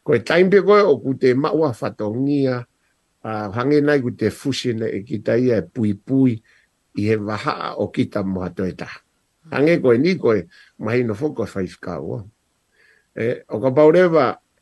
ko 0.03 0.13
e 0.15 0.21
taim 0.25 0.49
pe 0.49 0.61
ko 0.61 0.73
o 0.81 0.97
ku 1.01 1.13
te 1.17 1.33
maua 1.33 1.71
wa 1.71 2.59
a 3.25 3.49
hange 3.57 3.81
nai 3.81 4.01
ku 4.01 4.11
te 4.13 4.29
fushi 4.29 4.75
e 4.85 5.01
ki 5.03 5.19
ta 5.25 5.33
ia 5.35 5.57
e 5.57 5.61
pui 5.65 5.93
pui 5.97 6.37
i 6.95 7.01
he 7.09 7.15
waha 7.17 7.73
o 7.81 7.89
ki 7.89 8.05
ta 8.09 8.21
moha 8.21 8.49
to 8.53 8.65
e 8.65 8.73
ta 8.73 8.89
hange 9.49 9.81
ko 9.81 9.93
e 9.93 9.97
ni 9.97 10.13
ko 10.17 10.33
e 10.33 10.45
mahi 10.77 11.03
no 11.03 11.13
fo 11.13 11.33
ko 11.33 11.45
fai 11.45 11.65
fika 11.65 11.97
ua 12.01 12.21
e 13.17 13.41
o 13.49 13.57
ka 13.59 13.71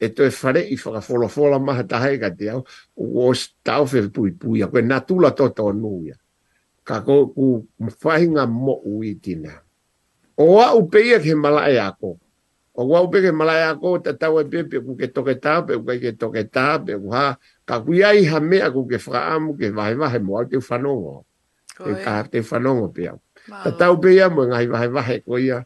e 0.03 0.09
toe 0.11 0.27
whare 0.29 0.59
i 0.67 0.75
whakawholawhola 0.75 1.59
maha 1.63 1.83
tahe 1.87 2.17
ka 2.19 2.29
te 2.35 2.49
au, 2.51 2.63
o 2.97 3.31
stau 3.31 3.85
whewe 3.87 4.09
pui 4.15 4.33
pui 4.41 4.63
a 4.65 4.67
koe 4.71 4.83
nā 4.83 4.99
tūla 5.07 5.31
tō 5.37 5.49
tō 5.59 5.71
Ka 6.83 6.97
ko 6.99 7.31
ku 7.31 7.45
whahinga 8.03 8.43
mo 8.51 8.73
o 8.83 8.99
tina. 9.23 9.53
O 10.35 10.47
wā 10.59 10.65
upeia 10.75 11.15
ke 11.23 11.31
malai 11.31 11.77
ako. 11.79 12.17
O 12.75 12.85
wā 12.91 12.99
upeia 13.05 13.29
ke 13.29 13.31
malai 13.31 13.61
ako 13.69 14.01
ta 14.03 14.11
tau 14.11 14.35
e 14.43 14.43
pepe 14.43 14.83
ku 14.83 14.91
ke 14.99 15.07
toke 15.07 15.39
tā, 15.39 15.63
pe 15.63 15.79
ku 15.79 15.87
ke 15.87 16.11
toke 16.19 16.43
tā, 16.51 16.83
pe 16.83 16.99
ku 16.99 17.07
ha. 17.15 17.37
Ka 17.63 17.79
ku 17.79 17.95
iai 17.95 18.27
ha 18.27 18.43
mea 18.43 18.67
ku 18.67 18.83
ke 18.83 18.99
whaamu 18.99 19.55
ke 19.55 19.71
vahe 19.71 19.95
he 20.11 20.19
mo 20.19 20.35
au 20.35 20.43
te 20.43 20.59
whanongo. 20.59 21.23
Koe. 21.71 22.03
Ka 22.03 22.27
te 22.27 22.43
whanongo 22.43 22.91
pe 22.91 23.07
au. 23.15 23.19
Ta 23.47 23.71
tau 23.79 23.95
pe 23.95 24.11
ia 24.19 24.27
mo 24.27 24.43
e 24.43 24.51
ngai 24.51 24.67
vahe 24.67 24.87
vahe 24.91 25.17
ko 25.23 25.39
ia 25.39 25.63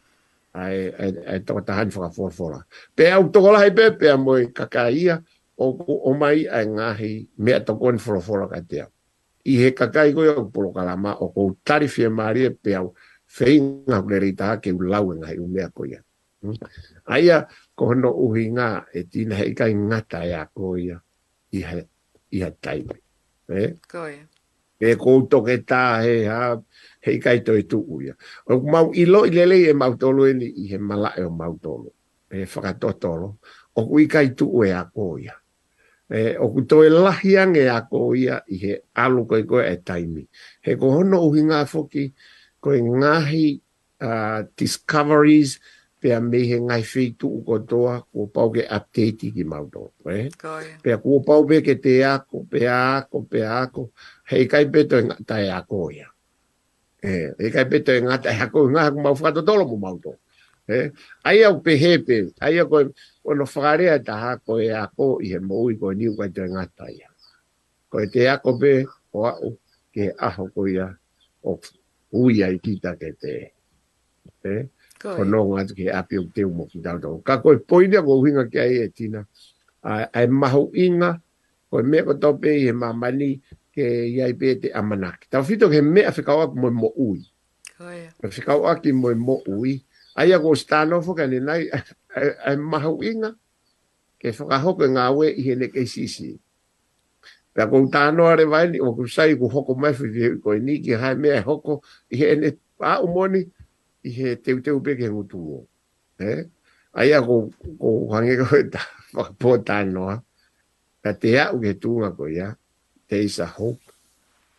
ai 0.54 0.90
ai 1.28 1.40
to 1.44 1.60
ta 1.66 1.74
han 1.76 1.92
fora 1.92 2.10
fora 2.10 2.30
fora 2.32 2.60
pe 2.96 3.10
au 3.12 3.28
to 3.34 3.40
la 3.52 3.58
hai 3.60 3.72
pe 3.74 3.92
pe 4.00 4.14
mo 4.16 4.34
kakaia 4.56 5.22
o 5.56 5.66
o 6.08 6.14
mai 6.14 6.48
ai 6.48 6.66
nga 6.68 6.94
hi 6.94 7.28
me 7.44 7.60
to 7.66 7.76
kon 7.78 7.98
fora 7.98 8.20
fora 8.22 8.46
ka 8.48 8.60
te 8.70 8.86
i 9.48 9.54
he 9.60 9.70
kakai 9.72 10.14
ko 10.16 10.22
yo 10.24 10.48
polo 10.54 10.72
kala 10.76 10.96
ma 10.98 11.12
o 11.20 11.28
ko 11.36 11.56
tari 11.64 11.88
fie 11.88 12.10
mari 12.10 12.48
pe 12.54 12.72
au 12.80 12.94
feinga 13.26 13.98
glerita 14.08 14.58
ke 14.64 14.72
u 14.72 14.80
lau 14.82 15.12
nga 15.20 15.28
hi 15.28 15.38
me 15.40 15.68
ko 15.76 15.84
ya 15.86 16.00
ai 17.12 17.26
ya 17.28 17.38
ko 17.76 17.92
no 17.98 18.12
u 18.24 18.32
hi 18.36 18.48
nga 18.56 18.86
e 18.94 19.04
tin 19.12 19.32
he 19.36 19.52
kai 19.58 19.74
nga 19.74 20.00
ta 20.02 20.22
ya 20.26 20.46
ko 20.56 20.76
ya 20.80 20.98
i 21.52 21.60
he 21.62 21.80
i 22.36 22.40
eh? 22.40 22.44
e 22.44 22.44
ha 22.44 22.50
tai 22.62 22.82
eh 23.52 23.72
ko 23.92 24.06
ya 24.08 24.24
e 24.80 24.96
ko 24.96 25.12
to 25.32 25.40
ke 25.44 25.58
ta 25.66 25.84
he 26.04 26.26
ha 26.28 26.56
he 27.08 27.20
kai 27.20 27.40
toi 27.40 27.64
tuu 27.64 28.02
ia. 28.04 28.14
O 28.52 28.60
mau 28.60 28.92
ilo 28.94 29.24
i 29.26 29.30
lele 29.32 29.58
e 29.70 29.74
mau 29.74 29.96
tolo 29.96 30.26
e 30.30 30.34
ni 30.34 30.48
i 30.64 30.68
he 30.72 30.78
malae 30.80 31.24
o 31.26 31.30
mau 31.30 31.56
tolo. 31.64 31.90
E 32.38 32.44
whakato 32.52 32.90
tolo. 33.00 33.30
O 33.80 33.86
kui 33.88 34.06
kai 34.08 34.34
tuu 34.36 34.64
e 34.68 34.72
a 34.72 34.84
ia. 35.24 35.36
o 36.40 36.48
ku 36.54 36.62
toi 36.66 36.90
lahi 36.90 37.38
ange 37.38 37.66
a 37.70 37.80
koia 37.88 38.42
i 38.48 38.56
he 38.64 38.74
alu 38.96 39.26
koe 39.26 39.44
koe 39.50 39.64
e 39.68 39.76
taimi. 39.88 40.24
He 40.66 40.72
ko 40.80 40.88
hono 40.96 41.20
uhi 41.28 41.42
ngā 41.50 41.62
whoki 41.72 42.06
koe 42.64 42.80
ngahi 43.00 43.48
uh, 44.08 44.40
discoveries 44.56 45.60
pia 46.00 46.20
me 46.22 46.40
he 46.52 46.58
ngai 46.68 46.82
whi 46.92 47.06
tuu 47.20 47.44
kotoa 47.48 48.08
ko 48.12 48.32
pau 48.36 48.50
ke 48.56 48.64
apteiti 48.78 49.34
ki 49.36 49.44
mau 49.44 49.68
tolo. 49.68 49.94
Eh? 50.08 50.32
Koe. 50.32 50.80
Pia 50.84 50.96
ko 50.98 51.20
pau 51.28 51.44
ke 51.44 51.76
te 51.84 52.00
ako, 52.04 52.48
pia 52.52 53.04
ako, 53.04 53.28
pia 53.28 53.60
ako. 53.68 53.90
Hei 54.32 54.48
kai 54.48 54.70
peto 54.72 54.96
e 54.98 55.04
ngatai 55.12 55.48
a 55.52 55.60
koia. 55.68 56.08
Eh, 57.08 57.32
e 57.40 57.50
kai 57.54 57.66
peto 57.70 57.92
e 57.96 58.02
ngata, 58.04 58.30
e 58.34 58.36
hako 58.42 58.60
ngā 58.74 58.82
hako 58.88 59.00
mawhakato 59.06 59.42
tolo 59.48 59.64
mo 59.70 59.78
mauto. 59.86 60.12
Eh, 60.68 60.92
ai 61.24 61.40
au 61.48 61.62
pe 61.64 61.78
hepe, 61.80 62.18
ai 62.44 62.58
au 62.60 62.90
ono 63.24 63.44
whakarea 63.48 63.96
ta 64.04 64.16
hako 64.24 64.60
e 64.60 64.70
ako 64.76 65.08
i 65.24 65.28
he 65.32 65.40
mōi 65.40 65.80
koe 65.80 65.94
niu 65.96 66.18
kai 66.20 66.30
te 66.36 66.44
ngata 66.52 66.86
ia. 66.92 67.08
Koe 67.92 68.08
te 68.12 68.28
ako 68.28 68.50
pe, 68.60 68.72
o 69.16 69.20
au, 69.32 69.52
ke 69.94 70.04
aho 70.28 70.44
koe 70.54 70.70
ia, 70.76 70.88
o 71.48 71.54
uia 72.12 72.48
i 72.52 72.60
kita 72.60 72.98
ke 73.00 73.10
te. 73.22 73.34
Eh, 74.44 74.66
ko 75.00 75.24
no 75.24 75.40
nga 75.52 75.64
ke 75.78 75.88
api 75.92 76.16
o 76.20 76.24
te 76.36 76.44
umo 76.44 76.68
ki 76.68 76.84
tau 76.84 77.00
tau. 77.00 77.22
Ka 77.24 77.40
koe 77.40 77.56
poinia 77.56 78.04
ko 78.04 78.20
uhinga 78.20 78.50
ke 78.52 78.60
ai 78.64 78.76
e 78.84 78.92
tina. 78.92 79.24
Ai 79.88 80.28
mahu 80.28 80.74
inga, 80.76 81.14
koe 81.72 81.84
mea 81.88 82.04
ko 82.04 82.14
tope 82.20 82.52
i 82.52 82.68
he 82.68 82.72
mamani, 82.76 83.38
ke 83.78 83.86
iai 84.10 84.34
pe 84.34 84.50
te 84.62 84.72
amanaki. 84.74 85.30
Tau 85.30 85.44
fito 85.46 85.70
ke 85.70 85.82
mea 85.86 86.10
whikau 86.10 86.42
aki 86.42 86.58
moe 86.58 86.72
mo 86.74 86.90
ui. 86.98 87.22
Oh, 87.80 87.92
yeah. 87.94 88.70
aki 88.74 88.90
moe 88.92 89.14
mo 89.14 89.36
ui. 89.60 89.78
Ai 90.18 90.34
ako 90.34 90.56
stano 90.58 90.98
fuka 91.06 91.28
ni 91.30 91.38
nai, 91.40 91.70
ai 92.48 92.58
maha 92.58 92.90
uinga. 92.90 93.32
Ke 94.18 94.34
whakahoko 94.34 94.88
ngā 94.98 95.04
ue 95.14 95.28
i 95.30 95.44
hene 95.46 95.68
ke 95.70 95.86
sisi. 95.86 96.34
Pea 97.54 97.68
kou 97.70 97.86
tano 97.94 98.26
are 98.26 98.46
vai 98.50 98.66
ni, 98.74 98.82
o 98.82 98.96
kusai 98.98 99.38
ku 99.38 99.46
hoko 99.54 99.78
mai 99.78 99.94
fi 99.94 100.08
vi 100.10 100.42
koe 100.42 100.58
ni, 100.58 100.80
ki 100.82 100.98
hai 100.98 101.14
mea 101.14 101.44
hoko 101.46 101.82
i 102.10 102.18
hene 102.24 102.50
pā 102.82 102.98
umoni, 103.06 103.46
i 104.06 104.12
he 104.14 104.36
teu 104.42 104.58
teu 104.66 104.82
peke 104.82 105.10
ngutu 105.10 105.38
o. 105.58 105.64
Eh? 106.18 106.46
Ai 106.98 107.14
ako 107.14 107.52
kou 107.78 108.10
hangi 108.14 108.42
koe 108.42 108.64
ta, 108.74 108.82
whakapō 109.18 109.58
tanoa. 109.66 110.18
Pea 111.02 111.14
te 111.22 111.38
au 111.46 111.62
ke 111.62 111.78
tūnga 111.78 112.10
koe 112.18 112.34
ya. 112.34 112.38
Yeah 112.42 112.56
there 113.10 113.20
is 113.22 113.40
a 113.40 113.46
hope 113.46 113.80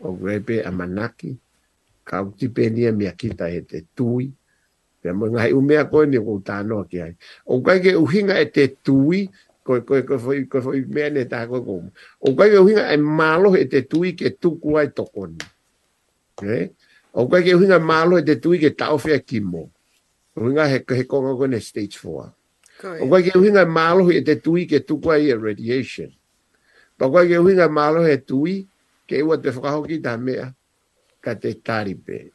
o 0.00 0.12
grebe 0.12 0.56
a 0.64 0.70
manaki 0.70 1.36
ka 2.04 2.22
utipenia 2.24 2.92
mea 2.96 3.12
kita 3.12 3.48
e 3.50 3.60
te 3.60 3.80
tui 3.96 4.30
te 5.02 5.12
mo 5.12 5.26
ngai 5.26 5.52
u 5.52 5.60
mea 5.60 5.84
koe 5.88 6.06
ni 6.06 6.16
kou 6.18 6.40
tano 6.44 6.84
ki 6.88 6.98
ai 7.02 7.14
o 7.46 7.60
kai 7.62 7.80
ke 7.84 7.92
uhinga 7.98 8.40
e 8.40 8.46
te 8.50 8.66
tui 8.84 9.28
koe 9.64 9.80
koe 9.80 10.02
koe 10.08 10.18
foi 10.18 10.44
koe 10.48 10.60
foi 10.64 10.82
mea 10.88 11.10
ne 11.10 11.24
tā 11.24 11.44
koe 11.50 11.60
o 12.20 12.34
kai 12.34 12.48
ke 12.50 12.58
uhinga 12.64 12.88
e 12.94 12.96
malo 12.96 13.52
e 13.56 13.64
te 13.64 13.80
tui 13.82 14.12
ke 14.16 14.30
tuku 14.40 14.76
ai 14.80 14.88
tokoni 14.88 15.38
okay? 16.36 16.70
o 17.12 17.28
kai 17.28 17.42
ke 17.44 17.52
uhinga 17.54 17.78
malo 17.82 18.16
e 18.18 18.22
te 18.24 18.40
tui 18.40 18.58
ke 18.58 18.70
taofia 18.72 19.18
kimo 19.18 19.68
uhinga 20.38 20.64
he, 20.72 20.78
he 20.96 21.04
konga 21.04 21.36
koe 21.36 21.46
ne 21.50 21.60
stage 21.60 21.98
4 22.00 23.04
o 23.04 23.04
kai 23.12 23.22
ke 23.28 23.36
uhinga 23.38 23.62
e 23.66 23.68
malo 23.68 24.08
e 24.12 24.20
te 24.24 24.40
tui 24.40 24.64
ke 24.66 24.80
tuku 24.80 25.10
ai 25.12 25.28
e 25.30 25.34
radiation 25.36 26.08
pa 26.98 27.06
kwa 27.06 27.22
ke 27.22 27.38
uhinga 27.38 27.70
malo 27.70 28.02
he 28.02 28.18
tui, 28.18 28.66
ke 29.06 29.22
iwa 29.22 29.38
te 29.38 29.54
whakaho 29.54 29.86
ki 29.86 30.02
ta 30.02 30.18
mea, 30.18 30.50
ka 31.22 31.38
te 31.38 31.54
taripe. 31.62 32.34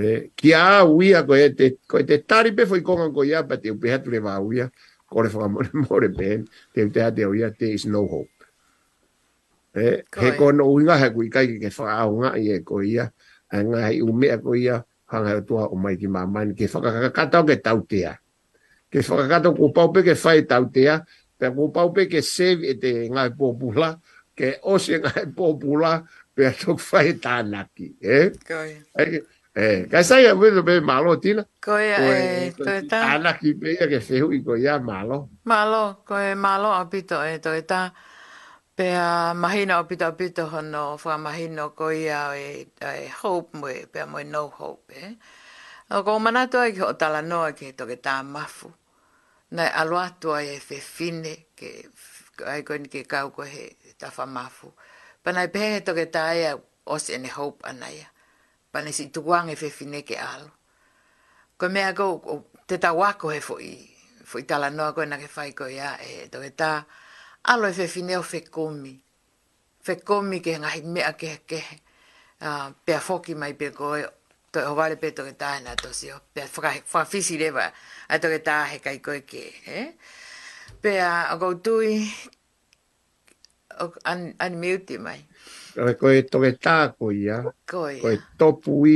Eh, 0.00 0.32
ki 0.32 0.56
a 0.56 0.80
uia 0.88 1.20
ko 1.28 1.36
e 1.36 1.52
te, 1.52 1.76
ko 1.84 2.00
e 2.00 2.08
te 2.08 2.16
taripe 2.24 2.64
fwoi 2.64 2.80
konga 2.80 3.12
ko 3.12 3.20
ia, 3.28 3.44
pa 3.44 3.60
te 3.60 3.68
upe 3.68 3.92
hatu 3.92 4.08
le 4.10 4.18
wa 4.24 4.40
uia, 4.40 4.72
ko 5.04 5.20
le 5.20 5.28
whakamore 5.28 5.68
more 5.84 6.08
pen, 6.16 6.48
te 6.72 6.88
upe 6.88 7.04
hatu 7.04 7.20
le 7.20 7.26
uia, 7.28 7.52
te 7.52 7.76
is 7.76 7.84
no 7.84 8.08
hope. 8.08 8.32
Eh, 9.76 10.00
he 10.16 10.30
ko 10.40 10.48
no 10.56 10.72
uinga 10.72 10.96
he 10.96 11.12
kui 11.12 11.28
kai 11.28 11.60
ke 11.60 11.68
whakaho 11.68 12.24
nga 12.24 12.30
i 12.40 12.56
e 12.56 12.58
ko 12.64 12.80
ia, 12.80 13.12
a 13.52 13.60
ngā 13.60 13.84
hei 13.84 14.00
umea 14.00 14.40
ko 14.40 14.56
ia, 14.56 14.80
hanga 15.12 15.36
o 15.42 15.44
tua 15.44 15.68
o 15.68 15.76
mai 15.76 16.00
ki 16.00 16.08
mamani, 16.08 16.56
ke 16.56 16.64
whakakakatao 16.72 17.44
ke 17.44 17.60
tautea. 17.60 18.16
Ke 18.88 19.04
whakakatao 19.04 19.52
ko 19.52 19.68
paupe 19.76 20.00
ke 20.00 20.16
whai 20.16 20.48
tautea, 20.48 21.04
pe 21.40 21.48
ko 21.56 21.68
pau 21.72 21.88
pe 21.96 22.04
ke 22.12 22.20
save 22.20 22.60
e 22.72 22.76
te 22.82 22.92
nga 23.08 23.28
popula 23.32 23.94
ke 24.36 24.56
o 24.68 24.76
se 24.84 25.00
nga 25.00 25.24
popula 25.36 25.94
pe 26.36 26.52
to 26.60 26.76
fa 26.76 27.00
ta 27.24 27.40
na 27.42 27.64
ki 27.74 27.86
e? 27.96 28.18
e 29.00 29.04
e 29.56 29.66
ka 29.92 30.00
sa 30.04 30.20
ya 30.20 30.36
we 30.36 30.52
be 30.60 30.74
malo 30.84 31.16
tina 31.16 31.40
ko 31.64 31.80
e 31.80 32.52
to 32.56 32.68
ta 32.92 33.16
ana 33.16 33.32
ki 33.40 33.56
pe 33.60 33.76
ke 33.94 33.98
se 34.04 34.20
u 34.20 34.28
ko 34.44 34.52
ya 34.60 34.76
malo 34.78 35.32
malo 35.48 36.04
ko 36.04 36.20
e 36.20 36.36
malo 36.36 36.72
apito 36.76 37.16
e 37.24 37.40
to 37.44 37.56
ta 37.64 37.88
pe 38.76 38.92
a 38.92 39.32
mahina 39.32 39.80
apito 39.80 40.04
apito 40.04 40.44
hono 40.52 40.96
fa 41.00 41.16
mahino 41.16 41.72
ko 41.72 41.88
ya 41.88 42.36
e 42.36 42.68
e 42.84 43.06
hope 43.24 43.48
mo 43.56 43.68
pe 43.88 44.04
mo 44.04 44.20
no 44.28 44.52
hope 44.60 44.92
e 45.08 45.16
o 45.96 46.04
ko 46.04 46.10
mana 46.20 46.44
to 46.52 46.60
ai 46.60 46.76
ko 46.76 46.92
tala 47.00 47.24
no 47.24 47.48
ke 47.56 47.72
to 47.72 47.88
ke 47.88 47.96
ta 47.96 48.20
mafu 48.20 48.68
nei 49.50 49.70
aloa 49.74 50.10
tua 50.20 50.40
e 50.40 50.58
fe 50.60 50.78
fine 50.96 51.36
ke 51.56 51.72
ai 52.46 52.62
koni 52.62 52.88
ke 52.88 53.04
kau 53.04 53.30
ko 53.34 53.42
he 53.42 53.66
ta 53.98 54.10
fa 54.14 54.26
mafu 54.26 54.68
pa 55.22 55.32
nei 55.32 55.48
be 55.54 55.80
to 55.86 55.94
ke 55.94 56.06
tai 56.06 56.38
os 56.86 57.08
in 57.08 57.24
hope 57.28 57.60
anaya 57.70 58.06
pa 58.72 58.80
nei 58.82 58.92
si 58.92 59.08
tu 59.10 59.20
e 59.50 59.54
fe 59.56 59.68
fine 59.70 60.02
ke 60.02 60.16
al 60.16 60.50
ko 61.58 61.68
me 61.68 61.82
ago 61.84 62.06
te 62.66 62.78
ta 62.78 62.92
wa 62.92 63.12
ko 63.12 63.28
he 63.30 63.40
fo 63.40 63.58
i 63.58 63.74
fo 64.24 64.38
i 64.38 64.42
tala 64.42 64.70
no 64.70 64.92
ko 64.92 65.04
na 65.04 65.18
ke 65.18 65.26
fai 65.28 65.52
ko 65.52 65.66
ia 65.66 65.98
e 65.98 66.28
to 66.28 66.38
ke 66.40 66.50
ta 66.54 66.84
alo 67.44 67.68
e 67.68 67.72
fe 67.72 67.88
fine 67.88 68.16
o 68.16 68.22
fe 68.22 68.40
komi 68.40 68.94
fe 69.82 69.94
komi 70.06 70.40
ke 70.40 70.58
ngai 70.58 70.82
me 70.82 71.00
a 71.02 71.12
ke 71.12 71.42
ke 71.46 71.60
a 72.40 72.48
ah, 72.48 72.68
pe 72.84 72.98
foki 72.98 73.34
mai 73.34 73.52
pe 73.56 73.70
ko 73.70 73.98
to 74.50 74.66
ho 74.66 74.74
vale 74.74 74.96
peto 74.98 75.22
ke 75.22 75.34
tae 75.38 75.62
na 75.62 75.74
to 75.78 75.90
sio 75.94 76.18
pe 76.34 76.42
fra 76.50 77.04
fisi 77.06 77.36
leva 77.38 77.68
a 78.10 78.14
to 78.18 78.28
ke 78.30 78.40
tae 78.42 78.78
kai 78.82 78.98
ko 78.98 79.14
ke 79.26 79.44
eh 79.78 79.88
pe 80.82 80.98
a 81.00 81.36
go 81.38 81.52
tui 81.54 81.94
an 84.10 84.34
an 84.40 84.58
mute 84.60 84.98
mai 84.98 85.20
ke 85.74 85.94
ko 86.00 86.08
to 86.32 86.42
ke 86.42 86.52
ta 86.58 86.76
ko 86.98 87.10
ia 87.12 87.38
ko 87.66 88.86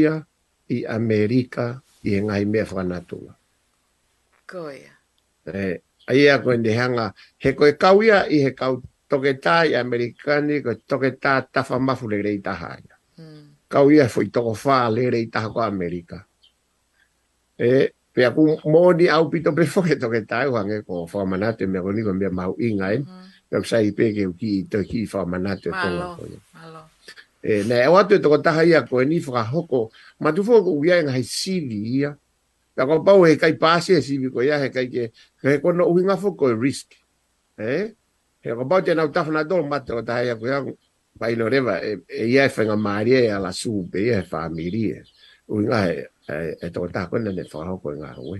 i 0.76 0.78
america 0.98 1.66
i 2.10 2.10
ngai 2.26 2.44
me 2.52 2.60
fra 2.70 2.82
na 2.82 2.98
ko 4.50 4.60
ia 4.74 4.92
eh 5.54 5.78
ai 6.10 6.26
a 6.34 6.36
ko 6.42 6.50
ndi 6.58 6.72
hanga 6.74 7.06
he 7.38 7.52
ko 7.54 7.70
kau 7.78 8.02
ia 8.02 8.26
i 8.26 8.42
he 8.44 8.50
kau 8.58 8.82
to 9.06 9.16
ke 9.22 9.38
tae 9.46 9.78
americani 9.84 10.58
ko 10.66 10.74
to 10.90 10.98
ke 10.98 11.10
tae 11.22 11.46
mafu 11.78 12.08
le 12.10 12.16
greita 12.18 12.58
haia 12.58 12.93
kau 13.74 13.90
ia 13.90 14.06
foi 14.06 14.30
toko 14.30 14.54
fa 14.54 14.86
lere 14.86 15.18
i 15.18 15.26
tahako 15.26 15.58
Amerika. 15.66 16.22
E, 17.58 17.90
pe 18.14 18.22
aku 18.22 18.62
modi 18.70 19.10
au 19.10 19.26
pito 19.26 19.50
pe 19.50 19.66
foke 19.66 19.98
toke 19.98 20.22
tai 20.22 20.46
wang 20.46 20.70
e 20.70 20.78
ko 20.86 21.10
fa 21.10 21.26
manate 21.26 21.66
me 21.66 21.82
goni 21.82 22.06
kon 22.06 22.14
bia 22.14 22.30
mau 22.30 22.54
inga 22.54 22.94
e. 22.94 22.98
Pe 23.50 23.58
aku 23.58 23.66
sai 23.66 23.90
pe 23.90 24.14
ke 24.14 24.30
uki 24.30 24.48
i 24.62 24.62
to 24.70 24.78
ki 24.86 25.10
fa 25.10 25.26
manate 25.26 25.74
o 25.74 25.74
tonga 25.74 26.14
ko 26.14 26.22
ia. 26.30 26.38
E, 27.42 27.54
ne, 27.66 27.82
e 27.82 27.88
watu 27.90 28.14
e 28.14 28.22
toko 28.22 28.38
taha 28.38 28.62
ia 28.62 28.86
ko 28.86 29.02
e 29.02 29.10
ni 29.10 29.18
fuka 29.18 29.42
hoko, 29.42 29.90
ma 30.22 30.30
tu 30.30 30.46
fuko 30.46 30.70
uia 30.70 31.02
inga 31.02 31.10
e 31.10 31.14
hai 31.18 31.26
sili 31.26 31.98
ia. 31.98 32.14
Pe 32.78 32.86
aku 32.86 33.02
pau 33.02 33.26
he 33.26 33.34
kai 33.34 33.58
pasi 33.58 33.98
e 33.98 33.98
sili 34.06 34.30
ko 34.30 34.38
ia 34.38 34.62
he 34.62 34.70
kai 34.70 34.86
ke, 34.86 35.10
he 35.42 35.58
kono 35.58 35.90
uhinga 35.90 36.14
foko 36.14 36.46
e 36.46 36.54
risk. 36.54 36.94
E, 37.58 37.90
he 38.38 38.48
aku 38.54 38.70
pau 38.70 38.78
tena 38.86 39.02
utafana 39.02 39.42
tolo 39.42 39.66
mate 39.66 39.90
ko 39.90 40.02
taha 40.06 40.22
ia 40.30 40.38
ko 40.38 40.46
ia 40.46 40.62
vai 41.18 41.34
lo 41.34 41.48
reva 41.48 41.78
e, 41.80 42.02
e 42.10 42.26
ia 42.26 42.44
e 42.44 42.48
fenga 42.48 42.76
maria 42.76 43.20
e 43.20 43.28
ala 43.30 43.52
su 43.52 43.88
e 43.94 44.22
familie 44.24 45.04
u 45.52 45.56
nga 45.62 45.80
e 45.88 46.10
e 46.62 46.66
to 46.72 46.82
ta 46.94 47.06
ko 47.06 47.16
nene 47.22 47.44
fa 47.46 47.62
ko 47.78 47.88
nga 48.00 48.10
ro 48.18 48.34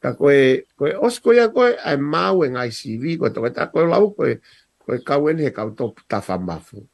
ta 0.00 0.12
ko 0.18 0.28
e 0.28 0.68
os 1.00 1.16
ko 1.22 1.32
ia 1.32 1.48
ko 1.48 1.64
ai 1.64 1.96
mau 1.96 2.44
en 2.44 2.60
ai 2.60 2.68
si 2.72 3.00
vi 3.00 3.16
ko 3.16 3.32
to 3.32 3.40
ta 3.50 3.72
ko 3.72 3.88
la 3.88 3.96
u 4.04 4.12
ko 4.12 4.28
e 4.28 4.36
e 4.92 4.98
ka 5.00 5.16
wen 5.16 5.40
he 5.40 5.48
ka 5.48 5.64
to 5.72 5.96
ta 6.04 6.20
mafu 6.36 6.84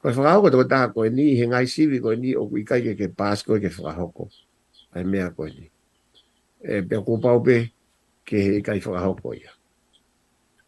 ko 0.00 0.04
e 0.08 0.12
fa 0.16 0.40
ko 0.40 0.48
to 0.48 0.64
ta 0.64 0.88
ni 1.12 1.36
he 1.36 1.44
ngai 1.44 1.68
si 1.68 1.84
vi 1.84 2.00
ni 2.16 2.32
o 2.32 2.48
ku 2.48 2.56
ka 2.64 2.80
ke 2.80 2.96
ke 2.96 3.08
pas 3.12 3.44
ko 3.44 3.60
e 3.60 3.60
ke 3.60 3.68
fa 3.68 3.92
ho 4.00 4.08
ai 4.96 5.04
mea 5.04 5.28
ko 5.28 5.44
ni 5.44 5.68
e 6.64 6.80
pe 6.88 6.96
ku 7.04 7.20
pa 7.20 7.36
ke 8.24 8.36
he 8.48 8.64
ka 8.64 8.72
i 8.72 8.80
fa 8.80 8.96
ho 9.04 9.12
ko 9.12 9.36
ia 9.36 9.52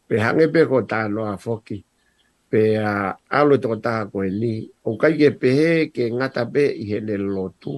pe 0.05 0.20
hange 0.20 0.53
pe 0.53 0.68
ko 0.68 0.85
ta 0.85 1.09
no 1.09 1.24
a 1.24 1.41
foki 1.41 1.80
pe 2.53 2.76
a 2.76 3.16
alo 3.32 3.57
to 3.57 3.72
ta 3.84 4.05
ko 4.12 4.20
e 4.28 4.28
ni 4.40 4.55
o 4.84 4.90
ka 5.00 5.09
ye 5.18 5.28
pe 5.40 5.53
ke 5.94 6.03
ngata 6.16 6.42
pe 6.53 6.64
i 6.84 6.84
he 6.88 6.98
le 7.07 7.16
lotu 7.34 7.72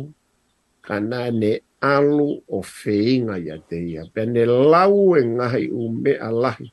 kana 0.87 1.21
ne 1.41 1.53
alu 1.93 2.29
o 2.59 2.59
feinga 2.63 3.37
ya 3.47 3.55
te 3.71 3.77
ia 3.91 4.03
pe 4.13 4.21
ne 4.33 4.43
lau 4.73 4.99
e 5.15 5.23
ngai 5.37 5.65
u 5.81 5.95
me 6.03 6.13
alahi 6.29 6.67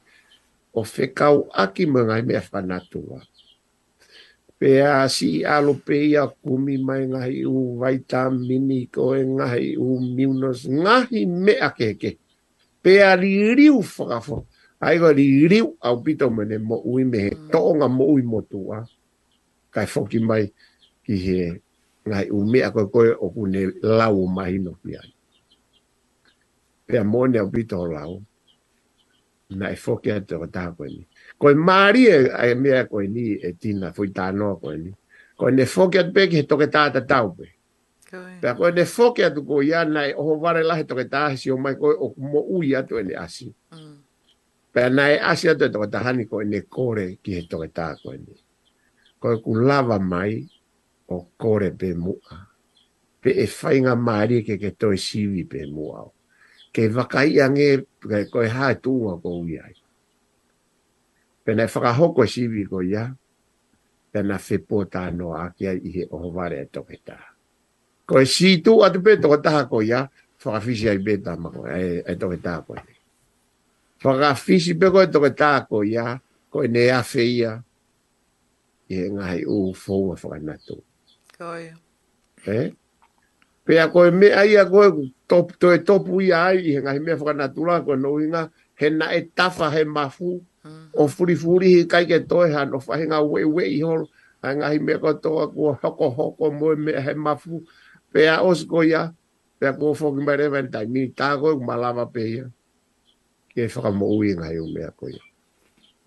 o 0.73 0.81
fe 0.93 1.03
kau 1.19 1.37
aki 1.63 1.83
mga 1.95 2.15
me 2.27 2.35
fanatua 2.49 3.19
pe 4.57 4.69
a 4.99 5.03
si 5.15 5.29
alu 5.55 5.73
pe 5.85 5.95
ia 6.11 6.23
kumi 6.41 6.75
mai 6.87 7.03
ngai 7.13 7.35
u 7.55 7.59
vaita 7.81 8.21
mini 8.47 8.79
ko 8.95 9.03
e 9.13 9.21
ngai 9.37 9.67
u 9.87 10.01
miunos 10.15 10.61
ngai 10.83 11.19
me 11.43 11.53
a 11.67 11.69
ke 11.77 12.11
pe 12.81 12.91
a 13.05 13.11
riri 13.21 13.67
u 13.77 13.81
ai 14.81 14.97
ko 14.97 15.13
ri 15.13 15.45
ri 15.45 15.61
au 15.61 15.95
pito 16.01 16.25
mene 16.33 16.57
mo 16.57 16.81
ui 16.81 17.05
me 17.05 17.29
mm. 17.29 17.53
to 17.53 17.59
nga 17.77 17.85
mo 17.85 18.09
ui 18.09 18.25
mo 18.25 18.41
tu 18.41 18.65
kai 19.69 19.85
foki 19.85 20.17
mai 20.17 20.49
ki 21.05 21.13
he 21.25 21.41
ngai 22.09 22.25
u 22.33 22.39
me 22.49 22.59
koe 22.73 22.83
ko 22.93 22.99
o 23.25 23.29
ku 23.29 23.45
ne 23.45 23.61
la 23.97 24.09
u 24.09 24.25
mai 24.25 24.57
no 24.57 24.73
pia 24.81 25.01
pe 26.87 26.97
mo 27.05 27.21
ne 27.29 27.37
au 27.39 27.49
pito 27.53 27.85
la 27.85 28.09
u 28.09 28.17
na 29.59 29.69
e 29.69 29.75
foki 29.77 30.09
a 30.11 30.17
to 30.27 30.41
ta 30.53 30.73
ko 30.75 30.83
ni 30.89 31.05
ko 31.37 31.45
mari 31.53 32.09
e 32.09 32.17
ai 32.33 32.53
me 32.57 32.73
ko 32.89 32.99
ni 33.05 33.37
e 33.37 33.53
tina 33.61 33.93
foi 33.93 34.09
ta 34.09 34.33
no 34.33 34.57
ni 34.81 34.89
ko 35.37 35.45
ne 35.53 35.65
foki 35.65 35.97
at 36.01 36.09
pe 36.09 36.25
ki 36.25 36.41
to 36.49 36.57
ke 36.57 36.65
ta 36.73 36.89
ta 36.89 37.05
ta 37.05 37.21
u 37.29 37.29
pe 37.37 37.47
pe 38.41 38.49
ko 38.57 38.65
ne 38.73 38.83
foki 38.97 39.21
at 39.29 39.37
ko 39.45 39.55
ya 39.61 39.85
na 39.85 40.09
o 40.17 40.35
vare 40.41 40.63
lahe 40.65 40.83
toke 40.89 41.05
ke 41.05 41.37
si 41.37 41.51
o 41.53 41.57
mai 41.61 41.77
ko 41.77 41.85
o 41.85 42.05
mo 42.17 42.41
ui 42.57 42.73
a 42.75 42.81
to 42.81 42.97
e 42.97 43.13
asi 43.15 43.53
mm. 43.77 43.90
Pea 44.71 44.89
nai 44.89 45.17
asi 45.19 45.47
atu 45.49 45.63
e 45.65 45.69
toka 45.69 45.87
tahani 45.87 46.25
ko 46.25 46.41
ene 46.41 46.61
kore 46.63 47.17
ki 47.23 47.31
he 47.35 47.41
toka 47.51 47.67
tā 47.67 47.87
ko 48.01 48.13
ene. 48.15 48.35
Ko 49.19 49.33
e 49.35 49.39
ku 49.43 49.55
lava 49.55 49.97
mai 49.99 50.39
o 51.11 51.17
kore 51.41 51.73
pe 51.75 51.91
mua. 51.95 52.37
Pe 53.21 53.29
e 53.43 53.47
whainga 53.51 53.95
maari 53.99 54.41
ke 54.47 54.55
ke 54.61 54.71
toi 54.79 54.95
siwi 54.95 55.43
pe 55.51 55.65
mua 55.67 56.05
o. 56.07 56.13
Ke 56.71 56.87
waka 56.95 57.25
i 57.27 57.39
ange 57.43 57.69
ko 58.31 58.39
e 58.45 58.53
hae 58.53 58.77
tūnga 58.79 59.13
ko 59.23 59.29
ui 59.43 59.59
ai. 59.59 59.75
Pea 61.43 61.55
nai 61.59 61.67
whakahoko 61.67 62.23
siwi 62.35 62.63
ko 62.71 62.79
ia. 62.79 63.09
Pea 64.11 64.23
nai 64.23 64.39
whepo 64.39 64.85
tā 64.87 65.03
no 65.17 65.35
akia 65.35 65.75
i 65.75 65.89
he 65.97 66.03
ohovare 66.15 66.61
e 66.63 66.67
toka 66.71 66.95
tā. 67.07 67.19
Ko 68.07 68.23
e 68.23 68.31
si 68.37 68.63
tū 68.63 68.79
atu 68.87 69.03
pe 69.03 69.19
toka 69.19 69.37
tā 69.49 69.55
ko 69.67 69.83
ia. 69.83 70.05
Whakawhisi 70.41 70.87
ai 70.89 70.99
pe 71.05 71.19
tā 71.27 71.35
mako 71.37 71.67
e, 71.75 72.07
e 72.07 72.13
toka 72.23 72.39
tā 72.39 72.55
ko 72.65 72.79
ene 72.79 73.00
whakawhisi 74.03 74.73
pe 74.79 74.87
koe 74.93 75.05
toke 75.13 75.31
tāko 75.37 75.85
ia, 75.85 76.17
koe 76.51 76.67
ne 76.67 76.87
awhi 76.93 77.23
ia, 77.39 77.51
i 78.89 78.95
he 79.01 79.09
ngahi 79.15 79.41
u 79.47 79.71
fōu 79.81 80.13
a 80.13 80.19
whakanatu. 80.19 80.81
Koe. 81.37 81.71
He? 82.45 82.57
Eh? 82.57 82.71
Pe 83.65 83.77
a 83.77 83.87
koe 83.93 84.09
me 84.11 84.31
a 84.33 84.45
ia 84.49 84.65
koe, 84.65 84.87
top, 85.29 85.53
toe 85.61 85.79
topu 85.85 86.21
ia 86.21 86.41
ai, 86.49 86.57
i 86.65 86.73
he 86.75 86.81
ngahi 86.81 86.99
mea 87.05 87.15
whakanatu 87.17 87.67
la, 87.67 87.81
koe 87.85 87.95
nou 87.97 88.19
inga, 88.23 88.47
he 88.75 88.89
na 88.89 89.11
e 89.15 89.21
tafa 89.35 89.69
he 89.73 89.83
mafu, 89.85 90.39
mm. 90.65 90.89
o 90.97 91.07
furifuri 91.07 91.75
hi 91.75 91.85
kai 91.87 92.03
ke 92.09 92.23
toe 92.27 92.49
han, 92.53 92.73
o 92.73 92.79
whahinga 92.81 93.21
wei 93.27 93.45
wei 93.45 93.79
holo, 93.81 94.09
a 94.41 94.55
ngahi 94.57 94.79
mea 94.81 94.97
koe 94.97 95.13
toa 95.21 95.45
kua 95.53 95.75
hoko 95.83 96.09
hoko 96.09 96.49
moe 96.51 96.73
mea 96.75 97.01
he 97.05 97.13
mafu, 97.13 97.61
pe 98.11 98.25
a 98.27 98.39
osko 98.41 98.81
ia, 98.87 99.11
pe 99.61 99.67
a 99.69 99.75
koe 99.77 99.93
whakimare 99.93 100.49
vantai, 100.49 100.87
ni 100.89 101.05
tāko 101.13 101.53
e 101.53 101.57
kumalama 101.61 102.05
pe 102.11 102.21
ia. 102.29 102.43
Mm 102.47 102.51
ke 103.55 103.67
fa 103.67 103.91
mo 103.91 104.07
u 104.15 104.23
nga 104.39 104.47
yo 104.55 104.65
me 104.71 104.81
ako 104.87 105.03
yo 105.11 105.21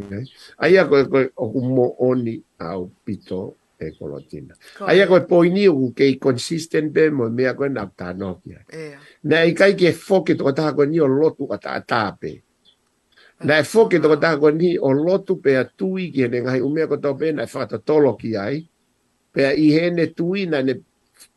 okay 0.00 0.24
ai 0.60 0.74
ako 0.80 0.94
ko 1.12 1.18
o 1.44 1.46
mo 1.62 1.86
oni 2.00 2.40
au 2.64 2.88
pito 3.04 3.54
e 3.78 3.92
kolotina 3.94 4.56
ai 4.88 5.04
ako 5.04 5.28
po 5.28 5.44
ni 5.44 5.68
u 5.68 5.92
ke 5.92 6.16
consistent 6.16 6.88
be 6.90 7.12
mo 7.12 7.28
me 7.28 7.44
ako 7.46 7.68
na 7.68 7.84
ta 7.92 8.16
no 8.16 8.40
ya 8.48 8.64
na 9.28 9.44
ai 9.44 9.52
kai 9.54 9.76
ke 9.76 9.92
foke 9.92 10.32
to 10.34 10.48
ta 10.56 10.72
ko 10.74 10.88
ni 10.88 10.98
o 10.98 11.06
lotu 11.08 11.44
ka 11.46 11.78
ta 11.84 12.16
na 13.44 13.60
fo 13.62 13.86
ke 13.90 14.00
to 14.00 14.10
ta 14.16 14.40
ko 14.40 14.48
ni 14.50 14.80
o 14.80 14.88
lotu 14.90 15.36
pe 15.38 15.60
atu 15.60 16.00
i 16.00 16.08
ke 16.10 16.26
nga 16.28 16.56
yo 16.58 16.66
me 16.72 16.82
ako 16.88 16.96
to 16.96 17.10
pe 17.14 17.28
na 17.36 17.44
fa 17.46 17.68
ta 17.68 17.76
tolo 17.78 18.16
ki 18.16 18.30
ai 18.40 18.64
pe 19.34 19.52
i 19.52 19.66
he 19.76 19.90
ne 19.92 20.08
tu 20.16 20.32
i 20.34 20.48
na 20.48 20.64
ne 20.64 20.74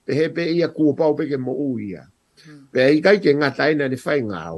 he 0.07 0.25
pe 0.33 0.43
ia 0.55 0.71
ku 0.71 0.95
pa 0.95 1.03
o 1.03 1.13
pe 1.19 1.27
ke 1.29 1.35
mo 1.37 1.51
u 1.51 1.75
ia 1.77 2.07
hmm. 2.09 2.71
pe 2.73 2.79
i 2.95 3.03
kai 3.05 3.19
ke 3.21 3.27
ngata 3.37 3.69
ina 3.75 3.85
ne 3.91 3.97
fa 3.99 4.15
nga 4.23 4.49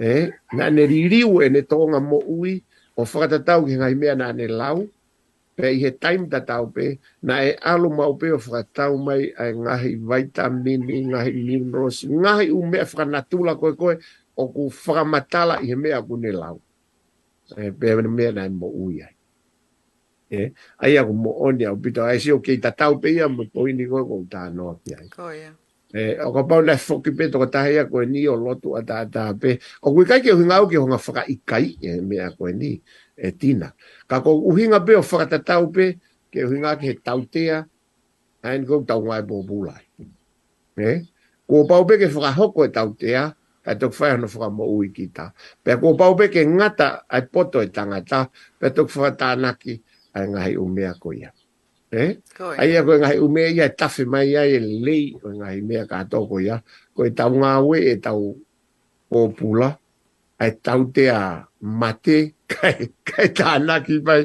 e 0.00 0.08
eh? 0.08 0.24
na 0.56 0.72
ne 0.72 0.86
ririu 0.88 1.42
e 1.44 1.48
ne 1.52 1.60
tonga 1.62 2.00
mo 2.00 2.18
ui 2.24 2.56
o 2.96 3.04
fata 3.04 3.36
tau 3.44 3.68
ki 3.68 3.76
ngai 3.76 3.92
mea 3.94 4.14
na 4.16 4.32
ne 4.32 4.48
lau 4.48 4.88
pe 5.54 5.68
i 5.76 5.78
he 5.84 5.90
time 5.92 6.24
ta 6.28 6.40
tau 6.40 6.72
pe 6.72 6.96
na 7.22 7.34
e 7.44 7.52
alu 7.60 7.90
mau 7.92 8.16
pe 8.16 8.32
o 8.32 8.38
fata 8.40 8.64
tau 8.72 8.96
mai 8.96 9.28
a 9.36 9.44
e 9.52 9.52
ngahi 9.60 9.92
vitamini 10.08 11.04
ngahi 11.12 11.32
minerals 11.44 11.98
ngahi 12.08 12.48
u 12.50 12.62
mea 12.66 12.84
fata 12.88 13.04
natula 13.04 13.54
koe 13.60 13.72
koe 13.76 13.94
o 14.36 14.48
ku 14.48 14.70
fata 14.72 15.60
i 15.60 15.68
he 15.68 15.74
mea 15.76 16.00
ku 16.00 16.16
ne 16.16 16.32
lau 16.32 16.56
e 17.60 17.68
pe 17.78 17.92
me 18.00 18.08
mea 18.08 18.32
na 18.32 18.42
e 18.48 18.48
mo 18.48 18.68
ui 18.72 19.02
ai 19.04 19.12
e 20.32 20.48
ai 20.80 20.96
aku 20.96 21.12
mo 21.12 21.30
onia 21.44 21.72
o 21.76 21.76
pito 21.76 22.00
ai 22.00 22.16
si 22.20 22.32
o 22.32 22.40
ki 22.40 22.56
ta 22.58 22.70
tau 22.72 22.96
pe 22.96 23.08
ia 23.20 23.28
mo 23.28 23.44
poini 23.52 23.84
koe 23.84 24.00
ko 24.08 24.24
ta 24.32 24.48
no 24.48 24.80
ki 24.82 24.96
ai 24.96 25.08
ko 25.12 25.28
ia 25.28 25.52
Eh, 25.90 26.22
o 26.22 26.30
ka 26.30 26.46
pau 26.46 26.62
lefo 26.62 27.00
ki 27.02 27.10
pe 27.18 27.26
toka 27.34 27.48
tahe 27.50 27.74
a 27.82 27.84
koe 27.90 28.04
ni 28.06 28.22
o 28.30 28.36
lotu 28.38 28.76
a 28.78 28.82
ta 28.86 29.02
ta 29.10 29.34
pe 29.34 29.56
o 29.82 29.90
kui 29.92 30.04
kai 30.06 30.20
ke 30.22 30.30
uhinga 30.30 30.60
ke 30.62 30.68
ki 30.70 30.76
honga 30.78 30.96
whaka 31.02 31.22
i 31.26 31.34
kai 31.42 31.74
e 31.82 31.88
eh, 31.90 32.00
me 32.00 32.18
a 32.22 32.28
koe 32.30 32.52
ni 32.54 32.78
e 33.18 33.30
tina 33.34 33.72
ka 34.06 34.20
ko 34.22 34.38
uhinga 34.38 34.78
pe 34.86 34.94
o 34.94 35.02
whaka 35.02 35.26
tatau 35.32 35.66
pe 35.74 35.98
ke 36.30 36.46
uhinga 36.46 36.76
ke 36.78 36.86
he 36.94 36.94
tautea 36.94 37.58
and 38.46 38.66
go 38.70 38.78
tau 38.86 39.02
ngai 39.02 39.18
bō 39.26 39.42
bulai 39.42 39.82
e 40.78 40.78
eh, 40.78 41.00
kua 41.50 41.66
pau 41.66 41.82
pe 41.82 41.98
ke 41.98 42.06
whaka 42.06 42.30
hoko 42.38 42.64
e 42.70 42.70
tautea 42.70 43.26
e 43.66 43.74
tuk 43.74 43.90
whai 43.98 44.10
hana 44.14 44.30
whaka 44.30 44.46
mo 44.48 44.64
ui 44.70 44.94
ki 44.94 45.10
ta 45.10 45.34
pe 45.66 45.74
kua 45.74 45.96
pau 45.98 46.14
pe 46.14 46.30
ke 46.30 46.46
ngata 46.46 47.02
ai 47.10 47.26
poto 47.26 47.58
e 47.66 47.66
tangata 47.66 48.28
pe 48.58 48.70
tuk 48.70 48.88
whaka 48.94 49.16
tānaki 49.26 49.82
ai 50.14 50.28
ngahi 50.30 50.54
umea 50.56 50.94
koe 51.02 51.18
ia 51.18 51.34
Eh? 51.90 52.22
ai 52.54 52.70
ko 52.86 52.92
ngai 53.02 53.18
u 53.18 53.26
me 53.34 53.42
ia 53.50 53.64
e 53.66 53.74
tafe 53.78 54.02
mai 54.12 54.26
ia 54.32 54.42
e 54.54 54.58
le 54.84 54.96
ko 55.18 55.26
ngai 55.38 55.58
me 55.68 55.76
ka 55.90 55.98
to 56.10 56.18
ko 56.30 56.36
ia 56.38 56.56
ko 56.94 57.02
ta 57.16 57.24
un 57.26 57.42
awe 57.42 57.76
e 57.82 57.94
ta 58.04 58.10
u 58.14 58.26
popula 59.10 59.68
ai 60.42 60.52
ta 60.64 60.72
u 60.78 60.84
te 60.94 61.04
a 61.10 61.20
mate 61.80 62.16
kai 62.52 62.80
kai 63.08 63.28
ta 63.38 63.48
na 63.66 63.74
ki 63.84 63.94
mai 64.06 64.22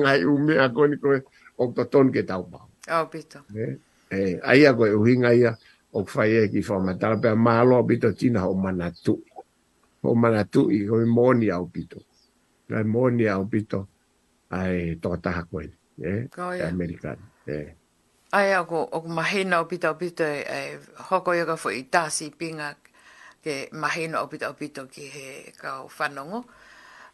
ngai 0.00 0.20
u 0.22 0.32
me 0.44 0.54
a 0.64 0.70
ko 0.74 0.82
ni 0.88 0.94
ko 1.02 1.08
o 1.58 1.62
to 1.74 1.82
ton 1.92 2.06
ke 2.14 2.22
ta 2.28 2.34
u 2.38 2.44
ba 2.52 2.60
o 3.02 3.06
pito 3.12 3.40
Eh? 3.58 3.74
e 4.14 4.20
ai 4.50 4.62
ko 4.78 4.84
u 4.98 5.02
hinga 5.08 5.30
ia 5.42 5.50
o 5.98 6.06
fai 6.12 6.30
e 6.42 6.44
ki 6.52 6.60
fo 6.66 6.74
ma 6.84 6.92
ta 7.00 7.08
pe 7.22 7.30
ma 7.44 7.54
lo 7.68 7.78
pito 7.90 8.08
tina 8.18 8.40
o 8.50 8.54
manatu 8.54 9.14
o 10.06 10.14
manatu 10.22 10.62
i 10.76 10.86
ko 10.88 10.94
moni 11.18 11.48
au 11.56 11.64
pito 11.74 11.98
ngai 12.70 12.84
moni 12.94 13.24
au 13.34 13.42
pito 13.54 13.80
ai 14.58 14.94
to 15.02 15.10
ta 15.24 15.42
ko 15.50 15.58
ni 15.66 15.74
eh, 16.00 16.28
oh, 16.38 16.52
yeah. 16.56 16.72
Eh. 17.48 17.68
Ai, 18.32 18.54
ako, 18.56 18.88
ako 18.88 19.06
mahina 19.10 19.60
o 19.60 19.68
pita 19.68 19.90
o 19.92 19.96
pita, 19.98 20.24
eh, 20.24 20.78
hoko 21.10 21.34
yoga 21.36 21.56
fo 21.60 21.70
i 21.72 21.84
tasi 21.90 22.30
pinga 22.32 22.74
ke 23.44 23.68
mahina 23.76 24.22
o 24.22 24.26
pita 24.30 24.48
o 24.48 24.54
pita 24.56 24.84
ki 24.88 25.04
he 25.08 25.32
kau 25.58 25.88
whanongo. 25.88 26.44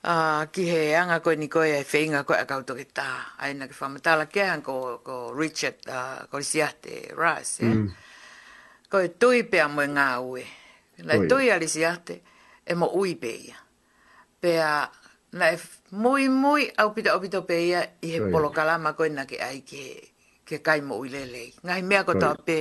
Ah 0.07 0.47
ki 0.53 0.65
he 0.71 0.95
anga 0.95 1.19
koe 1.21 1.35
ni 1.35 1.49
ko 1.51 1.65
e 1.67 1.83
feinga 1.83 2.23
ko 2.23 2.35
a 2.37 2.47
kauto 2.47 2.77
ke 2.79 2.87
Ai 3.41 3.55
na 3.55 3.67
ke 3.67 3.73
whamatala 3.75 4.27
ke 4.31 4.45
hang 4.45 4.63
ko, 4.63 5.01
ko 5.03 5.33
Richard 5.35 5.81
uh, 5.89 5.93
ah, 5.93 6.27
Korisiate 6.31 7.11
Ross. 7.17 7.59
Eh? 7.61 7.67
Ko 7.67 7.75
mm. 7.75 7.91
Koe 8.91 9.09
tui 9.19 9.43
pe 9.49 9.59
amo 9.61 9.83
e 9.83 9.87
ngā 9.89 10.21
ue. 10.23 10.45
Lai 11.03 11.27
tui 11.27 11.51
e 12.67 12.75
mo 12.75 12.87
ui 12.95 13.15
pe 13.17 13.33
ia. 13.51 13.57
Pea 14.39 14.87
na 15.33 15.51
e 15.55 15.59
mui 15.91 16.29
mui 16.29 16.71
au 16.79 16.91
pita 16.91 17.13
au 17.17 17.21
pita 17.21 17.41
pe 17.49 17.57
ia 17.69 17.81
i 18.03 18.07
he 18.15 18.19
polo 18.33 18.49
kalama 18.57 18.91
koe 18.99 19.09
na 19.17 19.25
ke 19.31 19.37
ai 19.49 19.59
ke, 19.69 19.83
ke 20.47 20.57
kai 20.67 20.81
mo 20.87 20.95
ui 21.03 21.09
lelei. 21.15 21.49
Ngai 21.67 21.83
mea 21.89 22.05
ko 22.09 22.13
tau 22.23 22.35
pe 22.47 22.57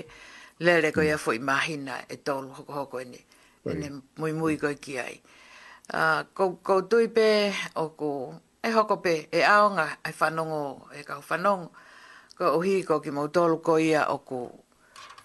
lele 0.66 0.90
koe 0.96 1.06
mm. 1.06 1.12
ia 1.14 1.18
fwoi 1.24 1.40
mahina 1.50 1.96
e 2.10 2.16
tolu 2.26 2.50
hoko 2.58 2.72
hoko 2.80 2.96
ene, 3.04 3.20
ene 3.70 3.88
mui 4.20 4.34
mui 4.40 4.56
koe 4.64 4.76
ki 4.84 4.94
ai. 5.08 5.16
Uh, 5.94 5.98
ah, 5.98 6.22
ko, 6.38 6.44
ko 6.68 6.76
pe 7.16 7.26
o 7.84 7.94
ko 8.00 8.10
e 8.64 8.70
hoko 8.78 8.96
pe 9.06 9.16
e 9.32 9.46
aonga 9.56 9.88
e 10.02 10.12
whanongo 10.20 10.64
e 10.98 11.04
kau 11.10 11.22
whanongo. 11.30 11.68
Ko 12.38 12.44
uhi 12.58 12.84
ko 12.88 12.96
ki 13.04 13.10
mou 13.16 13.28
tolu 13.36 13.58
koe 13.66 13.82
ia 13.92 14.02
o 14.10 14.18
ko 14.28 14.38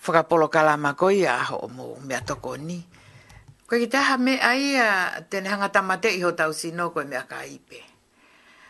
whakapolo 0.04 0.46
kalama 0.54 0.90
koe 1.00 1.14
ia 1.24 1.32
aho 1.42 1.56
o 1.64 1.68
mou 1.76 1.94
mea 2.08 2.20
toko 2.28 2.52
ni. 2.56 2.78
Ko 3.70 3.78
ki 3.78 3.86
taha 3.86 4.18
me 4.18 4.34
ai 4.42 4.74
a 4.82 5.22
tene 5.30 5.46
hanga 5.46 5.70
tamate 5.70 6.10
iho 6.10 6.34
tau 6.34 6.50
sino 6.50 6.90
koe 6.90 7.06
mea 7.06 7.22
ka 7.30 7.46
ipe. 7.46 7.78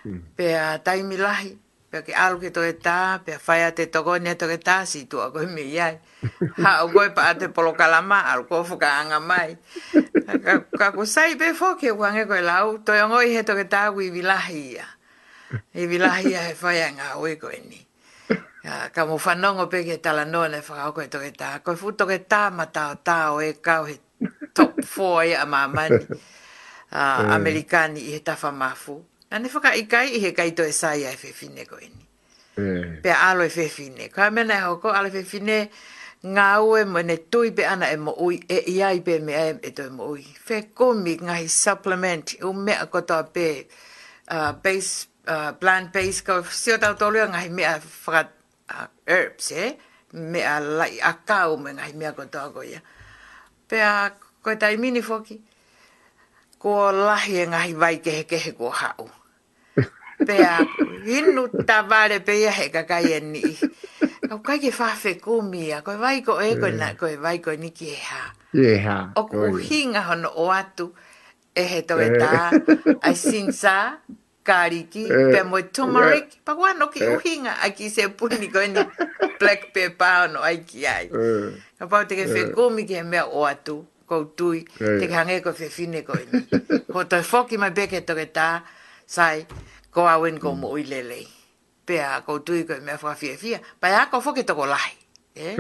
Mm. 0.05 0.37
Pea 0.37 0.77
taimi 0.85 1.17
lahi, 1.17 1.57
pea 1.89 2.05
ke 2.05 2.13
alu 2.13 2.37
ke 2.37 2.53
toke 2.53 2.77
tā, 2.77 3.17
pea 3.25 3.41
whaia 3.41 3.73
te 3.73 3.89
toko 3.89 4.21
nea 4.21 4.37
toke 4.37 4.61
tā, 4.61 4.85
si 4.85 5.09
tua 5.09 5.33
koe 5.33 5.49
me 5.49 5.65
iai. 5.65 5.97
Ha 6.65 6.85
o 6.85 6.93
koe 6.93 7.09
pa 7.17 7.33
te 7.33 7.49
polo 7.49 7.73
kalama, 7.73 8.29
alu 8.29 8.45
koe 8.45 8.61
fuka 8.61 8.93
anga 9.01 9.25
mai. 9.25 9.57
Ka, 10.77 10.93
ka 10.93 11.05
sai 11.09 11.33
pe 11.41 11.57
fo 11.57 11.81
ke 11.81 11.97
wange 11.97 12.29
koe 12.29 12.45
lau, 12.45 12.77
toi 12.85 13.01
ongoi 13.01 13.33
he 13.33 13.41
toke 13.41 13.65
tā 13.73 13.89
ku 13.97 14.05
iwi 14.05 14.21
lahi 14.21 14.77
ia. 14.77 14.87
Iwi 15.81 15.97
lahi 15.97 16.29
ia 16.37 16.45
he 16.53 16.53
whaia 16.61 16.93
ngā 16.93 17.17
oe 17.17 17.41
koe 17.41 17.57
ni. 17.73 17.81
Ka, 18.61 18.93
ka 18.93 19.09
whanongo 19.09 19.65
pe 19.73 19.81
ke 19.89 19.97
tala 20.05 20.29
noa 20.29 20.53
ne 20.53 20.61
whakao 20.61 20.93
koe 20.93 21.09
toke 21.09 21.33
tā. 21.33 21.65
Koe 21.65 21.77
fu 21.81 21.89
toke 21.97 22.21
tā 22.29 22.53
matao 22.53 23.01
tā 23.01 23.33
o 23.33 23.41
e 23.41 23.57
kau 23.65 23.89
he 23.89 23.97
top 24.61 24.73
four 24.85 25.25
ia 25.25 25.47
ma 25.49 25.65
mani. 25.69 26.01
Uh, 26.93 27.17
eh. 27.25 27.35
Amerikani 27.35 28.01
i 28.01 28.13
he 28.13 28.21
tafa 28.21 28.53
mafu. 28.53 29.01
Ane 29.33 29.49
whaka 29.49 29.73
i 29.77 29.83
kai 29.89 30.09
i 30.17 30.21
he 30.21 30.33
kai 30.33 30.51
to 30.53 30.65
e 30.67 30.73
saia 30.73 31.09
e 31.13 31.17
whewhine 31.17 31.65
ko 31.65 31.81
ini. 31.81 32.03
Eh. 32.61 32.85
Pea 33.03 33.17
alo 33.33 33.45
e 33.47 33.53
whewhine. 33.53 34.11
Kwa 34.13 34.31
mena 34.31 34.57
e 34.59 34.63
hoko, 34.67 34.93
alo 34.93 35.09
e 35.09 35.15
whewhine 35.17 35.59
ngā 36.25 36.49
ue 36.69 36.83
mo 36.87 37.01
ne 37.03 37.15
tui 37.33 37.49
pe 37.57 37.65
ana 37.65 37.89
e 37.93 37.97
mo 37.97 38.13
ui 38.27 38.37
e 38.49 38.59
ia 38.75 38.91
i 38.93 39.01
pe 39.07 39.17
me 39.25 39.37
e 39.65 39.71
to 39.77 39.87
mo 39.95 40.11
ui. 40.15 40.27
Whe 40.49 40.59
kumi 40.77 41.17
ngahi 41.21 41.47
supplement 41.49 42.35
i 42.37 42.43
e 42.43 42.49
u 42.49 42.53
mea 42.57 42.85
kotoa 42.93 43.23
pe 43.35 43.47
uh, 44.29 44.53
base, 44.65 45.07
uh, 45.31 45.53
bland 45.61 45.93
base 45.97 46.21
ko 46.27 46.43
si 46.45 46.75
o 46.75 46.81
tau 46.83 46.93
tolua 47.01 47.25
ngahi 47.33 47.49
mea 47.55 47.79
whaka 48.05 48.27
herbs 49.09 49.53
e. 49.55 49.65
Eh? 49.69 49.73
Mea 50.21 50.59
lai 50.61 50.99
a 51.07 51.15
kau 51.23 51.57
me 51.57 51.73
ngahi 51.79 51.95
mea 51.97 52.13
kotoa 52.19 52.53
ko 52.53 52.67
ia. 52.67 52.83
Pea 53.71 54.11
koe 54.43 54.57
tai 54.57 54.77
mini 54.77 55.03
foki, 55.03 55.41
ko 56.59 56.93
lahi 56.93 57.37
e 57.45 57.47
ngahi 57.47 57.75
vai 57.77 57.97
kehe 58.01 58.25
kehe 58.25 58.53
ko 58.57 58.71
hau. 58.71 59.09
Pea, 60.27 60.59
hinu 61.05 61.49
ta 61.67 61.83
vare 61.83 62.21
pea 62.21 62.51
he 62.51 62.69
kakai 62.69 63.13
e 63.17 63.21
ni. 63.21 63.43
Kau 64.29 64.39
kai 64.43 64.59
ke 64.59 64.71
whawhe 64.73 65.13
kumia, 65.21 65.83
koe 65.85 65.97
vai 65.97 66.21
ko 66.23 66.41
e 66.41 66.57
koe 66.57 66.71
na, 66.73 66.91
eh. 66.91 66.95
koe 66.97 67.17
vai 67.17 67.39
koe 67.41 67.57
ni 67.57 67.71
ki 67.71 67.89
e 67.91 67.97
ha. 68.05 68.25
ha. 68.87 69.13
O 69.17 69.25
ku 69.27 69.57
hinga 69.61 70.03
hono 70.09 70.29
o 70.37 70.49
atu, 70.51 70.91
e 71.55 71.63
he 71.75 71.83
toe 71.83 72.07
eh. 72.09 72.19
tā, 72.21 72.51
ai 73.03 73.15
sinsa, 73.25 73.77
kariki, 74.45 75.05
eh. 75.09 75.29
pe 75.37 75.43
moe 75.45 75.63
tumarik, 75.73 76.41
pa 76.45 76.53
wano 76.57 76.89
ki 76.89 77.05
uhinga, 77.13 77.53
ai 77.61 77.73
ki 77.77 77.89
se 77.93 78.09
puni 78.09 78.49
koe 78.49 78.67
ni 78.73 78.85
black 79.39 79.73
pepper 79.75 80.29
no 80.33 80.41
ai 80.41 80.57
ki 80.65 80.87
ai. 80.89 81.09
Kau 81.79 81.89
pau 81.93 82.05
te 82.09 82.17
ke 82.21 82.29
whekumi 82.33 82.85
ki 82.89 83.01
he 83.03 83.07
mea 83.07 83.25
o 83.29 83.45
atu 83.49 83.85
ko 84.11 84.25
tui 84.35 84.65
te 84.75 85.07
hange 85.15 85.39
ko 85.45 85.53
fe 85.55 85.69
fine 85.71 86.03
ko 86.07 86.17
ini 86.19 86.43
ko 86.93 87.05
te 87.11 87.21
foki 87.33 87.57
mai 87.63 87.71
beke 87.77 88.01
to 88.09 88.15
ke 88.19 88.27
ta 88.35 88.49
sai 89.07 89.47
ko 89.95 90.03
awen 90.15 90.43
ko 90.43 90.51
mm. 90.51 90.59
mo 90.59 90.75
i 90.75 90.83
lele 90.91 91.23
pe 91.87 92.01
a 92.03 92.19
ko 92.27 92.41
tui 92.47 92.67
ko 92.67 92.75
me 92.83 92.99
fa 93.03 93.15
fie 93.21 93.37
fie 93.43 93.61
pa 93.81 93.87
a 94.01 94.09
ko 94.11 94.19
foki 94.25 94.43
to 94.49 94.59
ko 94.59 94.67
lai 94.73 94.91
e 95.47 95.55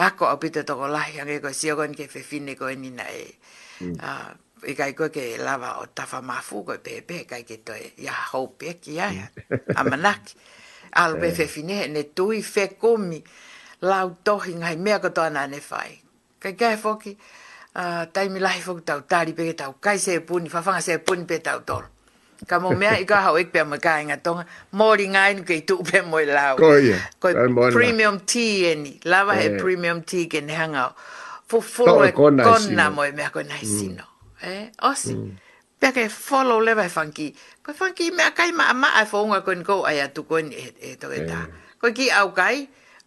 a 0.00 0.08
ko 0.16 0.30
apite 0.32 0.64
to 0.68 0.74
ko 0.80 0.88
lai 0.94 1.10
hange 1.20 1.36
ko 1.44 1.52
sio 1.58 1.76
ko 1.76 1.84
ke 1.98 2.08
fe 2.14 2.24
fine 2.30 2.56
ko 2.60 2.72
ini 2.72 2.90
na 2.96 3.04
e 3.12 3.28
mm. 3.84 3.96
a 4.00 4.08
i 4.72 4.74
kai 4.78 4.94
ko 4.96 5.10
ke 5.12 5.24
lava 5.36 5.76
o 5.84 5.84
tafa 5.96 6.24
mafu 6.24 6.64
ko 6.64 6.80
pe 6.80 7.04
pe 7.04 7.24
kai 7.28 7.44
ke 7.44 7.60
to 7.60 7.76
ya 8.08 8.16
ho 8.32 8.46
pe 8.56 8.78
ki 8.80 8.98
ai 9.04 9.20
a 9.76 9.84
manak 9.84 10.32
al 11.04 11.20
be 11.20 11.28
fe 11.36 11.44
fine 11.44 11.92
ne 11.92 12.08
tui 12.16 12.40
fe 12.40 12.72
komi 12.80 13.20
lau 13.92 14.16
tohi 14.24 14.56
ngai 14.64 14.76
mea 14.80 14.98
ko 15.04 15.12
to 15.12 15.20
ana 15.28 15.44
ne 15.46 15.60
fai 15.60 15.92
kai 16.40 16.56
kai 16.56 16.76
foki 16.80 17.14
ke 17.18 17.40
a 17.74 17.84
uh, 17.84 18.04
taimi 18.14 18.38
lahi 18.46 18.60
fok 18.66 18.84
tau 18.88 19.00
tari 19.00 19.32
pe 19.36 19.52
tau 19.60 19.72
kai 19.84 19.96
se 20.04 20.12
e 20.20 20.22
puni 20.28 20.48
fa 20.54 20.60
fanga 20.66 20.80
se 20.86 20.92
e 20.98 21.00
puni 21.06 21.24
pe 21.30 21.36
tau 21.46 21.58
tol 21.68 21.84
ka 22.48 22.58
mo 22.64 22.70
mea 22.80 22.98
i 23.02 23.04
ka 23.10 23.20
hau 23.26 23.34
ek 23.42 23.48
pe 23.54 23.64
ma 23.64 23.78
ka 23.86 23.92
inga 24.02 24.16
tonga 24.26 24.44
mori 24.78 25.06
ngai 25.14 25.32
nuke 25.38 25.54
i 25.60 25.64
tu 25.68 25.76
pe 25.90 26.02
mo 26.10 26.20
i 26.24 26.26
lau 26.38 26.54
ko 26.60 26.68
ia 26.78 26.98
ko 27.20 27.28
i 27.32 27.72
premium 27.76 28.16
tea 28.30 28.56
eni 28.72 28.92
lava 29.12 29.32
he 29.40 29.46
eh. 29.48 29.58
premium 29.62 30.02
tea 30.10 30.24
ken 30.32 30.48
hanga 30.58 30.84
fu 31.48 31.60
fulu 31.72 31.96
e, 32.04 32.08
e 32.08 32.12
kona 32.50 32.86
mo 32.96 33.04
i 33.10 33.12
mea 33.18 33.30
ko 33.36 33.40
nai 33.50 33.64
mm. 33.64 33.74
sino 33.78 34.04
eh 34.42 34.68
osi 34.90 35.14
mm. 35.16 35.34
pe 35.80 35.88
ke 35.96 36.04
follow 36.28 36.60
leva 36.68 36.84
e 36.90 36.92
fanki 36.98 37.28
ko 37.64 37.72
fanki 37.82 38.12
mea 38.18 38.30
kai 38.38 38.50
ma 38.58 38.68
ama 38.74 38.88
a 39.00 39.04
fo 39.10 39.22
unga 39.24 39.40
kon 39.48 39.64
ko 39.68 39.82
aya 39.90 40.08
tu 40.16 40.22
kon 40.30 40.52
e 40.60 40.96
to 41.00 41.08
e 41.20 41.24
ta 41.32 41.42
eh. 41.42 41.52
ko 41.80 41.92
ki 41.98 42.10
au 42.20 42.28
kai 42.40 42.56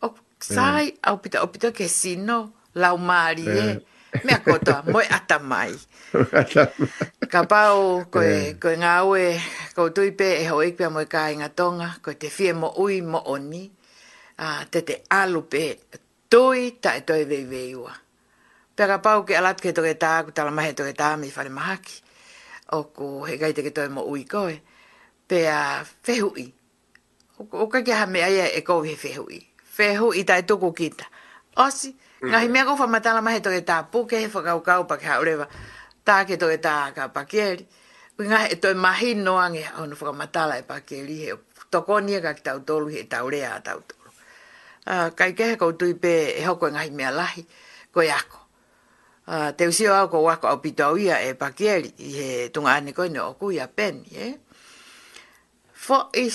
o 0.01 0.15
sai 0.53 0.85
eh. 0.87 0.93
au 1.09 1.17
pita 1.21 1.39
au 1.45 1.49
pita 1.53 1.69
ke 1.79 1.87
sino 2.03 2.39
lau 2.83 2.97
maari 3.09 3.45
eh 3.65 3.75
mea 4.23 4.39
kotoa, 4.39 4.83
moe 4.91 5.07
ata 5.11 5.39
mai. 5.39 5.75
ka 7.31 7.43
pau, 7.51 8.05
koe, 8.09 8.27
eh. 8.27 8.55
koe 8.61 8.75
ngā 8.79 8.93
ue, 9.09 9.23
kou 9.75 9.89
tui 9.95 10.11
pē 10.17 10.29
e 10.37 10.45
hoi 10.51 10.71
pia 10.77 10.89
moe 10.89 11.05
kā 11.11 11.25
inga 11.33 11.49
tonga, 11.57 11.89
koe 12.03 12.13
te 12.19 12.29
fie 12.31 12.53
mo 12.53 12.71
ui 12.81 13.01
mo 13.01 13.19
oni, 13.31 13.65
uh, 14.39 14.61
te 14.71 14.81
te 14.87 15.01
alu 15.11 15.41
pē, 15.51 15.63
tui 16.29 16.71
ta 16.81 16.93
e 16.99 17.03
toi 17.07 17.25
vei 17.25 17.45
vei 17.49 17.73
ua. 17.75 17.95
Pea 18.75 18.87
ka 18.87 18.97
pau 18.99 19.25
ke 19.27 19.35
alat 19.37 19.59
ke 19.63 19.71
toke 19.75 19.95
tā, 19.99 20.11
ku 20.25 20.31
tala 20.35 20.51
mahe 20.51 20.73
toke 20.77 20.93
tā, 20.97 21.15
mi 21.19 21.29
whare 21.35 21.49
mahaki, 21.51 21.99
o 22.75 22.83
ku 22.95 23.09
he 23.25 23.37
gai 23.41 23.53
ke 23.55 23.71
toi 23.71 23.89
mo 23.89 24.03
ui 24.11 24.25
koe, 24.29 24.59
pea 25.27 25.59
fehui. 26.07 26.47
O, 27.39 27.47
o 27.51 27.67
kakeha 27.67 28.07
mea 28.07 28.29
ia 28.31 28.45
e 28.55 28.61
kou 28.67 28.81
he 28.87 28.95
fehui. 28.99 29.43
Fehui 29.75 30.23
ta 30.23 30.37
e 30.39 30.43
toko 30.47 30.71
kita. 30.71 31.03
Osi, 31.63 31.95
Mm. 32.25 32.29
Nga 32.33 32.39
hi 32.41 32.49
mea 32.49 32.65
kou 32.65 32.77
wha 32.81 32.87
matala 32.89 33.21
mahe 33.21 33.39
toke 33.39 33.61
tā 33.61 33.83
puke, 33.91 34.17
wha 34.33 34.41
kau 34.41 34.59
kau 34.65 34.83
pa 34.89 34.97
ke 34.97 35.05
haurewa, 35.05 35.45
tā 36.07 36.23
ke 36.25 36.37
toke 36.41 36.57
tā 36.57 36.89
ka 36.95 37.07
pakeri. 37.13 37.65
Nga 38.17 38.39
e 38.49 38.55
toi 38.55 38.73
mahi 38.73 39.11
noange 39.13 39.61
haunu 39.61 39.93
wha 39.99 40.11
matala 40.13 40.57
e 40.57 40.63
pakeri 40.65 41.17
he 41.21 41.31
tokoni 41.69 42.17
e 42.17 42.21
kak 42.25 42.41
tau 42.43 42.59
tolu 42.65 42.87
he 42.89 43.03
tau 43.11 43.29
rea 43.29 43.53
a 43.57 43.61
tau 43.61 43.77
tolu. 43.85 44.09
Uh, 44.89 45.09
kai 45.17 45.33
kehe 45.37 45.53
kou 45.57 45.71
tui 45.77 45.93
pe 45.93 46.33
e 46.41 46.41
hoko 46.45 46.67
e 46.67 46.71
ngahi 46.73 46.91
mea 46.97 47.11
lahi, 47.13 47.45
ko 47.93 48.01
e 48.01 48.09
ako. 48.09 48.39
te 49.57 49.67
usio 49.67 49.93
au 49.93 50.09
ko 50.09 50.21
wako 50.21 50.47
au 50.47 50.57
pito 50.61 50.83
au 50.89 50.97
ia 50.97 51.17
e 51.21 51.33
pakeri, 51.33 51.93
he 52.15 52.27
tunga 52.49 52.73
ane 52.73 52.93
koe 52.93 53.07
ne 53.09 53.19
oku 53.21 53.51
ia 53.53 53.67
peni, 53.67 54.09
eh? 54.17 54.33
Fo 55.73 56.09
i 56.13 56.25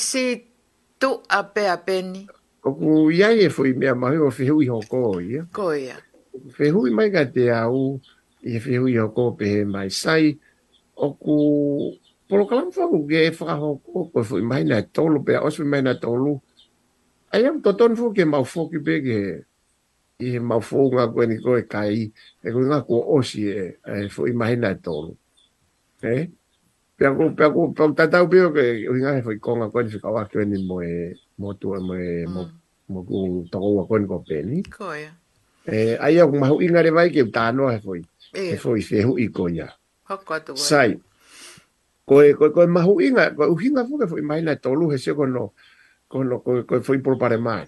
tu 0.99 1.11
ape 1.30 1.53
pe 1.55 1.68
a 1.70 1.76
peni, 1.78 2.26
Ko 2.61 2.77
ku 2.77 2.87
iai 3.11 3.47
e 3.49 3.49
fui 3.49 3.73
mea 3.73 3.95
mahi 3.97 4.19
o 4.21 4.29
fehu 4.31 4.61
i 4.63 4.69
hoko 4.69 4.99
o 5.17 5.17
ia. 5.21 5.47
Ko 5.57 5.73
ia. 5.73 5.97
Fehu 6.53 6.85
i 6.87 6.91
mai 6.93 7.09
ka 7.13 7.23
te 7.35 7.49
au 7.57 7.97
i 8.45 8.61
fehu 8.61 8.89
i 8.91 8.99
hoko 9.01 9.33
pe 9.41 9.45
he 9.53 9.63
mai 9.65 9.89
sai. 9.91 10.37
O 10.95 11.07
ku 11.21 11.37
polo 12.29 12.45
kalam 12.51 12.69
fangu 12.73 13.07
ke 13.09 13.19
e 13.31 13.31
whaka 13.33 13.57
hoko 13.65 13.99
ko 14.13 14.21
e 14.21 14.25
fui 14.29 14.43
mai 14.45 14.61
na 14.69 14.83
tolu 14.95 15.25
pe 15.25 15.33
a 15.39 15.41
osu 15.49 15.65
mai 15.65 15.81
na 15.83 15.95
tolu. 15.97 16.37
Ai 17.33 17.45
am 17.49 17.63
to 17.65 17.73
tonfu 17.73 18.13
ke 18.15 18.25
mau 18.29 18.45
foki 18.45 18.79
pe 18.85 18.95
ke 19.07 19.17
i 20.25 20.37
he 20.37 20.43
mau 20.45 20.61
fo 20.61 20.85
ngā 20.93 21.05
koe 21.15 21.25
ni 21.29 21.37
koe 21.45 21.63
kai 21.73 21.97
e 22.45 22.49
koe 22.53 22.65
ngā 22.69 22.79
kua 22.87 23.07
osi 23.17 23.41
e 23.49 23.65
e 23.81 24.05
fui 24.15 24.33
mai 24.37 24.55
na 24.61 24.75
tolu. 24.85 25.15
E? 26.05 26.29
Pea 27.01 27.09
ku, 27.17 27.33
pea 27.37 27.49
ku, 27.55 27.71
pea 27.75 27.87
ku 27.89 27.95
tatau 27.97 28.29
pe 28.31 28.39
o 28.47 28.53
ke 28.57 28.65
ui 28.93 29.01
ngā 29.01 29.17
he 29.17 29.23
fui 29.25 29.41
konga 29.41 29.67
koe 29.73 29.83
ni 29.89 29.95
whaka 29.97 30.11
wakio 30.21 30.45
ni 30.45 30.59
mo 30.69 30.83
e 30.85 30.93
mo 31.41 31.57
tu 31.57 31.72
mm. 31.72 32.28
mo 32.28 32.41
mo 32.93 33.01
ku 33.09 33.49
to 33.49 33.57
ko 33.57 33.82
ko 33.88 33.95
ko 34.05 34.16
pe 34.20 34.45
ni 34.45 34.61
ko 34.68 34.93
ya 34.93 35.16
e 35.64 35.97
ai 35.97 36.20
au 36.20 36.28
ma 36.36 36.53
inga 36.61 36.84
le 36.84 36.93
vai 36.93 37.09
ke 37.09 37.24
ta 37.32 37.49
no 37.55 37.72
e 37.72 37.80
foi 37.80 38.05
e 38.36 38.57
foi 38.61 38.80
se 38.84 39.01
hu 39.01 39.16
i 39.16 39.32
ko 39.32 39.49
ya 39.49 39.72
ko 40.05 40.36
tu 40.45 40.53
sai 40.61 40.93
ko 42.05 42.20
ko 42.36 42.45
ko 42.53 42.61
ma 42.68 42.84
hu 42.84 43.01
inga 43.01 43.32
ko 43.32 43.49
hu 43.57 43.57
inga 43.64 43.88
fu 43.88 43.97
ke 43.97 44.05
foi 44.07 44.20
mai 44.20 44.43
na 44.45 44.53
to 44.61 44.76
he 44.93 44.99
se 45.01 45.16
ko 45.16 45.24
no 45.24 45.57
ko 46.12 46.20
no 46.20 46.45
ko 46.45 46.61
ko 46.68 46.76
foi 46.84 47.01
por 47.01 47.16
pare 47.16 47.41
mai 47.41 47.64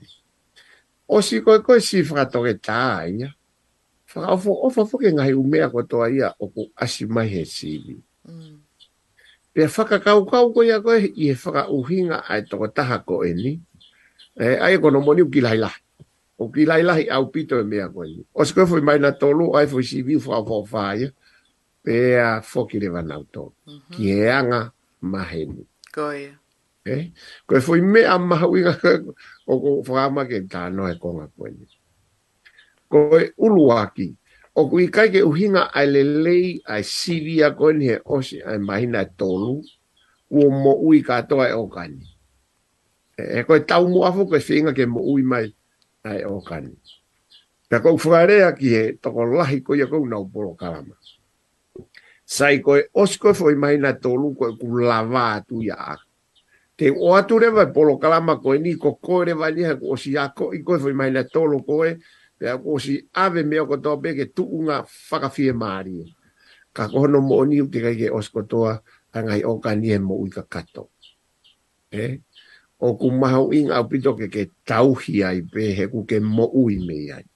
o 1.09 1.17
si 1.25 1.41
ko 1.41 1.57
ko 1.65 1.81
si 1.81 2.05
fra 2.05 2.29
to 2.29 2.45
ke 2.45 2.59
ta 2.61 3.07
ya 3.09 3.31
fra 4.05 4.37
fo 4.37 4.69
fo 4.69 4.85
fo 4.85 4.95
ke 5.01 5.09
nga 5.17 5.25
hu 5.33 5.41
me 5.49 5.65
ko 5.73 5.81
to 5.89 6.05
ia 6.13 6.29
o 6.37 6.51
ku 6.53 6.69
asi 6.77 7.09
mai 7.09 7.31
he 7.33 7.43
si 7.49 7.81
pe 9.53 9.69
faka 9.69 10.01
kau 10.01 10.25
kau 10.25 10.49
ko 10.57 10.61
ya 10.65 10.81
e 10.81 10.83
ko 10.83 10.89
i 10.97 11.37
faka 11.37 11.69
uhinga 11.69 12.25
ai 12.25 12.49
to 12.49 12.57
taha 12.73 12.97
ko 13.05 13.21
eni 13.21 13.61
e 14.33 14.57
ai 14.57 14.81
ko 14.81 14.89
no 14.89 15.05
moni 15.05 15.29
ki 15.29 15.41
laila 15.45 15.69
o 16.41 16.49
ki 16.49 16.65
laila 16.65 16.97
i 16.97 17.05
au 17.13 17.29
pito 17.29 17.61
e 17.61 17.65
me 17.65 17.85
ko 17.93 18.01
ni 18.09 18.25
o 18.33 18.41
se 18.49 18.57
ko 18.57 18.65
foi 18.65 18.81
mai 18.81 18.97
na 18.97 19.13
tolu 19.13 19.53
ai 19.53 19.69
foi 19.69 19.85
si 19.85 20.01
vi 20.01 20.17
fa 20.17 20.41
fa 20.41 20.57
fa 20.65 20.85
ya 20.97 21.09
pe 21.85 22.17
le 22.81 22.89
van 22.89 23.13
auto 23.13 23.53
ki 23.93 24.05
e 24.09 24.25
anga 24.33 24.73
maheni 25.05 25.69
ko 25.93 26.09
e 26.17 26.33
e 26.89 27.13
ko 27.45 27.61
foi 27.61 27.81
me 27.85 28.09
a 28.09 28.17
mahuinga 28.17 28.73
o 29.45 29.55
ko 29.61 29.71
fa 29.85 30.09
ma 30.09 30.25
ke 30.25 30.49
ta 30.49 30.73
no 30.73 30.89
e 30.89 30.97
ko 30.97 31.09
ma 31.13 31.29
ko 31.29 31.45
ni 31.53 31.69
ko 32.89 33.21
uluaki 33.37 34.17
o 34.55 34.69
kui 34.69 34.89
kai 34.93 35.09
ke 35.13 35.23
uhinga 35.25 35.71
ai 35.73 35.87
lelei 35.89 36.61
ai 36.69 36.83
sivi 36.85 37.41
a 37.45 37.53
koe 37.57 37.73
ni 37.77 37.89
he 37.93 37.99
osi 38.05 38.43
ai 38.45 38.59
mahina 38.61 39.01
e 39.03 39.09
tolu 39.19 39.63
uo 40.31 40.49
mo 40.51 40.73
ui 40.81 41.03
katoa 41.05 41.49
e 41.49 41.53
okani. 41.55 42.05
E, 43.21 43.41
e 43.41 43.41
koe 43.49 43.61
tau 43.65 43.89
mo 43.89 44.05
afo 44.09 44.27
koe 44.29 44.41
whinga 44.49 44.73
ke 44.77 44.85
mo 44.89 45.01
ui 45.01 45.23
mai 45.25 45.49
ai 46.05 46.25
okani. 46.29 46.73
Pea 47.69 47.81
kou 47.81 47.97
whakarea 47.97 48.53
ki 48.57 48.69
he 48.77 48.83
toko 49.01 49.25
lahi 49.25 49.63
koe 49.65 49.81
a 49.83 49.87
kou 49.89 50.05
nau 50.09 50.29
polo 50.29 50.53
karama. 50.55 50.95
Sai 52.27 52.61
koe 52.65 52.85
osi 52.93 53.19
koe 53.21 53.33
fo 53.37 53.51
i 53.53 53.57
mahina 53.57 53.91
e 53.93 53.99
tolu 54.01 54.35
koe 54.37 54.57
ku 54.61 54.77
lava 54.81 55.31
atu 55.41 55.63
ia 55.65 55.75
a. 55.97 55.97
Te 56.77 56.91
o 56.93 57.13
atu 57.17 57.39
rewa 57.41 57.65
polo 57.73 57.97
karama 58.01 58.37
koe 58.41 58.59
ni 58.61 58.77
ko 58.77 58.97
koe 59.01 59.25
rewa 59.25 59.51
ni 59.51 59.65
ha 59.65 59.75
ko 59.81 59.93
osi 59.97 60.17
a 60.21 60.29
koe 60.37 60.57
i 60.61 60.65
koe 60.65 60.79
fo 60.81 60.89
i 60.93 60.97
mahina 60.97 61.21
e 61.25 61.33
tolu 61.33 61.65
koe 61.65 61.95
koe 61.95 62.21
e 62.43 62.49
a 62.51 62.59
kōsi 62.59 62.99
awe 63.15 63.43
mea 63.47 63.63
ko 63.69 63.77
tōpe 63.79 64.15
ke 64.19 64.25
tu 64.35 64.43
unga 64.43 64.81
whakawhie 64.83 65.53
maari. 65.55 66.11
Ka 66.75 66.89
kohono 66.91 67.21
mo 67.23 67.37
oni 67.45 67.61
uke 67.63 67.79
kai 67.81 67.95
ke 67.97 68.09
osko 68.11 68.43
toa 68.51 68.73
angai 69.15 69.43
o 69.47 69.59
ka 69.63 69.75
nie 69.79 69.99
mo 70.03 70.19
ui 70.19 70.27
ka 70.31 70.43
kato. 70.43 70.89
E? 71.93 72.19
O 72.83 72.97
ku 72.99 73.13
mahau 73.15 73.53
ing 73.55 73.71
au 73.71 73.87
pito 73.87 74.17
ke 74.19 74.27
ke 74.27 74.51
tauhi 74.67 75.23
ai 75.23 75.45
pe 75.47 75.71
he 75.77 75.87
ku 75.87 76.03
ke 76.09 76.19
mo 76.19 76.51
ui 76.51 76.83
me 76.83 76.99
ai. 77.15 77.27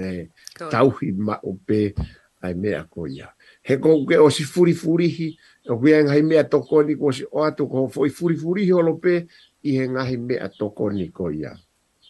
E? 0.00 0.30
Tauhi 0.56 1.12
ma 1.12 1.36
o 1.44 1.52
pe 1.52 1.92
ai 2.40 2.54
mea 2.56 2.86
ko 2.88 3.04
ia. 3.04 3.28
He 3.60 3.76
ko 3.76 4.00
ke 4.08 4.16
o 4.16 4.30
si 4.32 4.48
furi 4.48 4.72
furihi 4.72 5.34
o 5.68 5.76
kui 5.76 5.92
angai 5.92 6.22
mea 6.24 6.48
toko 6.48 6.80
ni 6.80 6.96
ko 6.96 7.12
si 7.12 7.28
o 7.28 7.44
atu 7.44 7.68
ko 7.68 7.90
foi 7.92 8.08
furi 8.08 8.40
furihi 8.40 8.72
olo 8.72 8.96
pe 8.96 9.20
i 9.68 9.76
he 9.76 9.84
ngahi 9.84 10.16
mea 10.16 10.48
toko 10.48 10.88
ni 10.88 11.12
ko 11.12 11.28
ia. 11.28 11.52
Yeah 11.52 11.58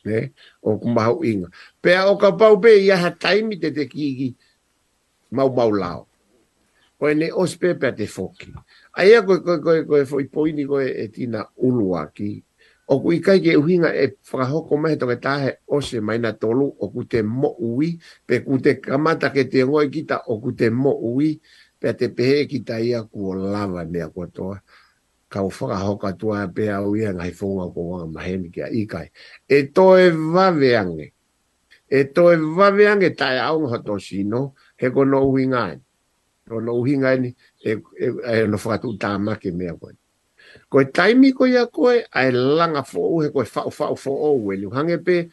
ne 0.04 0.32
o 0.62 0.76
mau 0.94 1.24
inga 1.24 1.48
pe 1.80 1.96
o 2.08 2.16
ka 2.20 2.32
pau 2.36 2.60
pe 2.60 2.68
ia 2.80 2.96
ha 3.00 3.10
taimi 3.10 3.56
te 3.60 3.70
te 3.74 3.86
ki 3.88 4.34
mau 5.36 5.52
mau 5.54 5.72
lao 5.72 6.06
o 7.00 7.06
ne 7.14 7.28
os 7.32 7.56
pe 7.56 7.74
pe 7.74 7.88
te 7.96 8.04
foki 8.06 8.52
ai 8.98 9.12
ko 9.26 9.34
ko 9.44 9.52
ko 9.64 9.72
ko 9.88 9.96
e 10.00 10.04
foi 10.08 10.24
poini 10.32 10.64
ko 10.68 10.78
e 10.80 11.06
tina 11.14 11.40
ulua 11.56 12.06
ki 12.14 12.32
o 12.90 13.00
ku 13.02 13.12
ikai 13.14 13.40
ke 13.42 13.56
uhinga 13.56 13.90
e 14.02 14.06
whakahoko 14.30 14.74
mehe 14.82 14.96
toke 14.98 15.16
tahe 15.22 15.50
o 15.70 15.80
se 15.80 16.00
na 16.00 16.32
tolu 16.32 16.66
o 16.84 16.88
ku 16.90 17.04
te 17.04 17.22
mo 17.22 17.50
ui 17.60 17.98
pe 18.26 18.40
ku 18.44 18.58
te 18.64 18.72
kamata 18.80 19.30
ke 19.34 19.44
te 19.50 19.60
ngoi 19.64 19.90
kita 19.90 20.16
o 20.32 20.40
ku 20.42 20.50
te 20.56 20.66
mo 20.70 20.92
ui 21.14 21.38
pe 21.80 21.88
te 21.98 22.06
pe 22.16 22.46
kita 22.46 22.80
ia 22.80 23.00
ku 23.04 23.18
o 23.30 23.34
lava 23.34 23.84
mea 23.84 24.08
kua 24.08 24.26
toa 24.34 24.56
kau 25.30 25.46
whaka 25.46 25.76
hoka 25.78 26.10
tua 26.18 26.42
a 26.42 26.46
pea 26.50 26.76
au 26.82 26.90
ia 26.98 27.14
ngai 27.14 27.30
fonga 27.30 27.70
ko 27.70 27.80
wanga 27.90 28.06
mahemi 28.18 28.50
kia 28.50 28.66
ikai. 28.66 29.06
E 29.48 29.62
to 29.70 29.94
e 29.96 30.10
waveange. 30.10 31.06
E 31.86 32.02
to 32.10 32.32
e 32.34 32.36
waveange 32.36 33.14
tae 33.14 33.38
aunga 33.38 33.70
hato 33.78 33.94
sino, 34.02 34.54
he 34.76 34.90
ko 34.90 35.04
no 35.06 35.30
uhi 35.30 35.46
ngai. 35.46 35.76
No 36.50 36.58
no 36.58 36.72
uhi 36.82 36.96
ngai 36.98 37.16
ni, 37.22 37.28
e, 37.62 37.70
e, 37.78 38.06
e, 38.10 38.36
e 38.42 38.46
no 38.50 38.58
whakatu 38.58 38.98
tā 38.98 39.14
make 39.22 39.54
mea 39.54 39.74
koe. 39.78 39.94
Ko 40.68 40.80
e 40.82 40.90
taimi 40.90 41.30
ko 41.32 41.46
ia 41.46 41.62
koe, 41.70 42.02
a 42.10 42.26
e 42.26 42.32
langa 42.34 42.82
fo 42.82 42.98
u, 43.06 43.22
he 43.22 43.30
ko 43.30 43.42
e 43.46 43.48
whau 43.54 43.70
whau 43.70 43.94
fo 43.94 44.10
o 44.10 44.32
ue, 44.34 44.56
ni 44.58 44.66
hange 44.74 44.98
pe, 44.98 45.28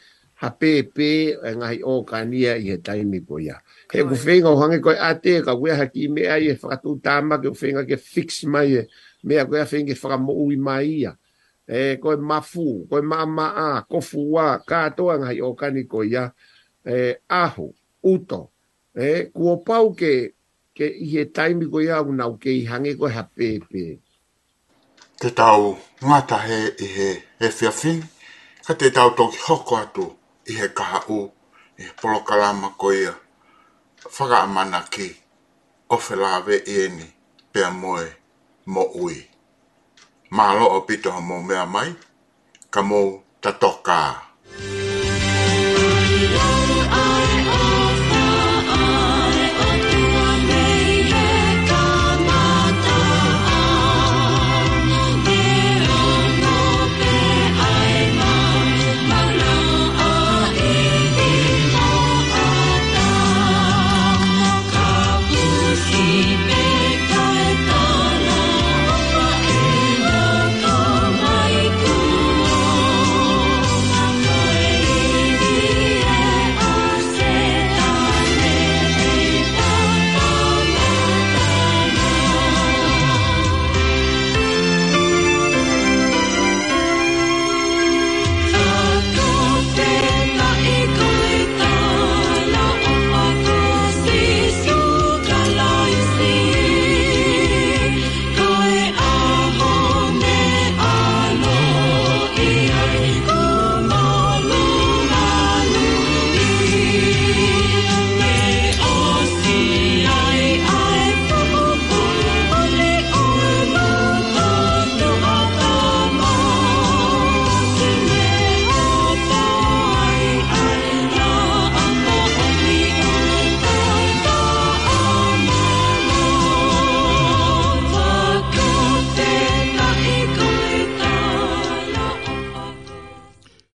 ha 0.46 0.50
pe 0.54 0.84
pe, 0.94 1.10
e 1.42 1.56
ngai 1.58 1.82
o 1.84 2.04
kania 2.06 2.54
i 2.56 2.70
he 2.70 2.78
taimi 2.82 3.26
ko 3.26 3.38
ia. 3.42 3.58
He 3.92 4.04
ku 4.06 4.14
whenga 4.14 4.50
o 4.54 4.62
hange 4.62 4.78
koe 4.80 4.94
a 4.94 5.16
te, 5.20 5.42
ka 5.42 5.56
wea 5.58 5.76
ha 5.82 5.86
ki 5.90 6.08
mea 6.14 6.38
i 6.38 6.52
e 6.54 6.54
whakatu 6.54 7.00
tā 7.02 7.18
make, 7.26 7.50
u 7.50 7.54
whenga 7.58 7.82
ke 7.90 7.98
fix 7.98 8.44
mai 8.46 8.78
e, 8.86 8.86
mea 9.26 9.46
koe 9.46 9.62
awhenge 9.62 9.94
whakamo 10.00 10.34
ui 10.46 10.56
mai 10.66 10.88
ia. 11.00 11.12
E, 11.78 11.98
koe 12.02 12.16
mafu, 12.16 12.66
koe 12.90 13.02
maamaa, 13.02 13.82
kofua, 13.92 14.46
katoa 14.70 15.14
ngai 15.20 15.40
o 15.42 15.50
kani 15.60 15.82
koe 15.92 16.06
ya. 16.16 16.24
E, 16.96 17.18
ahu, 17.42 17.68
uto, 18.12 18.42
e, 19.08 19.24
kuo 19.36 19.54
pau 19.68 19.88
ke, 20.00 20.12
ke 20.76 20.86
ihe 21.06 21.24
taimi 21.36 21.66
koe 21.72 21.84
ia 21.88 22.02
unau 22.10 22.34
ke 22.42 22.52
hange 22.72 22.92
koe 23.00 23.12
hapepe. 23.18 23.84
Te 25.20 25.30
tau 25.40 25.66
he 26.48 26.58
i 26.80 26.88
he 26.96 27.08
efiafin, 27.48 28.00
ka 28.66 28.74
te 28.80 28.88
tau 28.98 29.10
toki 29.18 29.40
hoko 29.48 29.76
atu 29.84 30.06
i 30.50 30.56
he 30.60 30.68
kaha 30.78 31.00
u, 31.10 31.20
i 31.78 31.82
he 31.86 31.92
polokalama 32.02 32.70
koe 32.82 32.96
ia. 33.04 33.14
Whakaamana 34.16 34.82
ki, 34.94 35.08
ofelawe 35.94 36.56
ieni, 36.74 37.06
pia 37.52 37.70
moe 37.72 38.06
mo 38.68 38.84
ui. 39.00 39.16
Mahalo 40.36 40.66
o 40.78 40.80
pito 40.88 41.08
ha 41.16 41.22
mo 41.24 41.36
mea 41.48 41.66
mai, 41.66 41.92
ka 42.74 42.82
mo 42.88 43.00
tatoka. 43.44 44.02
Yeah. 46.36 46.77